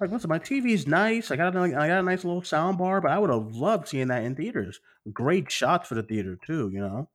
Like, 0.00 0.10
listen, 0.10 0.28
my 0.30 0.38
TV's 0.38 0.86
nice. 0.86 1.30
I 1.30 1.36
got 1.36 1.54
a, 1.54 1.60
I 1.60 1.88
got 1.88 2.00
a 2.00 2.02
nice 2.02 2.24
little 2.24 2.42
sound 2.42 2.78
bar, 2.78 3.00
but 3.02 3.10
I 3.10 3.18
would 3.18 3.28
have 3.30 3.54
loved 3.54 3.88
seeing 3.88 4.08
that 4.08 4.24
in 4.24 4.34
theaters. 4.36 4.80
Great 5.12 5.50
shots 5.50 5.86
for 5.88 5.94
the 5.96 6.02
theater 6.02 6.38
too. 6.46 6.70
You 6.72 6.80
know. 6.80 7.08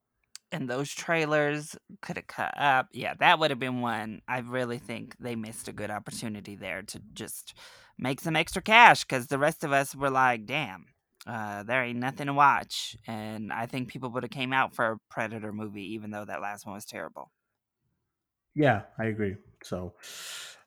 and 0.51 0.69
those 0.69 0.91
trailers 0.91 1.75
could 2.01 2.17
have 2.17 2.27
cut 2.27 2.53
up. 2.55 2.89
Yeah, 2.93 3.15
that 3.19 3.39
would 3.39 3.49
have 3.49 3.59
been 3.59 3.81
one. 3.81 4.21
I 4.27 4.39
really 4.39 4.77
think 4.77 5.15
they 5.19 5.35
missed 5.35 5.67
a 5.67 5.73
good 5.73 5.89
opportunity 5.89 6.55
there 6.55 6.83
to 6.83 7.01
just 7.13 7.55
make 7.97 8.21
some 8.21 8.35
extra 8.35 8.61
cash 8.61 9.03
because 9.03 9.25
the 9.27 9.39
rest 9.39 9.63
of 9.63 9.71
us 9.71 9.95
were 9.95 10.11
like, 10.11 10.45
damn, 10.45 10.85
uh, 11.25 11.63
there 11.63 11.83
ain't 11.83 11.99
nothing 11.99 12.27
to 12.27 12.33
watch. 12.33 12.97
And 13.07 13.51
I 13.51 13.65
think 13.65 13.87
people 13.87 14.09
would 14.11 14.23
have 14.23 14.31
came 14.31 14.53
out 14.53 14.75
for 14.75 14.91
a 14.91 14.97
Predator 15.09 15.51
movie, 15.51 15.93
even 15.93 16.11
though 16.11 16.25
that 16.25 16.41
last 16.41 16.65
one 16.65 16.75
was 16.75 16.85
terrible. 16.85 17.31
Yeah, 18.55 18.81
I 18.99 19.05
agree. 19.05 19.37
So, 19.63 19.93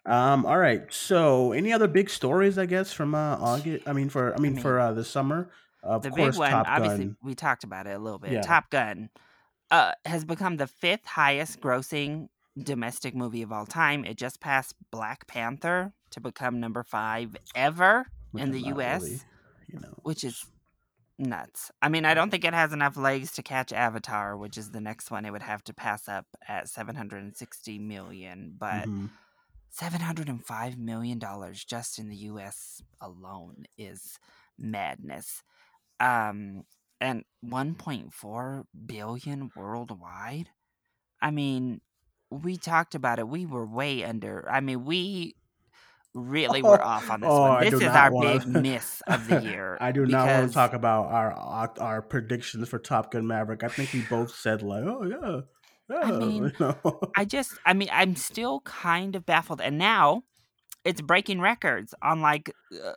um, 0.04 0.44
all 0.46 0.58
right. 0.58 0.82
So, 0.90 1.52
any 1.52 1.72
other 1.72 1.86
big 1.86 2.10
stories? 2.10 2.58
I 2.58 2.66
guess 2.66 2.92
from 2.92 3.14
uh, 3.14 3.36
August. 3.36 3.86
I 3.86 3.92
mean, 3.92 4.08
for 4.08 4.34
I 4.34 4.38
mean, 4.38 4.54
mean, 4.54 4.62
for 4.62 4.80
uh, 4.80 4.92
the 4.92 5.04
summer. 5.04 5.50
Of 5.82 6.02
the 6.02 6.10
course, 6.10 6.34
big 6.34 6.40
one, 6.40 6.50
Top 6.50 6.66
obviously, 6.68 7.04
Gun. 7.04 7.16
we 7.22 7.34
talked 7.36 7.62
about 7.62 7.86
it 7.86 7.90
a 7.90 7.98
little 7.98 8.18
bit. 8.18 8.32
Yeah. 8.32 8.40
Top 8.40 8.70
Gun 8.70 9.08
uh, 9.70 9.92
has 10.04 10.24
become 10.24 10.56
the 10.56 10.66
fifth 10.66 11.06
highest 11.06 11.60
grossing 11.60 12.28
domestic 12.58 13.14
movie 13.14 13.42
of 13.42 13.52
all 13.52 13.66
time. 13.66 14.04
It 14.04 14.16
just 14.16 14.40
passed 14.40 14.74
Black 14.90 15.26
Panther 15.26 15.92
to 16.10 16.20
become 16.20 16.58
number 16.58 16.82
five 16.82 17.36
ever 17.54 18.06
which 18.32 18.42
in 18.42 18.50
the 18.50 18.62
US. 18.62 19.02
really, 19.02 19.20
you 19.66 19.80
know, 19.80 19.94
which 20.02 20.24
is 20.24 20.44
nuts. 21.18 21.70
I 21.80 21.88
mean, 21.88 22.04
I 22.04 22.14
don't 22.14 22.30
think 22.30 22.44
it 22.44 22.54
has 22.54 22.72
enough 22.72 22.96
legs 22.96 23.32
to 23.32 23.42
catch 23.42 23.72
Avatar, 23.72 24.36
which 24.36 24.58
is 24.58 24.70
the 24.70 24.80
next 24.80 25.10
one. 25.10 25.24
It 25.24 25.30
would 25.30 25.42
have 25.42 25.64
to 25.64 25.74
pass 25.74 26.08
up 26.08 26.26
at 26.46 26.68
760 26.68 27.78
million, 27.78 28.54
but 28.58 28.86
mhm. 28.86 29.10
705 29.70 30.78
million 30.78 31.18
dollars 31.18 31.64
just 31.64 31.98
in 31.98 32.08
the 32.08 32.16
US 32.16 32.82
alone 33.00 33.64
is 33.76 34.18
madness. 34.58 35.42
Um 36.00 36.64
and 37.00 37.24
1.4 37.44 38.64
billion 38.86 39.50
worldwide. 39.54 40.48
I 41.20 41.30
mean, 41.30 41.82
we 42.30 42.56
talked 42.56 42.94
about 42.94 43.18
it. 43.18 43.28
We 43.28 43.44
were 43.46 43.66
way 43.66 44.02
under. 44.02 44.48
I 44.50 44.60
mean, 44.60 44.84
we 44.84 45.36
really 46.16 46.62
were 46.62 46.82
off 46.82 47.10
on 47.10 47.20
this 47.20 47.28
Oh, 47.30 47.42
I 47.42 47.48
one. 47.62 47.64
This 47.64 47.74
is 47.74 47.82
our 47.88 48.10
wanna- 48.12 48.38
big 48.38 48.46
miss 48.62 49.02
of 49.06 49.28
the 49.28 49.42
year. 49.42 49.76
I 49.80 49.92
do 49.92 50.06
not 50.06 50.26
want 50.26 50.48
to 50.48 50.54
talk 50.54 50.72
about 50.72 51.06
our 51.06 51.32
our- 51.32 51.74
our 51.80 52.02
predictions 52.02 52.68
for 52.68 52.78
Top 52.78 53.12
Gun 53.12 53.26
Maverick. 53.26 53.62
I 53.62 53.68
think 53.68 53.92
we 53.92 54.02
both 54.08 54.34
said 54.34 54.62
like, 54.62 54.84
oh 54.84 55.04
yeah, 55.04 56.00
yeah. 56.10 56.10
mean, 56.18 56.44
you 56.58 56.66
know? 56.84 57.00
I 57.16 57.24
just, 57.24 57.52
I 57.64 57.74
mean, 57.74 57.88
I'm 57.92 58.16
still 58.16 58.60
kind 58.60 59.14
of 59.14 59.24
baffled. 59.26 59.60
And 59.60 59.78
now 59.78 60.22
it's 60.84 61.00
breaking 61.00 61.40
records 61.40 61.94
on 62.02 62.20
like 62.22 62.52
uh, 62.74 62.92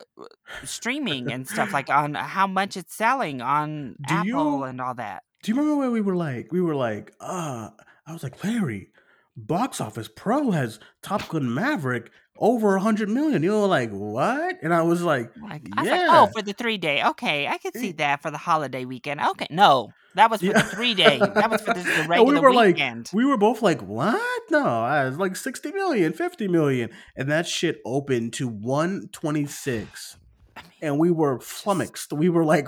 streaming 0.64 1.32
and 1.32 1.48
stuff, 1.48 1.74
like 1.74 1.90
on 1.90 2.14
how 2.14 2.48
much 2.48 2.78
it's 2.78 2.96
selling 2.96 3.42
on 3.42 3.96
Do 4.08 4.14
Apple 4.14 4.26
you- 4.28 4.64
and 4.64 4.80
all 4.82 4.96
that. 4.96 5.24
Do 5.44 5.52
you 5.52 5.58
remember 5.58 5.78
where 5.80 5.92
we 5.92 6.02
were 6.02 6.16
like, 6.18 6.52
we 6.52 6.62
were 6.62 6.76
like, 6.76 7.14
uh, 7.22 7.70
I 8.06 8.12
was 8.14 8.24
like, 8.24 8.44
Laurie, 8.44 8.90
Box 9.38 9.80
Office 9.80 10.10
Pro 10.14 10.52
has 10.52 10.80
Top 11.02 11.30
Gun 11.30 11.54
Maverick 11.54 12.12
over 12.42 12.76
a 12.78 12.80
hundred 12.82 13.10
million. 13.10 13.44
You 13.44 13.52
were 13.52 13.68
like, 13.68 13.92
what? 13.92 14.56
And 14.64 14.74
I 14.74 14.82
was 14.84 15.02
like, 15.04 15.32
Like, 15.42 15.68
I 15.76 15.82
was 15.82 15.92
like, 15.92 16.00
oh, 16.00 16.04
yeah. 16.04 16.08
oh, 16.12 16.28
for 16.34 16.42
the 16.42 16.54
three 16.54 16.78
day. 16.78 17.04
Okay, 17.04 17.48
I 17.48 17.58
could 17.58 17.76
see 17.76 17.92
that 17.94 18.22
for 18.22 18.32
the 18.32 18.38
holiday 18.38 18.86
weekend. 18.86 19.20
Okay, 19.22 19.48
no, 19.50 19.90
that 20.16 20.32
was 20.32 20.40
for 20.40 20.48
Yeah. 20.48 20.62
the 20.62 20.70
three 20.76 20.94
day. 20.94 21.20
That 21.20 21.52
was 21.52 21.62
for 21.62 21.74
the, 21.74 21.82
the 21.82 21.90
And 22.02 22.10
regular 22.10 22.34
we 22.36 22.40
were 22.40 22.54
like, 22.54 22.76
weekend. 22.76 23.10
we 23.14 23.26
were 23.26 23.38
both 23.38 23.62
like, 23.62 23.82
what? 23.82 24.42
No, 24.50 24.66
I 24.66 25.06
was 25.06 25.18
like 25.18 25.36
60 25.36 25.72
million, 25.74 26.14
50 26.14 26.48
million. 26.48 26.90
And 27.18 27.30
that 27.30 27.46
shit 27.46 27.80
opened 27.86 28.34
to 28.34 28.48
126. 28.48 30.18
I 30.56 30.62
mean, 30.62 30.72
And 30.82 31.00
we 31.00 31.12
were 31.12 31.40
flummoxed. 31.40 32.14
We 32.14 32.30
were 32.30 32.46
like, 32.46 32.68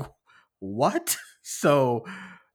what? 0.60 1.18
So 1.44 2.06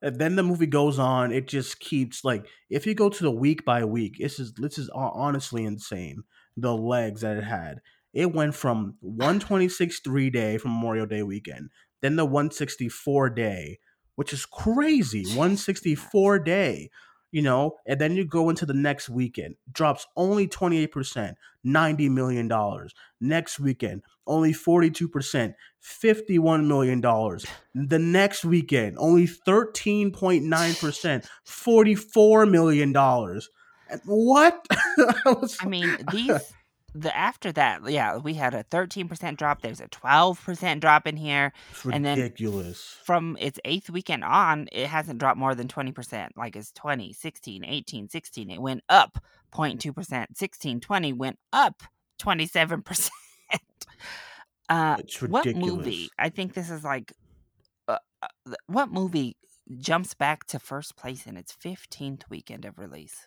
and 0.01 0.17
then 0.21 0.37
the 0.37 0.45
movie 0.45 0.67
goes 0.67 1.01
on. 1.01 1.33
It 1.33 1.49
just 1.49 1.81
keeps 1.81 2.25
like, 2.25 2.47
if 2.71 2.87
you 2.87 2.95
go 2.95 3.09
to 3.09 3.23
the 3.25 3.33
week 3.33 3.65
by 3.65 3.85
week, 3.85 4.19
this 4.21 4.39
is 4.39 4.53
this 4.55 4.79
is 4.79 4.89
honestly 4.95 5.65
insane. 5.65 6.23
The 6.57 6.77
legs 6.77 7.23
that 7.23 7.37
it 7.37 7.45
had. 7.45 7.81
It 8.13 8.33
went 8.33 8.55
from 8.55 8.97
126 9.01 10.01
three 10.01 10.31
day 10.31 10.59
from 10.59 10.73
Memorial 10.73 11.07
Day 11.07 11.23
weekend, 11.23 11.71
then 12.01 12.17
the 12.17 12.25
164 12.25 13.31
day, 13.31 13.79
which 14.15 14.33
is 14.33 14.47
crazy. 14.47 15.27
164 15.27 16.39
day, 16.39 16.89
you 17.31 17.43
know, 17.43 17.77
and 17.87 18.01
then 18.01 18.17
you 18.17 18.25
go 18.25 18.49
into 18.49 18.65
the 18.65 18.73
next 18.73 19.11
weekend, 19.11 19.57
drops 19.71 20.07
only 20.17 20.49
28%, 20.49 21.35
90 21.65 22.09
million 22.09 22.49
dollars. 22.49 22.95
Next 23.21 23.61
weekend, 23.61 24.03
only 24.27 24.55
42%, 24.55 25.55
51 25.81 26.67
million 26.69 27.01
dollars. 27.03 27.45
The 27.75 27.99
next 27.99 28.45
weekend, 28.47 28.97
only 28.99 29.27
13.9%, 29.27 31.27
44 31.45 32.47
million 32.47 32.93
dollars. 32.93 33.51
What? 34.05 34.67
I, 34.71 35.15
was- 35.27 35.57
I 35.61 35.67
mean, 35.67 35.97
these 36.11 36.53
the 36.95 37.15
after 37.15 37.53
that, 37.53 37.89
yeah, 37.91 38.17
we 38.17 38.33
had 38.35 38.55
a 38.55 38.65
13% 38.65 39.37
drop. 39.37 39.61
There's 39.61 39.81
a 39.83 39.89
12% 39.89 40.81
drop 40.81 41.07
in 41.07 41.17
here. 41.17 41.53
it's 41.71 41.85
and 41.85 42.05
then- 42.05 42.19
ridiculous. 42.19 42.97
From 43.05 43.37
its 43.39 43.59
eighth 43.67 43.91
weekend 43.91 44.25
on, 44.25 44.69
it 44.73 44.87
hasn't 44.87 45.19
dropped 45.19 45.39
more 45.39 45.55
than 45.55 45.69
20%. 45.69 46.31
Like 46.37 46.57
it's 46.57 46.73
20, 46.73 47.13
16, 47.13 47.65
18, 47.65 48.09
16. 48.09 48.51
It 48.51 48.61
went 48.63 48.83
up 48.89 49.19
0.2%. 49.53 50.27
16, 50.35 50.81
20 50.81 51.13
went 51.13 51.39
up 51.53 51.83
27%. 52.19 53.11
uh, 54.71 54.97
It's 54.99 55.21
what 55.23 55.47
movie? 55.55 56.09
I 56.19 56.31
think 56.31 56.55
this 56.55 56.71
is 56.71 56.83
like, 56.83 57.13
uh, 57.89 57.99
uh, 58.23 58.55
what 58.69 58.91
movie 58.91 59.37
jumps 59.79 60.15
back 60.15 60.47
to 60.47 60.59
first 60.59 60.97
place 60.97 61.27
in 61.27 61.37
its 61.37 61.55
15th 61.55 62.23
weekend 62.31 62.65
of 62.65 62.79
release? 62.79 63.27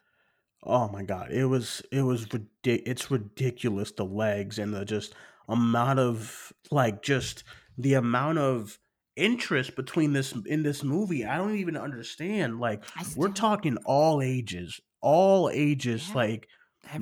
Oh 0.64 0.89
my 0.89 1.03
god, 1.03 1.32
it 1.32 1.45
was 1.45 1.82
it 1.91 2.01
was 2.01 2.26
ridic- 2.28 2.84
it's 2.86 3.10
ridiculous 3.10 3.91
the 3.93 4.05
legs 4.05 4.60
and 4.60 4.74
the 4.74 4.84
just 4.86 5.16
amount 5.47 5.99
of 5.99 6.51
like 6.70 7.01
just 7.01 7.43
the 7.78 7.93
amount 7.93 8.39
of 8.39 8.78
interest 9.16 9.76
between 9.76 10.14
this 10.14 10.34
in 10.45 10.64
this 10.64 10.84
movie. 10.84 11.26
I 11.26 11.38
don't 11.38 11.55
even 11.55 11.78
understand. 11.78 12.60
Like 12.60 12.84
we're 13.16 13.30
talking 13.30 13.78
all 13.86 14.22
ages, 14.22 14.82
all 15.01 15.49
ages 15.49 16.14
Yeah, 16.14 16.14
like 16.14 16.49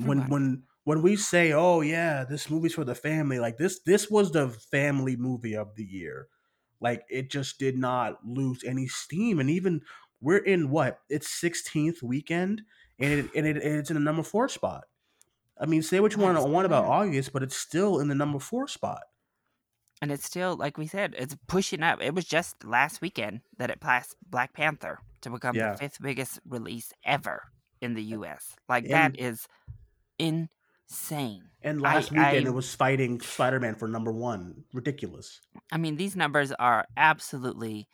when 0.02 0.28
when 0.28 0.64
when 0.84 1.02
we 1.02 1.16
say, 1.16 1.52
"Oh 1.52 1.80
yeah, 1.80 2.24
this 2.24 2.48
movie's 2.48 2.74
for 2.74 2.84
the 2.84 2.94
family," 2.94 3.40
like 3.40 3.56
this 3.58 3.80
this 3.84 4.08
was 4.08 4.30
the 4.32 4.48
family 4.50 5.16
movie 5.16 5.56
of 5.56 5.74
the 5.74 5.84
year. 5.84 6.28
Like 6.80 7.04
it 7.10 7.30
just 7.30 7.58
did 7.58 7.76
not 7.76 8.24
lose 8.24 8.62
any 8.64 8.86
steam, 8.86 9.40
and 9.40 9.50
even 9.50 9.82
we're 10.20 10.38
in 10.38 10.70
what 10.70 11.00
its 11.08 11.30
16th 11.30 12.02
weekend, 12.02 12.62
and 12.98 13.12
it, 13.12 13.30
and 13.34 13.46
it, 13.46 13.56
it's 13.58 13.90
in 13.90 13.94
the 13.94 14.00
number 14.00 14.22
four 14.22 14.48
spot. 14.48 14.84
I 15.60 15.66
mean, 15.66 15.82
say 15.82 16.00
what 16.00 16.14
you 16.14 16.22
want, 16.22 16.42
want 16.48 16.66
about 16.66 16.84
August, 16.84 17.32
but 17.32 17.42
it's 17.42 17.56
still 17.56 17.98
in 18.00 18.08
the 18.08 18.14
number 18.14 18.38
four 18.38 18.68
spot. 18.68 19.02
And 20.00 20.12
it's 20.12 20.24
still, 20.24 20.56
like 20.56 20.78
we 20.78 20.86
said, 20.86 21.14
it's 21.18 21.36
pushing 21.48 21.82
up. 21.82 22.00
It 22.00 22.14
was 22.14 22.24
just 22.24 22.64
last 22.64 23.00
weekend 23.00 23.40
that 23.56 23.68
it 23.70 23.80
passed 23.80 24.14
Black 24.30 24.52
Panther 24.52 25.00
to 25.22 25.30
become 25.30 25.56
Yeah. 25.56 25.72
the 25.72 25.78
fifth 25.78 25.98
biggest 26.00 26.38
release 26.48 26.92
ever 27.04 27.42
in 27.80 27.94
the 27.94 28.02
U.S. 28.04 28.54
Like 28.68 28.84
And- 28.84 28.92
that 28.92 29.18
is 29.20 29.48
insane. 30.20 31.44
And 31.62 31.84
I- 31.84 31.94
last 31.94 32.10
weekend 32.12 32.46
I- 32.46 32.50
it 32.50 32.54
was 32.54 32.74
fighting 32.74 33.20
Spider 33.20 33.58
Man 33.60 33.74
for 33.74 33.88
number 33.88 34.12
one. 34.12 34.64
Ridiculous. 34.72 35.40
I 35.72 35.76
mean, 35.78 35.96
these 35.96 36.14
numbers 36.14 36.52
are 36.52 36.86
absolutely 36.96 37.88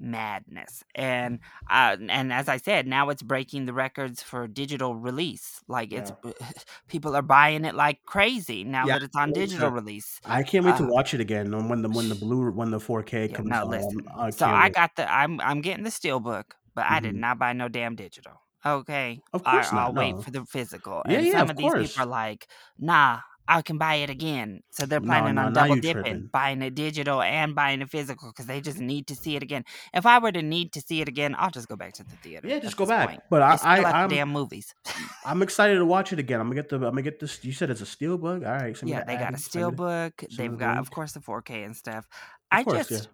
madness, 0.00 0.82
and 0.94 1.40
uh, 1.70 1.96
and 2.08 2.32
as 2.32 2.48
I 2.48 2.56
said, 2.58 2.86
now 2.86 3.08
it's 3.10 3.22
breaking 3.22 3.66
the 3.66 3.72
records 3.74 4.22
for 4.22 4.46
digital 4.48 4.94
release. 4.96 5.62
Like 5.68 5.92
it's 5.92 6.12
people 6.88 7.16
are 7.16 7.22
buying 7.22 7.64
it 7.64 7.74
like 7.74 8.00
crazy 8.06 8.64
now 8.64 8.86
Yeah, 8.86 8.90
that 8.90 9.02
it's 9.02 9.16
on 9.16 9.32
yeah. 9.34 9.34
digital 9.34 9.70
release. 9.70 10.20
I 10.24 10.42
can't 10.44 10.64
wait 10.66 10.76
to 10.76 10.84
Uh, 10.84 10.88
watch 10.88 11.14
it 11.14 11.20
again 11.20 11.50
when 11.68 11.82
the 11.82 11.90
when 11.90 12.08
the 12.10 12.14
blue 12.16 12.50
when 12.52 12.70
the 12.70 12.80
4K 12.80 13.28
Yeah, 13.28 13.38
comes 13.38 13.62
no. 13.70 13.94
I 14.16 14.30
so 14.30 14.46
I 14.46 14.68
wait. 14.68 14.74
got 14.74 14.96
the 14.96 15.10
I'm 15.10 15.40
I'm 15.40 15.60
getting 15.60 15.84
the 15.84 15.90
steel 15.90 16.20
book, 16.20 16.56
but 16.74 16.86
I 16.86 17.00
did 17.00 17.14
Mhm. 17.14 17.16
not 17.16 17.38
buy 17.38 17.52
no 17.52 17.68
damn 17.68 17.94
digital. 17.96 18.42
Okay, 18.64 19.22
Of 19.32 19.44
course 19.44 19.72
I, 19.72 19.72
not, 19.72 19.86
I'll 19.86 19.94
wait 19.94 20.20
for 20.20 20.30
the 20.30 20.44
physical. 20.46 21.04
Yeah, 21.04 21.20
and 21.20 21.28
yeah, 21.30 21.40
some 21.40 21.48
of 21.50 21.50
of 21.50 21.56
these 21.56 21.74
course. 21.74 21.96
people 21.96 22.02
are 22.02 22.06
like, 22.06 22.48
nah. 22.78 23.20
I 23.50 23.62
can 23.62 23.78
buy 23.78 23.94
it 23.94 24.10
again, 24.10 24.60
so 24.70 24.84
they're 24.84 25.00
planning 25.00 25.36
no, 25.36 25.46
on 25.46 25.54
double 25.54 25.76
dipping, 25.76 26.02
tripping. 26.02 26.30
buying 26.30 26.60
a 26.60 26.70
digital 26.70 27.22
and 27.22 27.54
buying 27.54 27.80
a 27.80 27.86
physical 27.86 28.28
because 28.28 28.44
they 28.44 28.60
just 28.60 28.78
need 28.78 29.06
to 29.06 29.16
see 29.16 29.36
it 29.36 29.42
again. 29.42 29.64
If 29.94 30.04
I 30.04 30.18
were 30.18 30.30
to 30.32 30.42
need 30.42 30.72
to 30.74 30.82
see 30.82 31.00
it 31.00 31.08
again, 31.08 31.34
I'll 31.38 31.50
just 31.50 31.66
go 31.66 31.74
back 31.74 31.94
to 31.94 32.04
the 32.04 32.16
theater. 32.16 32.46
Yeah, 32.46 32.58
just 32.58 32.76
go 32.76 32.84
back. 32.84 33.08
point. 33.08 33.22
But 33.30 33.40
I, 33.40 33.54
It's 33.54 33.64
I 33.64 33.82
I'm 33.84 34.10
damn 34.10 34.28
movies. 34.28 34.74
I'm 35.24 35.40
excited 35.42 35.76
to 35.76 35.86
watch 35.86 36.12
it 36.12 36.18
again. 36.18 36.40
I'm 36.40 36.48
gonna 36.48 36.56
get 36.56 36.68
the 36.68 36.76
I'm 36.76 36.82
gonna 36.82 37.02
get 37.02 37.20
this. 37.20 37.42
You 37.42 37.52
said 37.52 37.70
it's 37.70 37.80
a 37.80 37.86
steel 37.86 38.18
book. 38.18 38.44
All 38.44 38.52
right. 38.52 38.82
me 38.82 38.90
yeah, 38.90 39.04
they 39.04 39.16
got 39.16 39.32
a 39.32 39.38
steel 39.38 39.70
book. 39.70 40.24
They've 40.36 40.50
the 40.50 40.56
got, 40.56 40.76
of 40.76 40.90
course, 40.90 41.12
the 41.12 41.20
4K 41.20 41.64
and 41.64 41.74
stuff. 41.74 42.06
Of 42.52 42.58
I 42.58 42.64
course, 42.64 42.88
just, 42.88 43.04
yeah. 43.04 43.08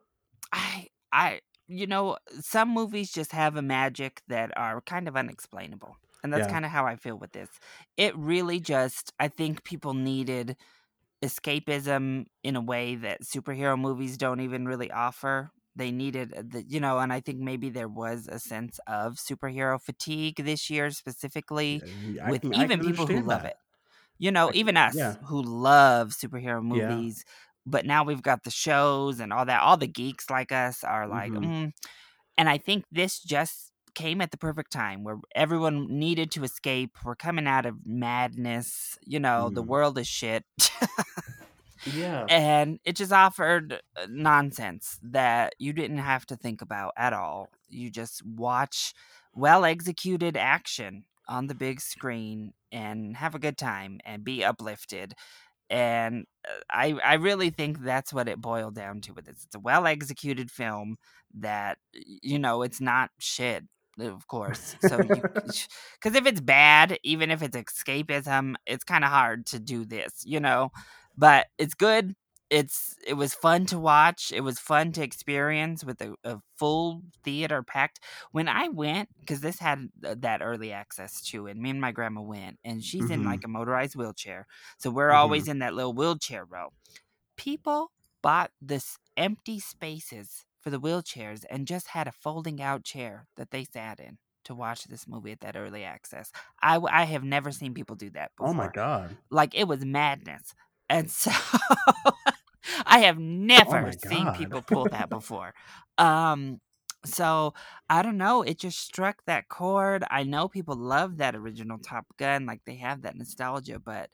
I, 0.53 0.89
I, 1.13 1.41
you 1.69 1.87
know, 1.87 2.17
some 2.41 2.71
movies 2.71 3.13
just 3.13 3.33
have 3.33 3.57
a 3.57 3.63
magic 3.63 4.23
that 4.29 4.51
are 4.57 4.81
kind 4.81 5.07
of 5.07 5.17
unexplainable, 5.17 5.97
and 6.25 6.33
that's 6.33 6.47
Yeah. 6.47 6.53
kind 6.53 6.65
of 6.65 6.73
how 6.73 6.87
I 6.87 6.97
feel 6.97 7.17
with 7.17 7.31
this. 7.33 7.49
It 7.97 8.17
really 8.17 8.59
just, 8.59 9.13
I 9.21 9.29
think 9.29 9.63
people 9.63 9.95
needed 9.95 10.57
escapism 11.23 12.27
in 12.43 12.57
a 12.57 12.61
way 12.61 12.97
that 12.97 13.23
superhero 13.23 13.79
movies 13.79 14.17
don't 14.17 14.41
even 14.41 14.67
really 14.67 14.91
offer. 14.91 15.51
They 15.77 15.91
needed 15.91 16.31
the, 16.51 16.63
you 16.63 16.81
know, 16.81 16.99
and 16.99 17.13
I 17.13 17.21
think 17.21 17.39
maybe 17.41 17.69
there 17.71 17.89
was 17.89 18.29
a 18.29 18.39
sense 18.39 18.79
of 18.87 19.15
superhero 19.17 19.81
fatigue 19.81 20.37
this 20.37 20.71
year 20.71 20.91
specifically 20.91 21.83
I 22.23 22.31
with 22.31 22.43
can- 22.43 22.55
even 22.55 22.81
people 22.81 23.07
who 23.07 23.15
understand 23.17 23.27
love 23.27 23.45
it. 23.45 23.57
You 24.19 24.31
know, 24.31 24.49
can- 24.49 24.57
even 24.57 24.77
us 24.77 24.95
yeah. 24.97 25.15
who 25.25 25.43
love 25.43 26.11
superhero 26.11 26.63
Yeah. 26.77 26.89
movies, 26.89 27.25
but 27.67 27.85
now 27.87 28.05
we've 28.05 28.23
got 28.23 28.45
the 28.45 28.51
shows 28.51 29.19
and 29.21 29.33
all 29.33 29.45
that. 29.47 29.61
All 29.63 29.77
the 29.77 29.89
geeks 29.89 30.31
like 30.31 30.53
us 30.53 30.85
are 30.85 31.07
like, 31.09 31.33
Mhm. 31.33 31.45
mm. 31.45 31.73
and 32.39 32.49
I 32.49 32.59
think 32.59 32.85
this 32.93 33.21
just 33.21 33.73
came 33.95 34.21
at 34.21 34.31
the 34.31 34.37
perfect 34.39 34.73
time 34.73 35.05
where 35.05 35.19
everyone 35.35 35.87
needed 35.89 36.31
to 36.33 36.45
escape. 36.45 36.97
We're 37.05 37.17
coming 37.17 37.47
out 37.47 37.67
of 37.67 37.87
madness. 37.87 38.99
You 39.03 39.21
know, 39.21 39.51
the 39.51 39.63
Mhm. 39.63 39.65
world 39.65 39.99
is 39.99 40.09
shit. 40.09 40.45
Yeah. 41.85 42.29
and 42.29 42.79
it 42.85 42.97
just 42.97 43.13
offered 43.13 43.81
uh, 43.97 44.07
nonsense 44.09 44.99
that 45.03 45.55
you 45.59 45.73
didn't 45.73 45.99
have 45.99 46.27
to 46.27 46.37
think 46.37 46.63
about 46.63 46.93
at 46.97 47.13
all. 47.13 47.51
You 47.69 47.91
just 47.91 48.25
watch 48.25 48.95
well 49.35 49.65
executed 49.65 50.37
action 50.37 51.05
on 51.29 51.47
the 51.47 51.55
big 51.55 51.81
screen 51.81 52.53
and 52.73 53.17
have 53.17 53.35
a 53.35 53.39
good 53.39 53.59
time 53.59 54.01
and 54.05 54.25
be 54.25 54.45
uplifted. 54.45 55.15
And 55.71 56.27
uh, 56.49 56.61
I 56.71 56.93
I 57.05 57.15
really 57.15 57.51
think 57.51 57.81
that's 57.83 58.13
what 58.13 58.29
it 58.29 58.41
boiled 58.41 58.75
down 58.77 59.01
to 59.03 59.13
with 59.15 59.27
this. 59.27 59.45
It's 59.45 59.55
a 59.57 59.61
well 59.61 59.87
executed 59.87 60.51
film 60.51 60.97
that 61.35 61.79
you 61.93 62.39
know 62.39 62.63
it's 62.63 62.81
not 62.81 63.11
shit, 63.19 63.65
of 63.99 64.27
course. 64.29 64.77
So 64.81 65.03
you 65.03 65.23
because 65.45 66.17
if 66.17 66.27
it's 66.27 66.41
bad, 66.41 66.99
even 67.03 67.31
if 67.31 67.43
it's 67.43 67.57
escapism, 67.57 68.55
it's 68.67 68.85
kind 68.85 69.05
of 69.05 69.11
hard 69.11 69.47
to 69.47 69.59
do 69.61 69.85
this, 69.85 70.23
you 70.25 70.41
know. 70.41 70.71
But 71.17 71.49
it's 71.59 71.75
good. 71.75 72.15
It's 72.51 72.95
it 73.07 73.15
was 73.15 73.35
fun 73.35 73.67
to 73.67 73.79
watch. 73.79 74.33
It 74.35 74.43
was 74.43 74.59
fun 74.59 74.93
to 74.93 75.03
experience 75.03 75.85
with 75.85 76.01
a, 76.03 76.15
a 76.25 76.39
full 76.57 77.03
theater 77.25 77.63
packed. 77.63 78.01
When 78.33 78.49
I 78.49 78.69
went, 78.69 79.09
because 79.21 79.41
this 79.41 79.59
had 79.59 79.89
that 80.03 80.43
early 80.43 80.73
access 80.73 81.23
to, 81.31 81.47
and 81.47 81.61
me 81.61 81.71
and 81.71 81.81
my 81.81 81.93
grandma 81.93 82.23
went, 82.23 82.59
and 82.65 82.83
she's 82.85 83.11
in 83.11 83.23
Mhm. 83.23 83.25
like 83.25 83.45
a 83.45 83.49
motorized 83.49 83.97
wheelchair, 83.97 84.47
so 84.79 84.91
we're 84.91 85.11
Mhm. 85.11 85.13
always 85.13 85.49
in 85.49 85.61
that 85.61 85.75
little 85.75 85.95
wheelchair 85.95 86.45
row. 86.45 86.71
People 87.37 87.93
bought 88.23 88.51
this 88.61 88.99
empty 89.17 89.61
spaces 89.61 90.45
for 90.65 90.71
the 90.71 90.81
wheelchairs 90.81 91.45
and 91.51 91.67
just 91.67 91.89
had 91.89 92.09
a 92.09 92.13
folding 92.13 92.61
out 92.61 92.85
chair 92.85 93.27
that 93.37 93.51
they 93.51 93.65
sat 93.65 94.01
in 94.01 94.17
to 94.45 94.55
watch 94.55 94.85
this 94.85 95.07
movie 95.07 95.31
at 95.31 95.41
that 95.41 95.57
early 95.57 95.85
access. 95.85 96.33
I, 96.63 96.79
I 96.91 97.05
have 97.05 97.23
never 97.23 97.53
seen 97.53 97.75
people 97.75 97.97
do 97.97 98.09
that 98.11 98.31
before. 98.35 98.51
Oh 98.51 98.55
my 98.55 98.69
god. 98.69 99.17
Like 99.31 99.55
it 99.55 99.69
was 99.69 99.85
madness. 99.85 100.55
And 100.89 101.11
so 101.11 101.31
I 102.87 103.01
have 103.01 103.19
never 103.19 103.89
Oh 103.89 104.09
seen 104.09 104.33
people 104.33 104.63
pull 104.63 104.89
that 104.89 105.11
before. 105.11 105.53
Um 105.99 106.61
so 107.05 107.53
I 107.91 108.01
don't 108.01 108.17
know, 108.17 108.41
it 108.41 108.59
just 108.59 108.79
struck 108.79 109.23
that 109.27 109.49
chord. 109.51 110.05
I 110.11 110.23
know 110.23 110.49
people 110.49 110.77
love 110.77 111.19
that 111.19 111.37
original 111.37 111.77
Top 111.77 112.07
Gun, 112.17 112.47
like 112.47 112.63
they 112.65 112.77
have 112.77 113.03
that 113.03 113.17
nostalgia, 113.17 113.79
but 113.79 114.09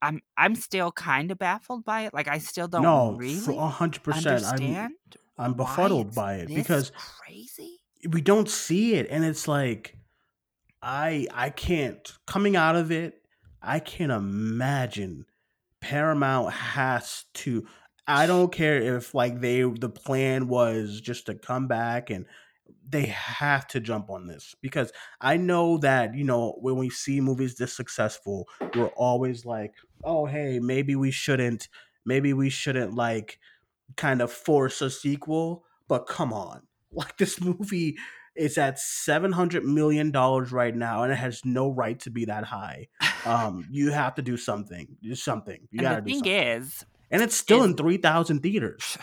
I'm 0.00 0.20
I'm 0.36 0.56
still 0.56 0.90
kind 0.90 1.30
of 1.30 1.38
baffled 1.38 1.84
by 1.84 2.02
it. 2.02 2.14
Like 2.14 2.26
I 2.26 2.38
still 2.38 2.66
don't 2.66 2.82
no, 2.82 3.12
really 3.16 3.56
hundred 3.56 4.02
percent. 4.02 4.26
Understand 4.26 4.94
I'm 5.42 5.54
befuddled 5.54 6.14
by 6.14 6.36
it 6.36 6.48
because 6.48 6.92
crazy. 7.26 7.80
we 8.08 8.20
don't 8.20 8.48
see 8.48 8.94
it, 8.94 9.08
and 9.10 9.24
it's 9.24 9.48
like 9.48 9.96
I 10.82 11.26
I 11.32 11.50
can't 11.50 12.10
coming 12.26 12.56
out 12.56 12.76
of 12.76 12.90
it. 12.90 13.22
I 13.60 13.78
can't 13.78 14.12
imagine 14.12 15.26
Paramount 15.80 16.52
has 16.52 17.24
to. 17.34 17.66
I 18.06 18.26
don't 18.26 18.52
care 18.52 18.96
if 18.96 19.14
like 19.14 19.40
they 19.40 19.62
the 19.62 19.88
plan 19.88 20.48
was 20.48 21.00
just 21.00 21.26
to 21.26 21.34
come 21.34 21.68
back 21.68 22.10
and 22.10 22.26
they 22.88 23.06
have 23.06 23.66
to 23.68 23.80
jump 23.80 24.10
on 24.10 24.26
this 24.26 24.54
because 24.60 24.92
I 25.20 25.36
know 25.36 25.78
that 25.78 26.14
you 26.14 26.24
know 26.24 26.56
when 26.60 26.76
we 26.76 26.90
see 26.90 27.20
movies 27.20 27.56
this 27.56 27.72
successful, 27.72 28.48
we're 28.74 28.86
always 28.88 29.44
like, 29.44 29.74
oh 30.04 30.26
hey, 30.26 30.58
maybe 30.58 30.96
we 30.96 31.10
shouldn't, 31.10 31.68
maybe 32.04 32.32
we 32.32 32.50
shouldn't 32.50 32.94
like 32.94 33.38
kind 33.96 34.20
of 34.20 34.32
force 34.32 34.80
a 34.82 34.90
sequel. 34.90 35.64
But 35.88 36.06
come 36.06 36.32
on, 36.32 36.62
like 36.92 37.16
this 37.18 37.40
movie 37.40 37.96
is 38.34 38.56
at 38.56 38.78
seven 38.78 39.32
hundred 39.32 39.64
million 39.64 40.10
dollars 40.10 40.52
right 40.52 40.74
now, 40.74 41.02
and 41.02 41.12
it 41.12 41.16
has 41.16 41.44
no 41.44 41.68
right 41.70 41.98
to 42.00 42.10
be 42.10 42.24
that 42.26 42.44
high. 42.44 42.88
Um, 43.26 43.66
you 43.70 43.90
have 43.90 44.14
to 44.16 44.22
do 44.22 44.36
something. 44.36 44.96
Do 45.02 45.14
something. 45.14 45.68
You 45.70 45.80
gotta 45.80 45.96
the 45.96 46.02
do 46.02 46.06
thing 46.08 46.18
something. 46.20 46.32
is, 46.62 46.86
and 47.10 47.22
it's 47.22 47.36
still 47.36 47.60
is- 47.60 47.66
in 47.70 47.76
three 47.76 47.98
thousand 47.98 48.40
theaters. 48.40 48.96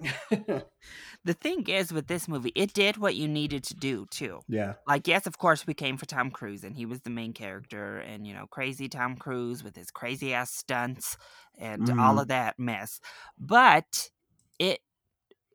the 1.24 1.34
thing 1.34 1.68
is 1.68 1.92
with 1.92 2.06
this 2.06 2.28
movie, 2.28 2.52
it 2.54 2.72
did 2.72 2.96
what 2.96 3.16
you 3.16 3.28
needed 3.28 3.64
to 3.64 3.74
do 3.74 4.06
too. 4.10 4.42
yeah. 4.48 4.76
Like, 4.86 5.06
yes, 5.06 5.26
of 5.26 5.36
course, 5.38 5.66
we 5.66 5.74
came 5.74 5.98
for 5.98 6.06
Tom 6.06 6.30
Cruise, 6.30 6.64
and 6.64 6.74
he 6.74 6.86
was 6.86 7.02
the 7.02 7.10
main 7.10 7.34
character, 7.34 7.98
and 7.98 8.26
you 8.26 8.32
know, 8.32 8.46
crazy 8.46 8.88
Tom 8.88 9.16
Cruise 9.16 9.62
with 9.62 9.76
his 9.76 9.90
crazy 9.90 10.32
ass 10.32 10.50
stunts 10.52 11.16
and 11.58 11.90
all 11.98 12.18
Mhm. 12.18 12.20
of 12.20 12.28
that 12.28 12.58
mess. 12.58 13.00
But 13.38 14.10
it 14.58 14.80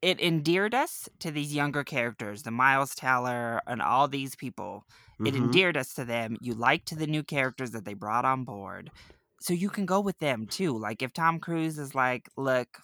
it 0.01 0.19
endeared 0.21 0.75
us 0.75 1.07
to 1.19 1.31
these 1.31 1.55
younger 1.55 1.83
characters, 1.83 2.43
the 2.43 2.51
Miles 2.51 2.93
Teller 2.95 3.61
and 3.67 3.81
all 3.81 4.07
these 4.07 4.35
people. 4.35 4.85
It 5.23 5.35
Mhm. 5.35 5.35
endeared 5.35 5.77
us 5.77 5.93
to 5.95 6.05
them. 6.05 6.37
You 6.41 6.53
liked 6.53 6.97
the 6.97 7.07
new 7.07 7.23
characters 7.23 7.71
that 7.71 7.85
they 7.85 7.93
brought 7.93 8.25
on 8.25 8.43
board, 8.43 8.91
so 9.41 9.53
you 9.53 9.69
can 9.69 9.85
go 9.85 10.01
with 10.01 10.19
them 10.19 10.47
too. 10.47 10.77
Like 10.77 11.01
if 11.01 11.13
Tom 11.13 11.39
Cruise 11.39 11.79
is 11.79 11.95
like, 11.95 12.29
look. 12.37 12.79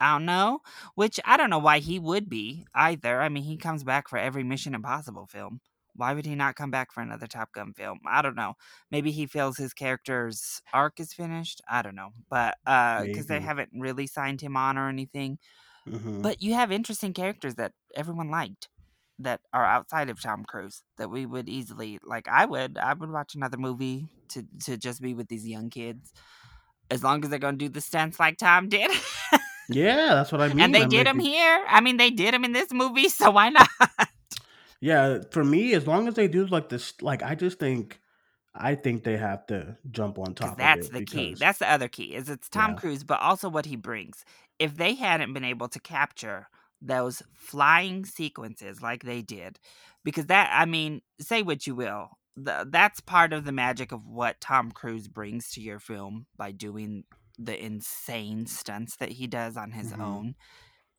I 0.00 0.12
don't 0.14 0.26
know, 0.26 0.60
which 0.94 1.18
I 1.24 1.36
don't 1.36 1.50
know 1.50 1.58
why 1.58 1.78
he 1.78 1.98
would 1.98 2.28
be 2.28 2.66
either. 2.74 3.20
I 3.22 3.28
mean, 3.28 3.44
he 3.44 3.56
comes 3.56 3.84
back 3.84 4.08
for 4.08 4.18
every 4.18 4.44
Mission 4.44 4.74
Impossible 4.74 5.26
film. 5.26 5.60
Why 5.94 6.12
would 6.12 6.26
he 6.26 6.34
not 6.34 6.56
come 6.56 6.70
back 6.70 6.92
for 6.92 7.00
another 7.00 7.26
Top 7.26 7.52
Gun 7.52 7.72
film? 7.72 8.00
I 8.06 8.20
don't 8.20 8.36
know. 8.36 8.54
Maybe 8.90 9.10
he 9.12 9.26
feels 9.26 9.56
his 9.56 9.72
character's 9.72 10.60
arc 10.72 11.00
is 11.00 11.14
finished. 11.14 11.62
I 11.70 11.80
don't 11.82 11.94
know. 11.94 12.10
But 12.28 12.56
uh 12.66 13.04
because 13.04 13.26
they 13.26 13.40
haven't 13.40 13.70
really 13.72 14.06
signed 14.06 14.42
him 14.42 14.56
on 14.56 14.76
or 14.76 14.88
anything. 14.90 15.38
Mhm. 15.88 16.22
But 16.22 16.42
you 16.42 16.54
have 16.54 16.72
interesting 16.72 17.12
characters 17.14 17.54
that 17.56 17.72
everyone 17.94 18.30
liked. 18.30 18.68
that 19.18 19.40
are 19.54 19.64
outside 19.64 20.10
of 20.10 20.20
Tom 20.20 20.44
Cruise 20.44 20.82
that 20.98 21.10
we 21.10 21.24
would 21.26 21.48
easily 21.48 21.98
like. 22.04 22.28
I 22.28 22.44
would 22.46 22.76
I 22.78 22.92
would 22.94 23.10
watch 23.10 23.34
another 23.34 23.56
movie 23.58 24.08
to 24.30 24.46
to 24.64 24.76
just 24.76 25.00
be 25.00 25.14
with 25.14 25.28
these 25.28 25.48
young 25.48 25.70
kids, 25.70 26.12
as 26.90 27.02
long 27.04 27.24
as 27.24 27.30
they're 27.30 27.38
gonna 27.38 27.56
do 27.56 27.68
the 27.70 27.80
stunts 27.80 28.20
like 28.20 28.38
Tom 28.38 28.68
did. 28.68 28.90
Yeah, 29.68 30.14
that's 30.14 30.32
what 30.32 30.40
I 30.40 30.48
mean. 30.48 30.60
and 30.60 30.74
they 30.74 30.82
I'm 30.82 30.88
did 30.88 31.06
them 31.06 31.18
here. 31.20 31.64
I 31.68 31.80
mean, 31.80 31.96
they 31.96 32.10
did 32.10 32.34
them 32.34 32.44
in 32.44 32.52
this 32.52 32.72
movie, 32.72 33.08
so 33.10 33.30
why 33.30 33.50
not? 33.50 33.68
Yeah, 34.80 35.20
for 35.30 35.44
me, 35.44 35.72
as 35.74 35.86
long 35.86 36.06
as 36.06 36.14
they 36.14 36.28
do 36.28 36.46
like 36.46 36.68
this, 36.68 36.94
like 37.00 37.22
I 37.22 37.34
just 37.34 37.58
think, 37.58 37.98
I 38.54 38.74
think 38.74 39.04
they 39.04 39.16
have 39.16 39.46
to 39.48 39.76
jump 39.90 40.18
on 40.18 40.34
top. 40.34 40.56
Because 40.56 40.56
that's 40.58 40.88
the 40.90 40.98
it 40.98 41.06
key. 41.06 41.34
That's 41.34 41.58
the 41.58 41.70
other 41.70 41.88
key. 41.88 42.14
Is 42.14 42.28
it's 42.28 42.48
Tom 42.48 42.72
Yeah. 42.72 42.76
Cruise, 42.76 43.04
but 43.04 43.20
also 43.20 43.48
what 43.48 43.66
he 43.66 43.76
brings. 43.76 44.24
If 44.58 44.76
they 44.76 44.94
hadn't 44.94 45.32
been 45.32 45.44
able 45.44 45.68
to 45.68 45.80
capture 45.80 46.48
those 46.80 47.22
flying 47.34 48.04
sequences 48.04 48.82
like 48.82 49.02
they 49.02 49.22
did, 49.22 49.58
because 50.04 50.26
that 50.26 50.50
I 50.52 50.66
mean, 50.66 51.00
say 51.20 51.42
what 51.42 51.66
you 51.66 51.74
will, 51.74 52.10
the, 52.36 52.66
that's 52.70 53.00
part 53.00 53.32
of 53.32 53.44
the 53.44 53.52
magic 53.52 53.92
of 53.92 54.06
what 54.06 54.40
Tom 54.40 54.70
Cruise 54.70 55.08
brings 55.08 55.50
to 55.52 55.60
your 55.60 55.78
film 55.78 56.26
by 56.36 56.52
doing 56.52 57.04
the 57.38 57.62
insane 57.62 58.46
stunts 58.46 58.96
that 58.96 59.10
he 59.10 59.26
does 59.26 59.56
on 59.56 59.70
his 59.72 59.92
Mhm. 59.92 60.00
own. 60.00 60.34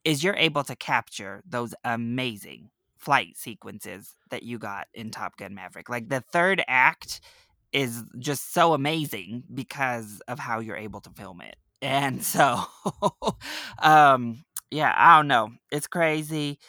Is 0.03 0.23
you're 0.23 0.35
able 0.35 0.63
to 0.63 0.75
capture 0.75 1.43
those 1.45 1.73
amazing 1.83 2.69
flight 2.97 3.35
sequences 3.37 4.15
that 4.29 4.43
you 4.43 4.57
got 4.57 4.87
in 4.93 5.11
Top 5.11 5.37
Gun 5.37 5.53
Maverick. 5.53 5.89
Like 5.89 6.09
the 6.09 6.21
third 6.21 6.63
act 6.67 7.21
is 7.73 8.03
just 8.17 8.53
so 8.53 8.73
amazing 8.73 9.43
because 9.53 10.21
of 10.27 10.39
how 10.39 10.59
you're 10.59 10.77
able 10.77 11.01
to 11.01 11.09
film 11.11 11.41
it. 11.41 11.55
And 11.81 12.23
so 12.23 12.63
um 13.79 14.43
yeah, 14.71 14.93
I 14.95 15.17
don't 15.17 15.27
know. 15.27 15.51
It's 15.71 15.87
crazy. 15.87 16.59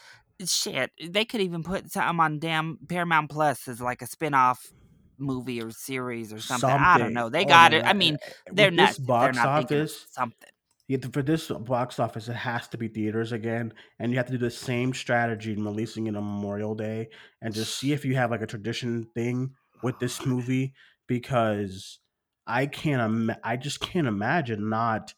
Shit. 0.45 0.93
They 1.03 1.25
could 1.25 1.41
even 1.41 1.63
put 1.65 1.91
something 1.91 2.21
on 2.21 2.39
damn 2.39 2.79
Paramount 2.89 3.31
Plus 3.31 3.67
as 3.67 3.81
like 3.81 4.03
a 4.03 4.07
spin-off 4.07 4.73
movie 5.19 5.61
or 5.63 5.71
series 5.71 6.33
or 6.33 6.39
something. 6.41 6.69
I 6.71 6.99
don't 6.99 7.13
know. 7.13 7.29
They 7.29 7.45
Oh, 7.45 7.49
got 7.49 7.75
it. 7.75 7.83
man, 7.83 7.91
I 7.91 7.93
mean, 7.95 8.15
uh, 8.15 8.53
they're 8.53 8.71
this 8.71 8.77
nuts. 8.77 8.99
if 8.99 9.07
box 9.07 9.37
they're 9.37 9.45
not 9.45 9.65
office. 9.65 10.07
something. 10.11 10.49
You 10.87 10.95
have 10.97 11.03
to- 11.03 11.11
for 11.11 11.23
this 11.23 11.49
box 11.49 11.99
office, 11.99 12.29
it 12.29 12.35
has 12.37 12.67
to 12.69 12.79
be 12.79 12.89
theaters 12.89 13.33
again, 13.33 13.75
and 13.99 14.11
you 14.11 14.17
have 14.17 14.27
to 14.27 14.33
do 14.33 14.39
the 14.39 14.51
same 14.51 14.95
strategy 14.95 15.53
in 15.53 15.63
releasing 15.65 16.07
it 16.07 16.17
on 16.17 16.25
Memorial 16.25 16.75
Day, 16.75 17.09
and 17.43 17.53
just 17.53 17.77
see 17.79 17.93
if 17.93 18.05
you 18.07 18.15
have 18.17 18.31
like 18.31 18.41
a 18.41 18.47
tradition 18.47 19.07
thing 19.15 19.51
with 19.83 19.99
this 20.01 20.25
movie 20.25 20.73
because 21.07 21.99
I 22.47 22.67
can't, 22.67 23.03
Im- 23.03 23.37
I 23.45 23.57
just 23.57 23.81
can't 23.81 24.07
imagine 24.07 24.69
not, 24.71 25.13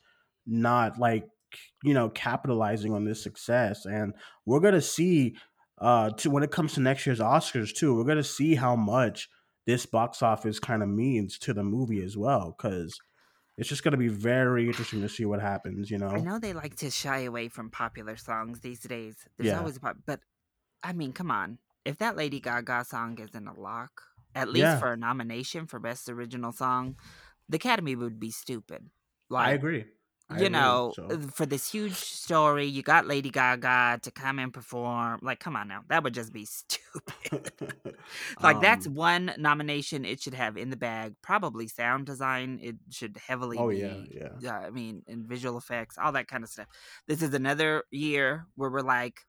not 0.46 0.98
like 0.98 1.28
you 1.84 1.94
know 1.94 2.08
capitalizing 2.08 2.92
on 2.92 3.04
this 3.04 3.22
success, 3.22 3.84
and 3.86 4.14
we're 4.46 4.60
gonna 4.60 4.80
see, 4.80 5.36
uh, 5.78 6.10
to 6.10 6.30
when 6.30 6.42
it 6.42 6.50
comes 6.50 6.72
to 6.74 6.80
next 6.80 7.06
year's 7.06 7.20
Oscars 7.20 7.72
too, 7.74 7.94
we're 7.96 8.04
gonna 8.04 8.24
see 8.24 8.56
how 8.56 8.74
much 8.74 9.28
this 9.66 9.86
box 9.86 10.22
office 10.22 10.58
kind 10.58 10.82
of 10.82 10.88
means 10.88 11.38
to 11.40 11.54
the 11.54 11.64
movie 11.64 12.02
as 12.02 12.16
well, 12.16 12.54
because 12.56 12.98
it's 13.58 13.68
just 13.68 13.82
going 13.84 13.92
to 13.92 13.98
be 13.98 14.08
very 14.08 14.66
interesting 14.66 15.02
to 15.02 15.08
see 15.08 15.24
what 15.24 15.40
happens. 15.40 15.90
You 15.90 15.98
know, 15.98 16.08
I 16.08 16.20
know 16.20 16.38
they 16.38 16.52
like 16.52 16.76
to 16.76 16.90
shy 16.90 17.20
away 17.20 17.48
from 17.48 17.70
popular 17.70 18.16
songs 18.16 18.60
these 18.60 18.80
days. 18.80 19.26
There's 19.36 19.50
Yeah. 19.50 19.58
always 19.58 19.76
a 19.76 19.80
pop, 19.80 19.96
but 20.06 20.20
I 20.82 20.92
mean, 20.92 21.12
come 21.12 21.30
on. 21.30 21.58
If 21.84 21.98
that 21.98 22.16
Lady 22.16 22.40
Gaga 22.40 22.84
song 22.84 23.18
isn't 23.18 23.46
a 23.48 23.58
lock, 23.58 24.02
at 24.34 24.48
least 24.48 24.62
Yeah. 24.62 24.78
for 24.78 24.92
a 24.92 24.96
nomination 24.96 25.66
for 25.66 25.78
Best 25.78 26.08
Original 26.08 26.52
Song, 26.52 26.96
the 27.48 27.56
Academy 27.56 27.96
would 27.96 28.18
be 28.20 28.30
stupid. 28.30 28.90
Like, 29.28 29.48
I 29.48 29.52
agree. 29.52 29.86
You 30.38 30.48
know, 30.48 30.94
so. 30.94 31.18
for 31.34 31.44
this 31.46 31.70
huge 31.70 31.94
story, 31.94 32.66
you 32.66 32.82
got 32.82 33.06
Lady 33.06 33.30
Gaga 33.30 34.00
to 34.02 34.10
come 34.12 34.38
and 34.38 34.52
perform. 34.52 35.18
Like, 35.22 35.40
come 35.40 35.56
on 35.56 35.68
now, 35.68 35.82
that 35.88 36.04
would 36.04 36.14
just 36.14 36.32
be 36.32 36.44
stupid. 36.46 37.52
like, 38.42 38.60
that's 38.60 38.86
Um, 38.86 38.94
one 38.94 39.32
nomination 39.38 40.04
it 40.04 40.20
should 40.22 40.34
have 40.34 40.56
in 40.56 40.70
the 40.70 40.76
bag. 40.76 41.14
Probably 41.22 41.66
sound 41.68 42.06
design. 42.06 42.60
It 42.62 42.76
should 42.90 43.16
heavily 43.16 43.58
Oh 43.58 43.68
be 43.68 43.78
yeah, 43.78 44.02
yeah. 44.10 44.28
yeah, 44.38 44.58
I 44.58 44.70
mean, 44.70 45.02
and 45.08 45.26
visual 45.26 45.58
effects, 45.58 45.98
all 45.98 46.12
that 46.12 46.28
kind 46.28 46.44
of 46.44 46.50
stuff. 46.50 46.68
This 47.08 47.22
is 47.22 47.34
another 47.34 47.84
year 47.90 48.46
where 48.56 48.70
we're 48.70 48.80
like, 48.82 49.20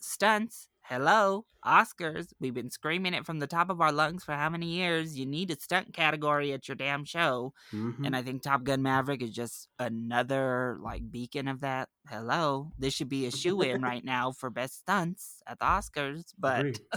stunts, 0.00 0.68
hello, 0.90 1.46
Oscars. 1.64 2.32
We've 2.40 2.54
been 2.54 2.70
screaming 2.70 3.14
it 3.14 3.26
from 3.26 3.38
the 3.40 3.46
top 3.48 3.70
of 3.70 3.80
our 3.80 3.92
lungs 3.92 4.24
for 4.24 4.34
how 4.34 4.50
many 4.50 4.66
years? 4.68 5.18
You 5.18 5.26
need 5.26 5.50
a 5.50 5.56
stunt 5.60 5.94
category 5.94 6.52
at 6.52 6.68
your 6.68 6.76
damn 6.76 7.04
show. 7.04 7.54
Mhm. 7.72 8.04
And 8.04 8.16
I 8.16 8.22
think 8.22 8.42
Top 8.42 8.64
Gun 8.64 8.82
Maverick 8.82 9.22
is 9.22 9.30
just 9.32 9.68
another 9.78 10.78
like 10.82 11.10
beacon 11.10 11.48
of 11.48 11.60
that. 11.60 11.88
Hello, 12.08 12.72
this 12.78 12.94
should 12.94 13.10
be 13.10 13.26
a 13.26 13.32
shoe 13.32 13.62
in 13.62 13.80
right 13.82 14.04
now 14.04 14.32
for 14.32 14.50
best 14.50 14.80
stunts 14.80 15.42
at 15.46 15.58
the 15.60 15.66
Oscars. 15.66 16.32
But 16.38 16.66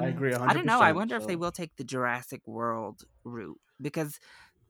I 0.00 0.08
Agree. 0.08 0.08
um, 0.08 0.08
agree 0.10 0.34
I 0.46 0.54
don't 0.54 0.66
know. 0.66 0.80
I 0.80 0.92
100%, 0.92 0.92
wonder 0.92 1.16
if 1.16 1.26
they 1.26 1.36
will 1.36 1.52
take 1.52 1.76
the 1.76 1.84
Jurassic 1.84 2.42
World 2.46 3.04
route 3.24 3.60
because 3.80 4.18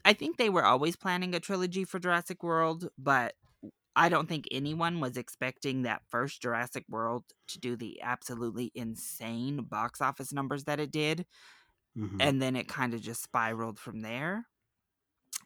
I 0.04 0.14
think 0.14 0.36
they 0.38 0.50
were 0.50 0.64
always 0.64 0.96
planning 0.96 1.34
a 1.34 1.40
trilogy 1.40 1.84
for 1.84 1.98
Jurassic 2.00 2.42
World, 2.42 2.88
but 2.98 3.34
I 3.98 4.08
don't 4.08 4.28
think 4.28 4.48
anyone 4.52 5.00
was 5.00 5.18
expecting 5.18 5.82
that 5.82 6.02
first 6.08 6.42
Jurassic 6.42 6.84
World 6.88 7.24
to 7.48 7.60
do 7.60 7.76
the 7.76 8.00
absolutely 8.02 8.72
insane 8.74 9.64
box 9.64 10.00
office 10.00 10.32
numbers 10.32 10.64
that 10.64 10.80
it 10.80 10.92
did, 10.92 11.26
Mhm. 11.96 12.18
and 12.20 12.40
then 12.42 12.56
it 12.56 12.68
kind 12.68 12.94
of 12.94 13.02
just 13.02 13.22
spiraled 13.22 13.78
from 13.78 14.00
there. 14.02 14.46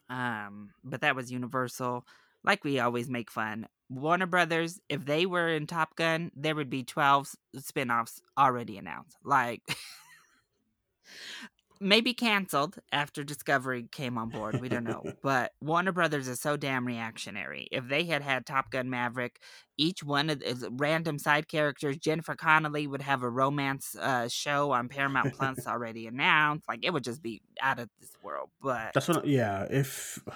Um, 0.08 0.72
but 0.84 1.00
that 1.00 1.16
was 1.16 1.30
Universal. 1.32 2.06
Like 2.44 2.64
we 2.64 2.80
always 2.80 3.08
make 3.08 3.30
fun. 3.30 3.68
Warner 3.88 4.26
Brothers, 4.26 4.80
if 4.88 5.04
they 5.04 5.26
were 5.26 5.48
in 5.48 5.66
Top 5.66 5.96
Gun, 5.96 6.30
there 6.34 6.54
would 6.54 6.70
be 6.70 6.82
12 6.82 7.34
spin-offs 7.58 8.20
already 8.38 8.78
announced. 8.78 9.16
Like 9.24 9.62
maybe 11.82 12.14
canceled 12.14 12.76
after 12.92 13.24
Discovery 13.24 13.86
came 13.90 14.16
on 14.16 14.28
board. 14.28 14.60
We 14.60 14.68
don't 14.68 14.84
know. 14.84 15.02
but 15.22 15.52
Warner 15.60 15.92
Brothers 15.92 16.28
is 16.28 16.40
so 16.40 16.56
damn 16.56 16.86
reactionary. 16.86 17.68
If 17.72 17.88
they 17.88 18.04
had 18.04 18.22
had 18.22 18.46
Top 18.46 18.70
Gun 18.70 18.88
Maverick, 18.88 19.40
each 19.76 20.02
one 20.02 20.30
of 20.30 20.38
the 20.38 20.70
random 20.72 21.18
side 21.18 21.48
characters, 21.48 21.96
Jennifer 21.98 22.36
Connelly 22.36 22.86
would 22.86 23.02
have 23.02 23.22
a 23.22 23.28
romance 23.28 23.96
uh, 24.00 24.28
show 24.28 24.70
on 24.70 24.88
Paramount 24.88 25.34
Plus 25.34 25.66
already 25.66 26.06
announced. 26.06 26.68
Like 26.68 26.84
it 26.84 26.92
would 26.92 27.04
just 27.04 27.22
be 27.22 27.42
out 27.60 27.78
of 27.78 27.88
this 28.00 28.12
world. 28.22 28.50
But 28.62 28.92
That's 28.94 29.08
what. 29.08 29.26
Yeah. 29.26 29.66
If. 29.70 30.18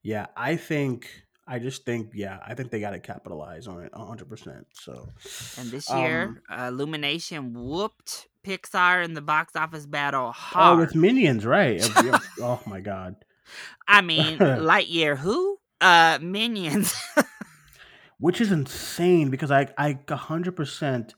Yeah, 0.00 0.26
I 0.36 0.54
think. 0.54 1.10
I 1.46 1.58
just 1.58 1.84
think. 1.84 2.12
Yeah, 2.14 2.38
I 2.46 2.54
think 2.54 2.70
they 2.70 2.78
got 2.78 2.92
to 2.92 3.00
capitalize 3.00 3.66
on 3.66 3.82
it 3.82 3.92
hundred 3.92 4.28
percent. 4.28 4.64
So. 4.72 5.08
and 5.58 5.70
this 5.72 5.90
um, 5.90 5.98
year, 5.98 6.42
uh, 6.48 6.68
Illumination 6.68 7.52
whooped 7.52 8.27
Pixar 8.46 9.04
in 9.04 9.14
the 9.14 9.20
box 9.20 9.54
office 9.56 9.86
battle 9.86 10.28
Oh, 10.28 10.32
hard. 10.32 10.78
with 10.78 10.94
minions, 10.94 11.44
right? 11.46 11.82
Oh 12.40 12.60
my 12.66 12.80
god. 12.80 13.16
I 13.86 14.00
mean, 14.02 14.38
Lightyear, 14.38 15.16
who? 15.16 15.58
Uh, 15.80 16.18
Minions. 16.20 16.94
which 18.20 18.40
is 18.40 18.50
insane 18.52 19.30
because 19.30 19.50
I 19.50 19.68
I 19.78 19.98
hundred 20.10 20.56
percent 20.56 21.14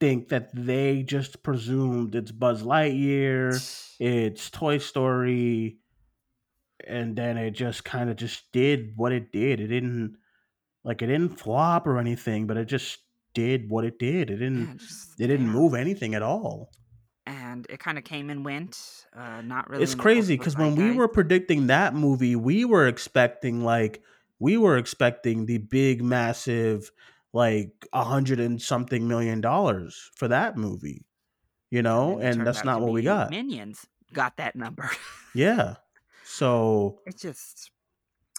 think 0.00 0.28
that 0.30 0.48
they 0.54 1.02
just 1.02 1.42
presumed 1.42 2.14
it's 2.14 2.32
Buzz 2.32 2.62
Lightyear, 2.62 3.54
it's 4.00 4.50
Toy 4.50 4.78
Story, 4.78 5.78
and 6.86 7.14
then 7.16 7.36
it 7.36 7.52
just 7.52 7.84
kind 7.84 8.10
of 8.10 8.16
just 8.16 8.50
did 8.52 8.92
what 8.96 9.12
it 9.12 9.30
did. 9.32 9.60
It 9.60 9.68
didn't 9.68 10.16
like 10.84 11.02
it 11.02 11.06
didn't 11.06 11.38
flop 11.38 11.86
or 11.86 11.98
anything, 11.98 12.46
but 12.46 12.56
it 12.56 12.64
just 12.66 12.98
did 13.34 13.68
what 13.70 13.84
it 13.84 13.98
did. 13.98 14.30
It 14.30 14.36
didn't 14.36 14.78
just- 14.78 15.20
it 15.20 15.26
didn't 15.28 15.46
yeah. 15.46 15.52
move 15.52 15.74
anything 15.74 16.14
at 16.14 16.22
all. 16.22 16.70
and 17.26 17.66
it 17.70 17.78
kind 17.78 17.96
of 17.98 18.02
came 18.02 18.28
and 18.30 18.44
went. 18.44 19.04
Uh, 19.16 19.40
not 19.42 19.68
really. 19.70 19.82
it's 19.84 19.94
crazy 19.94 20.36
because 20.36 20.56
when 20.56 20.74
we 20.74 20.90
were 20.92 21.06
predicting 21.06 21.68
that 21.68 21.94
movie, 21.94 22.34
we 22.34 22.64
were 22.64 22.88
expecting 22.88 23.62
like 23.62 24.02
we 24.40 24.56
were 24.56 24.76
expecting 24.76 25.46
the 25.46 25.58
big, 25.58 26.02
massive, 26.02 26.90
like 27.32 27.86
a 27.92 28.02
hundred 28.02 28.40
and 28.40 28.60
something 28.60 29.06
million 29.06 29.40
dollars 29.40 30.10
for 30.16 30.26
that 30.28 30.56
movie, 30.56 31.04
you 31.70 31.82
know, 31.82 32.18
it 32.18 32.24
and 32.24 32.46
that's 32.46 32.64
not 32.64 32.80
what 32.80 32.90
we 32.92 33.02
got. 33.02 33.30
Minions 33.30 33.86
got 34.12 34.36
that 34.38 34.56
number. 34.56 34.90
Yeah, 35.34 35.76
so 36.24 36.98
it's 37.06 37.22
just, 37.22 37.70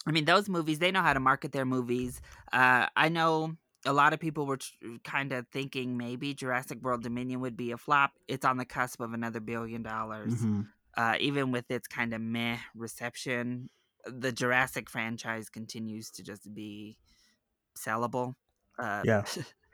I 0.06 0.10
mean, 0.10 0.26
those 0.26 0.48
movies 0.50 0.78
they 0.80 0.90
know 0.90 1.00
how 1.00 1.14
to 1.14 1.20
market 1.20 1.52
their 1.52 1.64
movies. 1.64 2.20
Uh, 2.52 2.88
I 2.94 3.08
know 3.08 3.56
a 3.84 3.92
lot 3.92 4.12
of 4.12 4.20
people 4.20 4.46
were 4.46 4.58
kind 5.04 5.32
of 5.32 5.46
thinking 5.48 5.96
maybe 5.96 6.34
Jurassic 6.34 6.80
World 6.82 7.02
Dominion 7.02 7.40
would 7.40 7.56
be 7.56 7.72
a 7.72 7.78
flop. 7.78 8.12
It's 8.28 8.44
on 8.44 8.56
the 8.56 8.64
cusp 8.64 9.00
of 9.00 9.12
another 9.12 9.40
billion 9.40 9.82
dollars. 9.82 10.34
mhm. 10.34 10.68
uh, 10.96 11.16
even 11.20 11.50
with 11.52 11.70
its 11.70 11.88
kind 11.88 12.14
of 12.14 12.20
meh 12.20 12.58
reception, 12.74 13.70
the 14.06 14.32
Jurassic 14.32 14.90
franchise 14.90 15.48
continues 15.48 16.10
to 16.12 16.22
just 16.22 16.52
be 16.54 16.98
sellable. 17.76 18.34
Uh, 18.78 19.02
Yeah. 19.04 19.24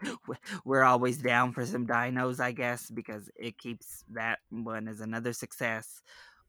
we're 0.64 0.84
always 0.84 1.18
down 1.18 1.52
for 1.52 1.66
some 1.66 1.86
dinos, 1.86 2.40
I 2.40 2.52
guess, 2.52 2.90
because 2.90 3.30
it 3.36 3.59
keeps 3.59 4.04
that 4.11 4.40
one 4.50 4.88
as 4.88 5.00
another 5.00 5.32
success. 5.32 6.02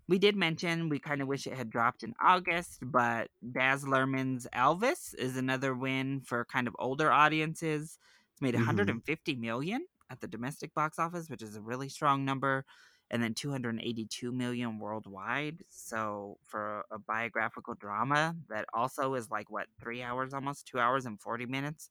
We 0.10 0.20
did 0.20 0.36
mention 0.36 0.90
we 0.90 1.00
kind 1.00 1.22
of 1.22 1.28
wish 1.30 1.48
it 1.48 1.54
had 1.54 1.70
dropped 1.70 2.04
in 2.04 2.16
August, 2.22 2.82
but 2.84 3.30
Baz 3.44 3.86
Luhrmann's 3.86 4.48
Elvis 4.54 5.14
is 5.16 5.38
another 5.38 5.76
win 5.76 6.22
for 6.22 6.46
kind 6.46 6.68
of 6.68 6.76
older 6.80 7.12
audiences. 7.12 8.00
It's 8.34 8.42
made 8.42 8.56
Mhm. 8.56 8.56
150 8.56 9.36
million 9.36 9.88
at 10.10 10.22
the 10.22 10.28
domestic 10.28 10.74
box 10.74 11.00
office, 11.00 11.30
which 11.30 11.44
is 11.44 11.56
a 11.56 11.62
really 11.62 11.90
strong 11.90 12.26
number, 12.26 12.66
and 13.12 13.24
then 13.24 13.36
282 13.36 14.32
million 14.32 14.80
worldwide. 14.80 15.64
So 15.70 16.40
for 16.44 16.86
a 16.92 17.00
biographical 17.00 17.76
drama 17.76 18.36
that 18.50 18.66
also 18.74 19.14
is 19.16 19.30
like 19.32 19.52
what 19.52 19.68
three 19.80 20.02
hours, 20.02 20.34
almost 20.34 20.68
two 20.68 20.80
hours 20.80 21.06
and 21.06 21.22
40 21.22 21.46
minutes, 21.46 21.90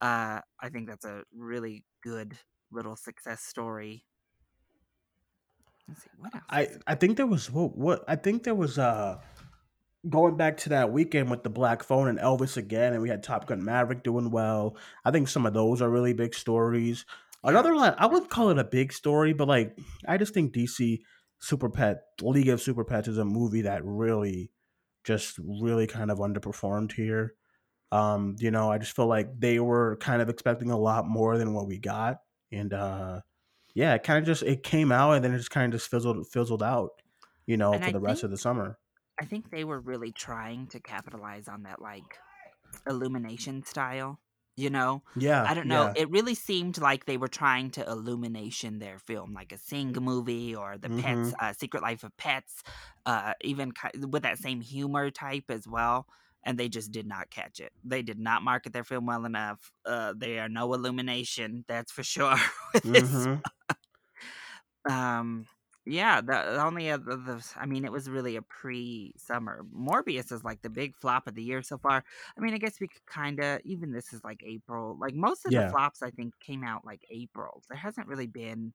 uh, 0.00 0.40
I 0.60 0.68
think 0.70 0.88
that's 0.88 1.04
a 1.06 1.24
really 1.32 1.84
good 2.02 2.38
little 2.70 2.96
success 2.96 3.42
story. 3.42 4.04
Let's 5.88 6.02
see 6.02 6.10
what 6.18 6.34
else. 6.34 6.44
I 6.50 6.68
I 6.86 6.94
think 6.94 7.16
there 7.16 7.26
was 7.26 7.50
what, 7.50 7.76
what 7.76 8.04
I 8.08 8.16
think 8.16 8.42
there 8.42 8.54
was 8.54 8.78
uh 8.78 9.18
going 10.08 10.36
back 10.36 10.56
to 10.56 10.68
that 10.70 10.92
weekend 10.92 11.30
with 11.30 11.42
the 11.42 11.50
Black 11.50 11.82
Phone 11.82 12.08
and 12.08 12.18
Elvis 12.18 12.56
again, 12.56 12.92
and 12.92 13.02
we 13.02 13.08
had 13.08 13.22
Top 13.22 13.46
Gun 13.46 13.64
Maverick 13.64 14.02
doing 14.02 14.30
well. 14.30 14.76
I 15.04 15.10
think 15.10 15.28
some 15.28 15.46
of 15.46 15.54
those 15.54 15.82
are 15.82 15.90
really 15.90 16.12
big 16.12 16.34
stories. 16.34 17.04
Another 17.42 17.74
one, 17.74 17.94
I 17.98 18.06
would 18.06 18.28
call 18.28 18.50
it 18.50 18.58
a 18.58 18.64
big 18.64 18.92
story, 18.92 19.32
but 19.32 19.48
like 19.48 19.78
I 20.06 20.16
just 20.16 20.34
think 20.34 20.52
DC 20.54 21.00
Super 21.40 21.68
Pet 21.68 22.02
League 22.20 22.48
of 22.48 22.60
Super 22.60 22.84
Pets 22.84 23.08
is 23.08 23.18
a 23.18 23.24
movie 23.24 23.62
that 23.62 23.84
really 23.84 24.50
just 25.04 25.38
really 25.38 25.86
kind 25.86 26.10
of 26.10 26.18
underperformed 26.18 26.92
here. 26.92 27.34
Um, 27.92 28.34
you 28.40 28.50
know, 28.50 28.70
I 28.70 28.78
just 28.78 28.96
feel 28.96 29.06
like 29.06 29.38
they 29.38 29.60
were 29.60 29.96
kind 30.00 30.20
of 30.20 30.28
expecting 30.28 30.70
a 30.70 30.78
lot 30.78 31.06
more 31.06 31.38
than 31.38 31.54
what 31.54 31.68
we 31.68 31.78
got. 31.78 32.18
And 32.52 32.72
uh 32.72 33.20
yeah, 33.76 33.92
it 33.94 34.02
kind 34.02 34.18
of 34.18 34.24
just 34.24 34.42
it 34.42 34.62
came 34.62 34.90
out 34.90 35.12
and 35.12 35.22
then 35.24 35.32
it 35.34 35.38
just 35.38 35.50
kind 35.50 35.72
of 35.72 35.78
just 35.78 35.90
fizzled 35.90 36.26
fizzled 36.26 36.62
out, 36.62 36.90
you 37.46 37.56
know, 37.58 37.72
And 37.74 37.82
for 37.84 37.90
I 37.90 37.92
the 37.92 38.00
rest 38.00 38.24
of 38.24 38.30
the 38.30 38.38
summer. 38.38 38.78
I 39.20 39.24
think 39.26 39.50
they 39.50 39.64
were 39.64 39.78
really 39.80 40.12
trying 40.12 40.66
to 40.68 40.80
capitalize 40.80 41.46
on 41.48 41.62
that 41.64 41.80
like 41.80 42.18
illumination 42.86 43.64
style. 43.64 44.18
You 44.58 44.70
know, 44.70 45.02
Yeah. 45.14 45.44
I 45.46 45.52
don't 45.52 45.66
know. 45.68 45.92
yeah. 45.94 46.02
It 46.04 46.10
really 46.10 46.34
seemed 46.34 46.78
like 46.78 47.04
they 47.04 47.18
were 47.18 47.28
trying 47.28 47.72
to 47.72 47.84
illumination 47.86 48.78
their 48.78 48.98
film, 48.98 49.34
like 49.34 49.52
a 49.52 49.58
Sing 49.58 49.92
movie 50.00 50.54
or 50.56 50.78
the 50.78 50.88
Pets, 50.88 51.32
Mm-hmm. 51.32 51.44
uh, 51.44 51.52
Secret 51.52 51.82
Life 51.82 52.04
of 52.04 52.16
Pets, 52.16 52.62
uh, 53.04 53.34
even 53.42 53.72
ki- 53.72 54.06
with 54.06 54.22
that 54.22 54.38
same 54.38 54.62
humor 54.62 55.10
type 55.10 55.44
as 55.50 55.68
well. 55.68 56.06
And 56.46 56.58
they 56.58 56.70
just 56.70 56.92
did 56.92 57.06
not 57.08 57.30
catch 57.30 57.60
it. 57.60 57.72
They 57.84 58.02
did 58.02 58.20
not 58.20 58.42
market 58.42 58.72
their 58.72 58.84
film 58.84 59.06
well 59.06 59.26
enough. 59.26 59.72
Uh, 59.84 60.14
they 60.16 60.38
are 60.38 60.48
no 60.48 60.74
illumination, 60.74 61.66
that's 61.68 61.92
for 61.92 62.04
sure. 62.04 62.36
Mhm. 62.84 63.42
um 64.88 65.46
yeah 65.84 66.20
the, 66.20 66.26
the 66.26 66.62
only 66.64 66.90
other 66.90 67.16
the, 67.16 67.52
i 67.56 67.66
mean 67.66 67.84
it 67.84 67.92
was 67.92 68.08
really 68.08 68.36
a 68.36 68.42
pre-summer 68.42 69.64
morbius 69.74 70.32
is 70.32 70.44
like 70.44 70.62
the 70.62 70.70
big 70.70 70.96
flop 70.96 71.26
of 71.26 71.34
the 71.34 71.42
year 71.42 71.62
so 71.62 71.78
far 71.78 72.04
i 72.36 72.40
mean 72.40 72.54
i 72.54 72.58
guess 72.58 72.80
we 72.80 72.88
could 72.88 73.04
kind 73.06 73.40
of 73.40 73.60
even 73.64 73.92
this 73.92 74.12
is 74.12 74.22
like 74.24 74.42
april 74.44 74.96
like 75.00 75.14
most 75.14 75.46
of 75.46 75.54
Yeah. 75.54 75.54
the 75.54 75.62
flops 75.62 76.02
i 76.02 76.10
think 76.10 76.38
came 76.40 76.64
out 76.64 76.84
like 76.84 77.04
april 77.10 77.62
there 77.68 77.78
hasn't 77.78 78.06
really 78.08 78.26
been 78.26 78.72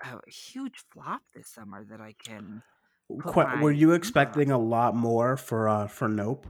a 0.00 0.20
huge 0.30 0.84
flop 0.90 1.22
this 1.34 1.48
summer 1.48 1.84
that 1.84 2.00
i 2.00 2.12
can 2.12 2.62
put 3.08 3.32
Qu- 3.34 3.42
my 3.44 3.62
were 3.62 3.72
you 3.72 3.92
expecting 3.92 4.50
a 4.50 4.58
lot 4.58 4.94
more 4.96 5.36
for 5.36 5.68
uh 5.68 5.86
for 5.86 6.08
Nope? 6.08 6.46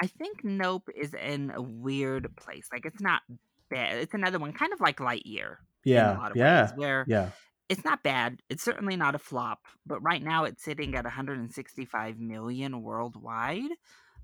i 0.00 0.06
think 0.06 0.44
nope 0.44 0.88
is 0.94 1.14
in 1.14 1.50
a 1.54 1.62
weird 1.62 2.34
place 2.36 2.68
like 2.72 2.84
it's 2.84 3.00
not 3.00 3.22
bad 3.70 3.96
it's 3.98 4.14
another 4.14 4.38
one 4.38 4.52
kind 4.52 4.72
of 4.72 4.80
like 4.80 4.98
lightyear 4.98 5.56
in 5.84 5.92
a 5.92 5.94
Yeah. 5.94 6.18
lot 6.18 6.30
of 6.32 6.36
Yeah. 6.36 6.62
ways 6.62 6.72
where 6.76 7.04
Yeah. 7.08 7.30
it's 7.68 7.84
not 7.84 8.02
bad. 8.02 8.40
It's 8.48 8.62
certainly 8.62 8.94
not 8.96 9.14
a 9.14 9.18
flop, 9.18 9.60
but 9.84 10.00
right 10.02 10.22
now 10.22 10.44
it's 10.44 10.62
sitting 10.64 10.94
at 10.96 11.04
165 11.04 12.18
million 12.18 12.80
worldwide. 12.82 13.70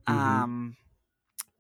Mhm. 0.08 0.12
Um, 0.14 0.76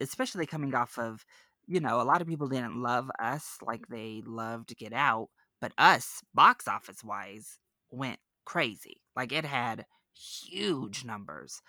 especially 0.00 0.46
coming 0.46 0.74
off 0.74 0.98
of, 0.98 1.24
you 1.66 1.80
know, 1.80 2.00
a 2.00 2.04
lot 2.04 2.20
of 2.20 2.26
people 2.28 2.48
didn't 2.48 2.76
love 2.82 3.10
us 3.20 3.58
like 3.62 3.86
they 3.88 4.22
loved 4.26 4.76
Get 4.76 4.92
Out, 4.92 5.28
but 5.60 5.72
us, 5.78 6.22
box 6.34 6.66
office 6.68 7.02
wise, 7.04 7.58
went 7.90 8.18
crazy. 8.44 9.00
Like 9.16 9.32
it 9.32 9.44
had 9.44 9.86
huge 10.14 11.04
numbers. 11.04 11.60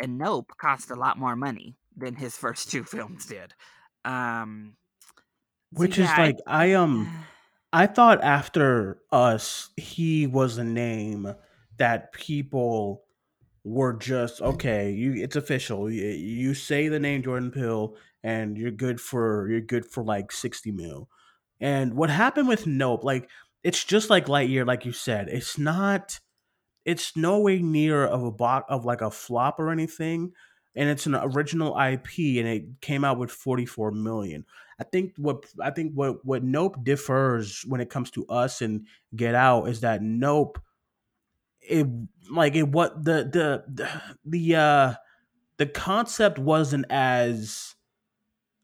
And 0.00 0.18
Nope 0.18 0.52
cost 0.58 0.90
a 0.90 0.94
lot 0.96 1.18
more 1.18 1.36
money 1.36 1.76
than 1.96 2.14
his 2.14 2.36
first 2.36 2.70
two 2.70 2.84
films 2.84 3.26
did. 3.26 3.54
Um, 4.04 4.76
Which 5.72 5.98
is 5.98 6.06
yeah, 6.08 6.14
I- 6.16 6.22
like 6.26 6.36
I 6.46 6.72
um 6.74 7.10
I 7.72 7.86
thought 7.86 8.22
after 8.22 9.00
us, 9.12 9.70
he 9.76 10.26
was 10.26 10.56
a 10.56 10.64
name 10.64 11.34
that 11.78 12.12
people 12.12 13.02
were 13.64 13.92
just 13.92 14.40
okay. 14.40 14.92
You, 14.92 15.14
it's 15.14 15.36
official. 15.36 15.90
You, 15.90 16.04
you 16.04 16.54
say 16.54 16.88
the 16.88 17.00
name 17.00 17.22
Jordan 17.22 17.50
Peele, 17.50 17.96
and 18.22 18.56
you're 18.56 18.70
good 18.70 19.00
for 19.00 19.48
you're 19.50 19.60
good 19.60 19.84
for 19.84 20.02
like 20.02 20.32
sixty 20.32 20.70
mil. 20.70 21.10
And 21.60 21.94
what 21.94 22.08
happened 22.08 22.48
with 22.48 22.66
Nope? 22.66 23.02
Like 23.04 23.28
it's 23.62 23.82
just 23.82 24.10
like 24.10 24.26
Lightyear, 24.26 24.66
like 24.66 24.84
you 24.84 24.92
said. 24.92 25.28
It's 25.28 25.58
not. 25.58 26.20
It's 26.84 27.16
no 27.16 27.40
way 27.40 27.58
near 27.58 28.04
of 28.04 28.22
a 28.22 28.30
bot 28.30 28.64
of 28.68 28.84
like 28.84 29.00
a 29.00 29.10
flop 29.10 29.58
or 29.58 29.70
anything. 29.70 30.32
And 30.76 30.88
it's 30.88 31.06
an 31.06 31.14
original 31.14 31.76
IP, 31.78 32.38
and 32.38 32.46
it 32.46 32.80
came 32.80 33.04
out 33.04 33.18
with 33.18 33.30
forty 33.30 33.66
four 33.66 33.90
million. 33.90 34.44
I 34.78 34.84
think 34.84 35.14
what 35.16 35.46
I 35.62 35.70
think 35.70 35.92
what 35.94 36.24
what 36.24 36.42
Nope 36.42 36.84
differs 36.84 37.64
when 37.66 37.80
it 37.80 37.90
comes 37.90 38.10
to 38.12 38.26
us 38.26 38.60
and 38.60 38.86
Get 39.14 39.34
Out 39.34 39.68
is 39.68 39.80
that 39.80 40.02
Nope, 40.02 40.60
it 41.62 41.86
like 42.30 42.54
it 42.54 42.68
what 42.68 43.02
the 43.02 43.24
the 43.24 43.64
the 43.72 44.02
the 44.24 44.56
uh 44.56 44.94
the 45.56 45.66
concept 45.66 46.38
wasn't 46.38 46.84
as 46.90 47.74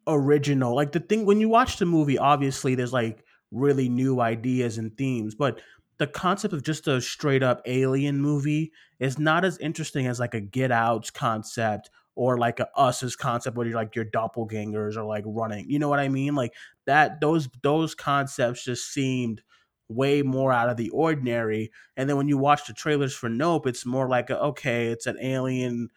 original. 0.06 0.74
Like 0.74 0.92
the 0.92 1.00
thing 1.00 1.24
when 1.24 1.40
you 1.40 1.48
watch 1.48 1.78
the 1.78 1.86
movie, 1.86 2.18
obviously 2.18 2.74
there's 2.74 2.92
like 2.92 3.24
really 3.52 3.88
new 3.88 4.20
ideas 4.20 4.78
and 4.78 4.96
themes, 4.96 5.34
but 5.34 5.60
the 5.98 6.06
concept 6.06 6.52
of 6.52 6.64
just 6.64 6.88
a 6.88 7.00
straight 7.00 7.42
up 7.42 7.62
alien 7.66 8.20
movie 8.20 8.72
is 8.98 9.18
not 9.18 9.44
as 9.44 9.58
interesting 9.58 10.06
as 10.06 10.18
like 10.18 10.34
a 10.34 10.40
Get 10.40 10.72
Out's 10.72 11.10
concept 11.10 11.90
or 12.14 12.38
like 12.38 12.60
a 12.60 12.68
Us's 12.76 13.14
concept 13.14 13.56
where 13.56 13.66
you're 13.66 13.76
like 13.76 13.94
your 13.94 14.06
doppelgangers 14.06 14.96
are 14.96 15.04
like 15.04 15.24
running. 15.26 15.70
You 15.70 15.78
know 15.78 15.88
what 15.88 16.00
I 16.00 16.08
mean? 16.08 16.34
Like 16.34 16.54
that 16.86 17.20
those 17.20 17.48
those 17.62 17.94
concepts 17.94 18.64
just 18.64 18.92
seemed 18.92 19.42
way 19.88 20.22
more 20.22 20.52
out 20.52 20.70
of 20.70 20.76
the 20.76 20.90
ordinary. 20.90 21.70
And 21.96 22.08
then 22.08 22.16
when 22.16 22.28
you 22.28 22.38
watch 22.38 22.66
the 22.66 22.72
trailers 22.72 23.14
for 23.14 23.28
Nope, 23.28 23.66
it's 23.66 23.86
more 23.86 24.08
like 24.08 24.30
a, 24.30 24.40
okay, 24.40 24.86
it's 24.86 25.06
an 25.06 25.18
alien 25.20 25.88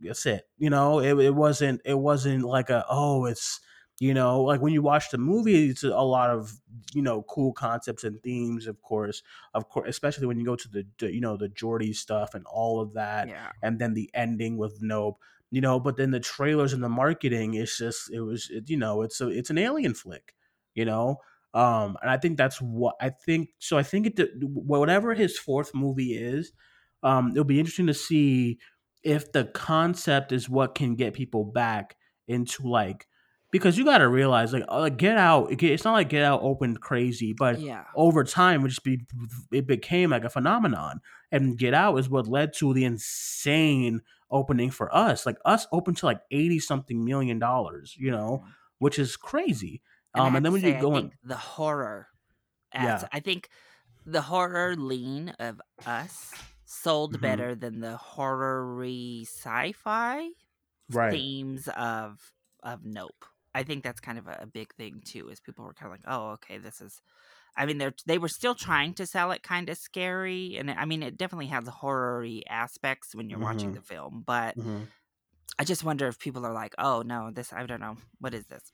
that's 0.00 0.26
it. 0.26 0.44
You 0.58 0.70
know, 0.70 1.00
it, 1.00 1.18
it 1.18 1.34
wasn't 1.34 1.80
it 1.84 1.98
wasn't 1.98 2.44
like 2.44 2.70
a 2.70 2.84
oh 2.88 3.24
it's 3.26 3.60
you 4.00 4.14
know 4.14 4.42
like 4.42 4.60
when 4.60 4.72
you 4.72 4.82
watch 4.82 5.10
the 5.10 5.18
movie 5.18 5.70
it's 5.70 5.82
a 5.82 5.88
lot 5.88 6.30
of 6.30 6.52
you 6.94 7.02
know 7.02 7.22
cool 7.22 7.52
concepts 7.52 8.04
and 8.04 8.20
themes 8.22 8.66
of 8.66 8.80
course 8.82 9.22
of 9.54 9.68
course 9.68 9.88
especially 9.88 10.26
when 10.26 10.38
you 10.38 10.44
go 10.44 10.56
to 10.56 10.68
the, 10.68 10.86
the 10.98 11.12
you 11.12 11.20
know 11.20 11.36
the 11.36 11.48
Gordy 11.48 11.92
stuff 11.92 12.34
and 12.34 12.44
all 12.46 12.80
of 12.80 12.94
that 12.94 13.28
yeah. 13.28 13.50
and 13.62 13.78
then 13.78 13.94
the 13.94 14.10
ending 14.14 14.56
with 14.56 14.78
Nope 14.80 15.18
you 15.50 15.60
know 15.60 15.80
but 15.80 15.96
then 15.96 16.10
the 16.10 16.20
trailers 16.20 16.72
and 16.72 16.82
the 16.82 16.88
marketing 16.88 17.54
it's 17.54 17.76
just 17.78 18.10
it 18.12 18.20
was 18.20 18.48
it, 18.50 18.70
you 18.70 18.76
know 18.76 19.02
it's 19.02 19.20
a 19.20 19.28
it's 19.28 19.50
an 19.50 19.58
alien 19.58 19.94
flick 19.94 20.34
you 20.74 20.84
know 20.84 21.16
um 21.54 21.96
and 22.02 22.10
I 22.10 22.18
think 22.18 22.36
that's 22.36 22.60
what 22.60 22.94
I 23.00 23.10
think 23.10 23.50
so 23.58 23.78
I 23.78 23.82
think 23.82 24.18
it 24.18 24.30
whatever 24.42 25.14
his 25.14 25.38
fourth 25.38 25.74
movie 25.74 26.14
is 26.14 26.52
um 27.02 27.32
it'll 27.32 27.44
be 27.44 27.58
interesting 27.58 27.86
to 27.88 27.94
see 27.94 28.58
if 29.02 29.32
the 29.32 29.44
concept 29.44 30.32
is 30.32 30.48
what 30.48 30.74
can 30.74 30.94
get 30.94 31.14
people 31.14 31.44
back 31.44 31.96
into 32.26 32.68
like 32.68 33.06
because 33.50 33.78
you 33.78 33.84
got 33.84 33.98
to 33.98 34.08
realize 34.08 34.52
like 34.52 34.64
uh, 34.68 34.88
get 34.88 35.16
Out. 35.16 35.50
It's 35.62 35.84
not 35.84 35.92
like 35.92 36.08
get 36.08 36.22
out 36.24 36.40
opened 36.42 36.80
crazy 36.80 37.32
but 37.32 37.58
Yeah. 37.60 37.84
over 37.94 38.24
time 38.24 38.64
it 38.64 38.68
just 38.68 38.84
be 38.84 39.00
it 39.52 39.66
became 39.66 40.10
like 40.10 40.24
a 40.24 40.30
phenomenon 40.30 41.00
and 41.32 41.56
get 41.58 41.74
out 41.74 41.96
is 41.98 42.08
what 42.08 42.26
led 42.26 42.52
to 42.54 42.72
the 42.74 42.84
insane 42.84 44.02
opening 44.30 44.70
for 44.70 44.94
us 44.94 45.24
like 45.24 45.38
us 45.46 45.66
open 45.72 45.94
to 45.94 46.06
like 46.06 46.20
80 46.30 46.58
something 46.60 47.04
million 47.04 47.38
dollars 47.38 47.96
you 47.98 48.10
know 48.10 48.42
Mhm. 48.44 48.52
which 48.78 48.98
is 48.98 49.16
crazy 49.16 49.82
And, 50.14 50.22
um 50.24 50.36
and 50.36 50.44
then 50.44 50.52
when 50.52 50.60
say, 50.62 50.74
you 50.74 50.80
go 50.80 50.96
in 50.96 51.12
the 51.24 51.36
horror, 51.36 52.08
Yeah. 52.74 53.06
I 53.12 53.20
think 53.20 53.48
the 54.04 54.22
horror 54.22 54.76
lean 54.76 55.30
of 55.38 55.60
us 55.86 56.32
sold 56.66 57.16
Mhm. 57.16 57.20
better 57.22 57.54
than 57.54 57.80
the 57.80 57.96
horror-y 57.96 59.22
sci-fi 59.24 60.28
right 60.90 61.10
themes 61.12 61.68
of 61.68 62.32
of 62.62 62.84
Nope. 62.84 63.24
I 63.58 63.64
think 63.64 63.84
that's 63.84 64.00
kind 64.00 64.18
of 64.18 64.26
a, 64.28 64.38
a 64.42 64.46
big 64.46 64.74
thing 64.74 65.02
too. 65.04 65.28
Is 65.30 65.40
people 65.40 65.64
were 65.64 65.74
kind 65.74 65.92
of 65.92 65.98
like, 65.98 66.06
oh, 66.12 66.30
okay, 66.32 66.58
this 66.58 66.80
is. 66.80 67.00
I 67.56 67.66
mean, 67.66 67.78
they 67.78 67.92
they 68.06 68.18
were 68.18 68.28
still 68.28 68.54
trying 68.54 68.94
to 68.94 69.06
sell 69.06 69.32
it 69.32 69.42
kind 69.42 69.68
of 69.70 69.78
scary, 69.78 70.56
and 70.58 70.70
I 70.70 70.84
mean, 70.86 71.02
it 71.02 71.18
definitely 71.18 71.48
has 71.48 71.68
horror-y 71.68 72.42
aspects 72.48 73.14
when 73.14 73.30
you're 73.30 73.40
watching 73.40 73.72
Mhm. 73.72 73.74
the 73.74 73.82
film. 73.82 74.24
But 74.26 74.56
Mhm. 74.56 74.92
I 75.58 75.64
just 75.64 75.84
wonder 75.84 76.06
if 76.08 76.18
people 76.18 76.44
are 76.46 76.52
like, 76.52 76.74
oh 76.78 77.02
no, 77.02 77.30
this 77.32 77.52
I 77.52 77.66
don't 77.66 77.80
know, 77.80 77.96
what 78.18 78.34
is 78.34 78.46
this? 78.46 78.72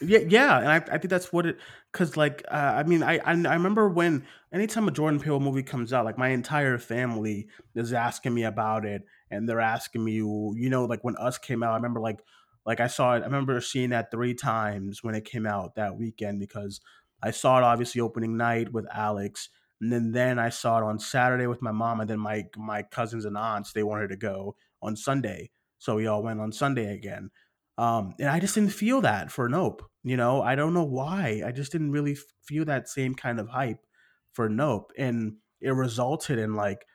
yeah, 0.00 0.18
yeah, 0.28 0.58
and 0.58 0.68
I, 0.68 0.76
I 0.76 0.98
think 0.98 1.08
that's 1.08 1.32
what 1.32 1.46
it. 1.46 1.58
Cause 1.92 2.16
like, 2.16 2.42
uh, 2.50 2.54
I 2.76 2.82
mean, 2.82 3.02
I, 3.02 3.18
I 3.18 3.30
I 3.32 3.54
remember 3.54 3.88
when 3.88 4.26
anytime 4.52 4.88
a 4.88 4.90
Jordan 4.90 5.20
Peele 5.20 5.40
movie 5.40 5.62
comes 5.62 5.92
out, 5.92 6.04
like 6.04 6.18
my 6.18 6.28
entire 6.28 6.78
family 6.78 7.48
is 7.74 7.92
asking 7.92 8.34
me 8.34 8.42
about 8.44 8.84
it, 8.84 9.02
and 9.30 9.48
they're 9.48 9.60
asking 9.60 10.04
me, 10.04 10.14
you 10.14 10.68
know, 10.68 10.84
like 10.84 11.04
when 11.04 11.16
Us 11.16 11.38
came 11.38 11.62
out, 11.62 11.72
I 11.72 11.76
remember 11.76 12.00
like 12.00 12.20
Like 12.66 12.80
I 12.80 12.86
saw 12.86 13.14
it. 13.14 13.20
I 13.22 13.26
remember 13.26 13.60
seeing 13.60 13.90
that 13.90 14.10
three 14.10 14.34
times 14.34 15.02
when 15.02 15.14
it 15.14 15.24
came 15.24 15.46
out 15.46 15.74
that 15.74 15.96
weekend 15.96 16.40
because 16.40 16.80
I 17.22 17.30
saw 17.30 17.58
it 17.58 17.64
obviously 17.64 18.00
opening 18.00 18.36
night 18.36 18.72
with 18.72 18.86
Alex, 18.92 19.48
and 19.80 19.92
then 19.92 20.12
then 20.12 20.38
I 20.38 20.48
saw 20.50 20.78
it 20.78 20.84
on 20.84 20.98
Saturday 20.98 21.46
with 21.46 21.62
my 21.62 21.72
mom, 21.72 22.00
and 22.00 22.08
then 22.08 22.18
my 22.20 22.44
my 22.56 22.82
cousins 22.82 23.24
and 23.24 23.36
aunts 23.36 23.72
they 23.72 23.82
wanted 23.82 24.08
to 24.08 24.16
go 24.16 24.56
on 24.82 24.96
Sunday, 24.96 25.50
so 25.78 25.96
we 25.96 26.06
all 26.06 26.22
went 26.22 26.40
on 26.40 26.52
Sunday 26.52 26.94
again. 26.94 27.30
Um, 27.76 28.14
and 28.20 28.28
I 28.28 28.38
just 28.40 28.54
didn't 28.54 28.72
feel 28.72 29.00
that 29.00 29.32
for 29.32 29.48
Nope. 29.48 29.82
You 30.04 30.16
know, 30.16 30.42
I 30.42 30.54
don't 30.54 30.74
know 30.74 30.84
why. 30.84 31.42
I 31.44 31.50
just 31.50 31.72
didn't 31.72 31.90
really 31.92 32.16
feel 32.42 32.64
that 32.66 32.88
same 32.88 33.14
kind 33.14 33.40
of 33.40 33.48
hype 33.48 33.84
for 34.32 34.48
Nope, 34.48 34.92
and 34.98 35.36
it 35.60 35.70
resulted 35.70 36.38
in 36.38 36.54
like 36.54 36.86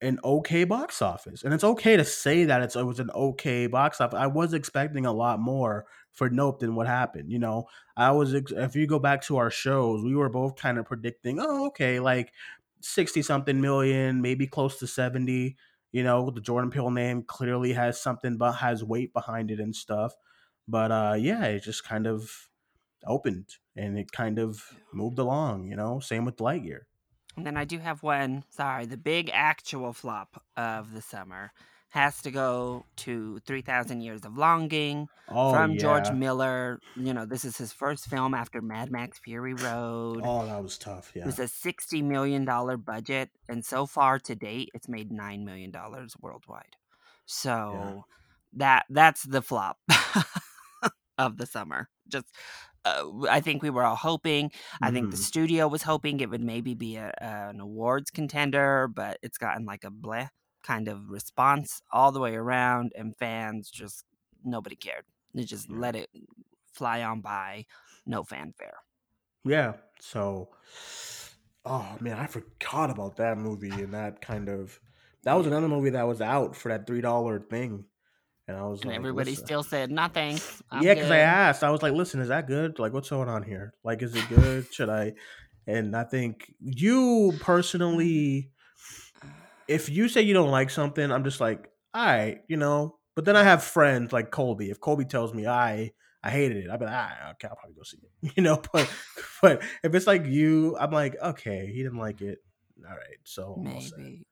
an 0.00 0.18
okay 0.22 0.64
box 0.64 1.02
office. 1.02 1.42
And 1.42 1.52
it's 1.52 1.64
okay 1.64 1.96
to 1.96 2.04
say 2.04 2.44
that 2.44 2.62
it's, 2.62 2.76
it 2.76 2.84
was 2.84 3.00
an 3.00 3.10
okay 3.10 3.66
box 3.66 4.00
office. 4.00 4.18
I 4.18 4.26
was 4.26 4.54
expecting 4.54 5.06
a 5.06 5.12
lot 5.12 5.40
more 5.40 5.86
for 6.12 6.30
Nope 6.30 6.60
than 6.60 6.74
what 6.74 6.86
happened. 6.86 7.30
You 7.30 7.38
know, 7.38 7.64
I 7.96 8.12
was, 8.12 8.34
if 8.34 8.76
you 8.76 8.86
go 8.86 8.98
back 8.98 9.22
to 9.22 9.36
our 9.38 9.50
shows, 9.50 10.04
we 10.04 10.14
were 10.14 10.28
both 10.28 10.56
kind 10.56 10.78
of 10.78 10.86
predicting, 10.86 11.38
oh, 11.40 11.66
okay, 11.68 12.00
like 12.00 12.32
60 12.80 13.22
something 13.22 13.60
million, 13.60 14.22
maybe 14.22 14.46
close 14.46 14.78
to 14.78 14.86
70. 14.86 15.56
You 15.90 16.02
know, 16.04 16.30
the 16.30 16.40
Jordan 16.40 16.70
Peele 16.70 16.90
name 16.90 17.22
clearly 17.22 17.72
has 17.72 18.00
something, 18.00 18.36
but 18.36 18.52
has 18.52 18.84
weight 18.84 19.12
behind 19.12 19.50
it 19.50 19.58
and 19.58 19.74
stuff. 19.74 20.12
But 20.68 20.92
uh, 20.92 21.16
yeah, 21.18 21.44
it 21.44 21.62
just 21.62 21.84
kind 21.84 22.06
of 22.06 22.48
opened 23.06 23.56
and 23.76 23.98
it 23.98 24.12
kind 24.12 24.38
of 24.38 24.62
moved 24.92 25.18
along, 25.18 25.66
you 25.68 25.76
know, 25.76 26.00
same 26.00 26.24
with 26.24 26.36
Lightyear. 26.36 26.82
And 27.38 27.46
then 27.46 27.56
I 27.56 27.64
do 27.64 27.78
have 27.78 28.02
one, 28.02 28.42
sorry, 28.50 28.84
the 28.86 28.96
big 28.96 29.30
actual 29.32 29.92
flop 29.92 30.42
of 30.56 30.92
the 30.92 31.00
summer 31.00 31.52
has 31.90 32.20
to 32.22 32.32
go 32.32 32.84
to 32.96 33.38
3000 33.46 34.00
Years 34.00 34.24
of 34.24 34.36
Longing 34.36 35.08
Oh 35.28 35.52
from 35.52 35.78
George. 35.78 36.10
Miller. 36.10 36.80
You 36.96 37.14
know, 37.14 37.24
this 37.24 37.44
is 37.44 37.56
his 37.56 37.72
first 37.72 38.06
film 38.06 38.34
after 38.34 38.60
Mad 38.60 38.90
Max 38.90 39.20
Fury 39.20 39.54
Road. 39.54 40.22
Oh, 40.24 40.44
that 40.46 40.60
was 40.62 40.76
tough. 40.78 41.12
yeah 41.14 41.22
It 41.22 41.26
was 41.26 41.38
a 41.38 41.44
$60 41.44 42.02
million 42.02 42.44
budget, 42.44 43.30
and 43.48 43.64
so 43.64 43.86
far 43.86 44.18
to 44.18 44.34
date, 44.34 44.70
it's 44.74 44.88
made 44.88 45.10
$9 45.10 45.44
million 45.44 45.72
worldwide. 46.20 46.76
So 47.24 48.04
that 48.54 48.86
that's 48.90 49.22
the 49.22 49.42
flop 49.42 49.78
of 51.18 51.36
the 51.36 51.46
summer. 51.46 51.88
Just, 52.08 52.26
uh, 52.84 53.10
I 53.28 53.40
think 53.40 53.62
we 53.62 53.70
were 53.70 53.84
all 53.84 53.96
hoping. 53.96 54.50
I 54.82 54.90
think 54.90 55.10
the 55.10 55.16
Mhm. 55.16 55.28
studio 55.30 55.68
was 55.68 55.82
hoping 55.82 56.20
it 56.20 56.30
would 56.30 56.42
maybe 56.42 56.74
be 56.74 56.96
a, 56.96 57.12
an 57.20 57.60
awards 57.60 58.10
contender, 58.10 58.88
but 58.88 59.18
it's 59.22 59.38
gotten 59.38 59.64
like 59.66 59.84
a 59.84 59.90
bleh 59.90 60.28
kind 60.62 60.88
of 60.88 61.08
response 61.10 61.80
all 61.90 62.12
the 62.12 62.20
way 62.20 62.34
around, 62.36 62.92
and 62.96 63.16
fans 63.18 63.70
just 63.70 64.04
nobody 64.44 64.76
cared. 64.76 65.04
They 65.34 65.44
just 65.44 65.68
Yeah. 65.68 65.78
let 65.78 65.96
it 65.96 66.10
fly 66.72 67.02
on 67.02 67.20
by, 67.20 67.66
no 68.06 68.24
fanfare. 68.24 68.78
Yeah. 69.44 69.78
So, 70.00 70.50
oh 71.64 71.96
man, 72.00 72.18
I 72.18 72.26
forgot 72.26 72.90
about 72.90 73.16
that 73.16 73.38
movie 73.38 73.80
and 73.82 73.94
that 73.94 74.20
kind 74.20 74.48
of. 74.48 74.80
That 75.24 75.34
was 75.34 75.46
another 75.46 75.68
movie 75.68 75.90
that 75.90 76.04
was 76.04 76.20
out 76.20 76.56
for 76.56 76.68
that 76.68 76.86
three 76.86 77.00
dollar 77.00 77.40
thing, 77.40 77.86
and 78.48 78.56
I 78.56 78.64
was 78.64 78.80
And 78.80 78.90
like, 78.90 78.96
everybody 78.96 79.30
listen. 79.32 79.46
still 79.46 79.62
said 79.62 79.90
nothing. 79.90 80.38
I'm 80.70 80.82
yeah, 80.82 80.94
because 80.94 81.10
I 81.10 81.18
asked, 81.18 81.62
I 81.62 81.70
was 81.70 81.82
like, 81.82 81.92
listen, 81.92 82.20
is 82.20 82.28
that 82.28 82.46
good? 82.46 82.78
Like, 82.78 82.92
what's 82.92 83.10
going 83.10 83.28
on 83.28 83.42
here? 83.42 83.74
Like, 83.84 84.02
is 84.02 84.14
it 84.16 84.28
good? 84.28 84.72
Should 84.72 84.88
I? 84.88 85.12
And 85.66 85.94
I 85.94 86.04
think 86.04 86.52
you 86.60 87.34
personally, 87.40 88.50
if 89.68 89.88
you 89.90 90.08
say 90.08 90.22
you 90.22 90.34
don't 90.34 90.50
like 90.50 90.70
something, 90.70 91.10
I'm 91.12 91.24
just 91.24 91.40
like, 91.40 91.68
all 91.94 92.04
right, 92.06 92.40
you 92.48 92.56
know. 92.56 92.96
But 93.14 93.24
then 93.24 93.36
I 93.36 93.42
have 93.42 93.62
friends 93.62 94.12
like 94.12 94.30
Colby. 94.30 94.70
If 94.70 94.80
Colby 94.80 95.04
tells 95.04 95.34
me 95.34 95.46
I 95.46 95.90
I 96.22 96.30
hated 96.30 96.64
it, 96.64 96.70
I'd 96.70 96.78
be 96.78 96.86
like, 96.86 96.94
all 96.94 97.00
right, 97.00 97.30
okay, 97.32 97.48
I'll 97.48 97.56
probably 97.56 97.74
go 97.74 97.82
see 97.82 97.98
it. 97.98 98.32
You 98.36 98.42
know, 98.42 98.62
but 98.72 98.90
but 99.42 99.62
if 99.82 99.94
it's 99.94 100.06
like 100.06 100.24
you, 100.26 100.76
I'm 100.78 100.90
like, 100.90 101.16
okay, 101.22 101.66
he 101.66 101.82
didn't 101.82 101.98
like 101.98 102.20
it. 102.22 102.38
All 102.88 102.94
right, 102.94 103.18
so. 103.24 103.56
Maybe. 103.60 104.24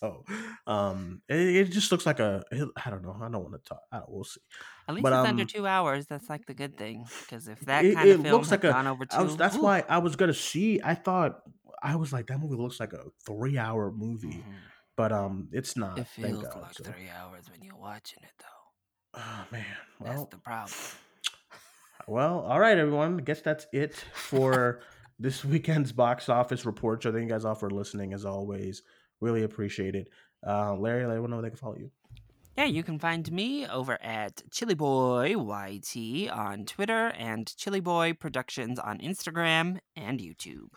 So, 0.00 0.24
um, 0.66 1.20
it, 1.28 1.36
it 1.38 1.64
just 1.72 1.92
looks 1.92 2.06
like 2.06 2.20
a. 2.20 2.42
I 2.52 2.88
don't 2.90 3.02
know. 3.02 3.14
I 3.20 3.28
don't 3.30 3.42
want 3.42 3.52
to 3.52 3.68
talk. 3.68 3.82
I 3.92 3.98
don't, 3.98 4.10
we'll 4.10 4.24
see. 4.24 4.40
At 4.88 4.94
least 4.94 5.02
But, 5.02 5.12
it's 5.12 5.28
under 5.28 5.42
um, 5.42 5.46
two 5.46 5.66
hours. 5.66 6.06
That's 6.06 6.28
like 6.30 6.46
the 6.46 6.54
good 6.54 6.76
thing. 6.78 7.04
Because 7.20 7.48
if 7.48 7.60
that 7.60 7.84
It, 7.84 7.94
kind 7.94 8.08
of 8.08 8.22
film 8.22 8.34
looks 8.34 8.50
like 8.50 8.64
a. 8.64 8.70
gone 8.70 8.86
over 8.86 9.04
two, 9.04 9.22
was. 9.22 9.36
That's 9.36 9.56
ooh. 9.56 9.62
why 9.62 9.84
I 9.88 9.98
was 9.98 10.16
gonna 10.16 10.32
see. 10.34 10.80
I 10.82 10.94
thought 10.94 11.40
I 11.82 11.96
was 11.96 12.12
like 12.12 12.26
that 12.28 12.40
movie 12.40 12.56
looks 12.56 12.80
like 12.80 12.92
a 12.94 13.04
three 13.26 13.58
hour 13.58 13.92
movie, 13.92 14.28
Mhm. 14.28 14.54
but 14.96 15.12
um, 15.12 15.48
it's 15.52 15.76
not. 15.76 15.98
It 15.98 16.06
feels 16.08 16.42
God. 16.44 16.62
like 16.62 16.74
so- 16.74 16.84
three 16.84 17.08
hours 17.14 17.50
when 17.50 17.62
you're 17.62 17.76
watching 17.76 18.22
it, 18.22 18.32
though. 18.38 19.20
Oh 19.20 19.44
man. 19.52 19.64
That's 20.00 20.24
the 20.30 20.38
problem. 20.38 20.72
well. 22.06 22.40
All 22.40 22.58
right, 22.60 22.78
everyone. 22.78 23.18
I 23.18 23.22
guess 23.22 23.40
that's 23.42 23.66
it 23.72 23.94
for 24.14 24.80
this 25.18 25.44
weekend's 25.44 25.92
box 25.92 26.28
office 26.28 26.64
report. 26.64 27.02
So 27.02 27.12
thank 27.12 27.24
you 27.24 27.28
guys 27.30 27.44
all 27.44 27.54
for 27.54 27.70
listening. 27.70 28.12
As 28.14 28.24
always, 28.24 28.82
really 29.20 29.42
appreciate 29.42 29.94
it. 29.94 30.08
Uh, 30.46 30.74
Laurie, 30.74 31.04
let 31.04 31.10
everyone 31.10 31.30
know 31.30 31.36
where 31.36 31.42
they 31.42 31.50
can 31.50 31.58
follow 31.58 31.76
you. 31.76 31.90
Yeah, 32.56 32.66
you 32.66 32.82
can 32.82 32.98
find 32.98 33.30
me 33.32 33.66
over 33.66 33.96
at 34.02 34.42
Chili 34.50 34.74
Boy 34.74 35.34
YT 35.36 36.30
on 36.30 36.66
Twitter 36.66 37.08
and 37.16 37.54
Chili 37.56 37.80
Boy 37.80 38.12
Productions 38.12 38.78
on 38.78 38.98
Instagram 38.98 39.78
and 39.96 40.20
YouTube. 40.20 40.68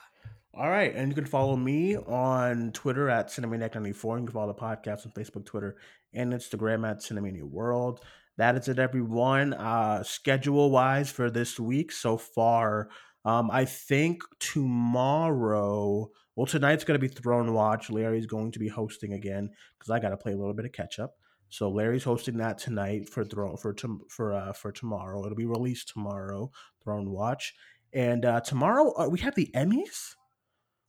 All 0.56 0.70
right, 0.70 0.94
and 0.96 1.10
you 1.10 1.16
can 1.16 1.26
follow 1.26 1.56
me 1.56 1.98
on 1.98 2.72
Twitter 2.74 3.10
at 3.10 3.28
Cinemaniac94. 3.30 4.20
You 4.20 4.26
can 4.26 4.28
follow 4.28 4.54
the 4.54 4.54
podcast 4.54 5.06
on 5.06 5.12
Facebook, 5.12 5.46
Twitter, 5.46 5.78
and 6.14 6.32
Instagram 6.32 6.88
at 6.88 7.00
Cinemania 7.00 7.44
World. 7.44 8.02
That 8.38 8.56
is 8.56 8.68
it, 8.68 8.78
everyone. 8.80 9.54
Uh, 9.54 10.04
schedule 10.04 10.70
wise 10.70 11.10
for 11.12 11.32
this 11.32 11.60
week 11.60 11.92
so 11.92 12.18
far, 12.18 12.90
um, 13.26 13.50
I 13.52 13.66
think 13.66 14.22
tomorrow. 14.40 16.12
Well, 16.36 16.46
tonight's 16.48 16.84
going 16.84 17.00
to 17.00 17.08
be 17.08 17.14
Throne 17.14 17.54
Watch. 17.54 17.90
Laurie's 17.90 18.26
going 18.26 18.52
to 18.54 18.60
be 18.60 18.68
hosting 18.68 19.14
again 19.14 19.50
because 19.78 19.92
I 19.92 20.00
got 20.00 20.10
to 20.10 20.18
play 20.18 20.34
a 20.34 20.38
little 20.38 20.54
bit 20.54 20.66
of 20.66 20.72
catch 20.72 21.00
up. 21.00 21.16
So 21.50 21.70
Laurie's 21.70 22.04
hosting 22.04 22.38
that 22.38 22.58
tonight 22.58 23.08
for 23.10 23.24
Throne 23.24 23.58
for 23.58 23.76
for 24.10 24.34
uh, 24.34 24.54
for 24.54 24.72
tomorrow. 24.72 25.24
It'll 25.26 25.36
be 25.36 25.46
released 25.46 25.90
tomorrow. 25.90 26.52
Throne 26.84 27.12
Watch, 27.12 27.54
and 27.94 28.26
uh, 28.26 28.42
tomorrow 28.42 28.92
uh, 28.98 29.08
we 29.08 29.20
have 29.20 29.36
the 29.36 29.52
Emmys 29.56 30.16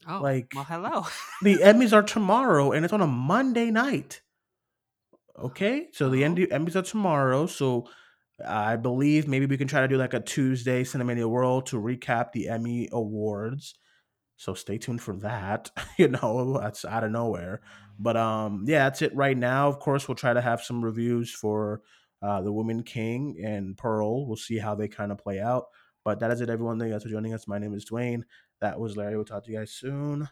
Oh, 0.07 0.21
Like- 0.21 0.53
well, 0.55 0.65
hello. 0.65 1.07
the 1.43 1.57
Emmys 1.57 1.93
are 1.93 2.03
tomorrow, 2.03 2.73
and 2.73 2.85
it's 2.85 2.93
on 2.95 3.01
a 3.01 3.07
Monday 3.07 3.71
night. 3.71 4.21
Okay, 5.39 5.89
so 5.93 6.09
the 6.09 6.25
Oh. 6.25 6.29
Emmys 6.29 6.77
are 6.77 6.83
tomorrow. 6.83 7.47
So 7.47 7.89
I 8.47 8.77
believe 8.77 9.27
maybe 9.29 9.47
we 9.47 9.57
can 9.57 9.69
try 9.69 9.81
to 9.81 9.89
do 9.89 9.97
like 9.97 10.15
a 10.15 10.21
Tuesday 10.21 10.85
Cinemania 10.85 11.27
World 11.29 11.67
to 11.67 11.77
recap 11.77 12.33
the 12.33 12.49
Emmy 12.49 12.89
Awards. 12.93 13.75
So 14.37 14.55
stay 14.55 14.79
tuned 14.79 15.03
for 15.03 15.17
that. 15.17 15.71
you 15.99 16.09
know, 16.09 16.59
that's 16.61 16.85
out 16.85 17.05
of 17.05 17.11
nowhere. 17.11 17.61
But 17.99 18.17
um, 18.17 18.65
yeah, 18.67 18.85
that's 18.85 19.03
it 19.03 19.15
right 19.15 19.37
now. 19.37 19.69
Of 19.69 19.79
course, 19.79 20.09
we'll 20.09 20.17
try 20.17 20.33
to 20.33 20.41
have 20.41 20.63
some 20.63 20.85
reviews 20.85 21.31
for 21.31 21.83
uh, 22.23 22.43
the 22.43 22.53
Woman 22.53 22.83
King 22.83 23.37
and 23.45 23.77
Pearl. 23.77 24.27
We'll 24.27 24.37
see 24.37 24.59
how 24.59 24.75
they 24.75 24.89
kind 24.89 25.13
of 25.13 25.19
play 25.19 25.41
out. 25.41 25.67
But 26.05 26.21
that 26.21 26.31
is 26.31 26.41
it, 26.41 26.51
everyone. 26.51 26.79
Thank 26.79 26.89
you 26.89 26.95
guys 26.95 27.03
for 27.03 27.09
joining 27.09 27.35
us. 27.35 27.49
My 27.49 27.59
name 27.59 27.75
is 27.75 27.85
Dwayne. 27.85 28.23
That 28.61 28.79
was 28.79 28.97
Laurie. 28.97 29.17
We'll 29.17 29.25
talk 29.25 29.45
to 29.45 29.53
you 29.53 29.59
guys 29.59 29.73
soon. 29.73 30.29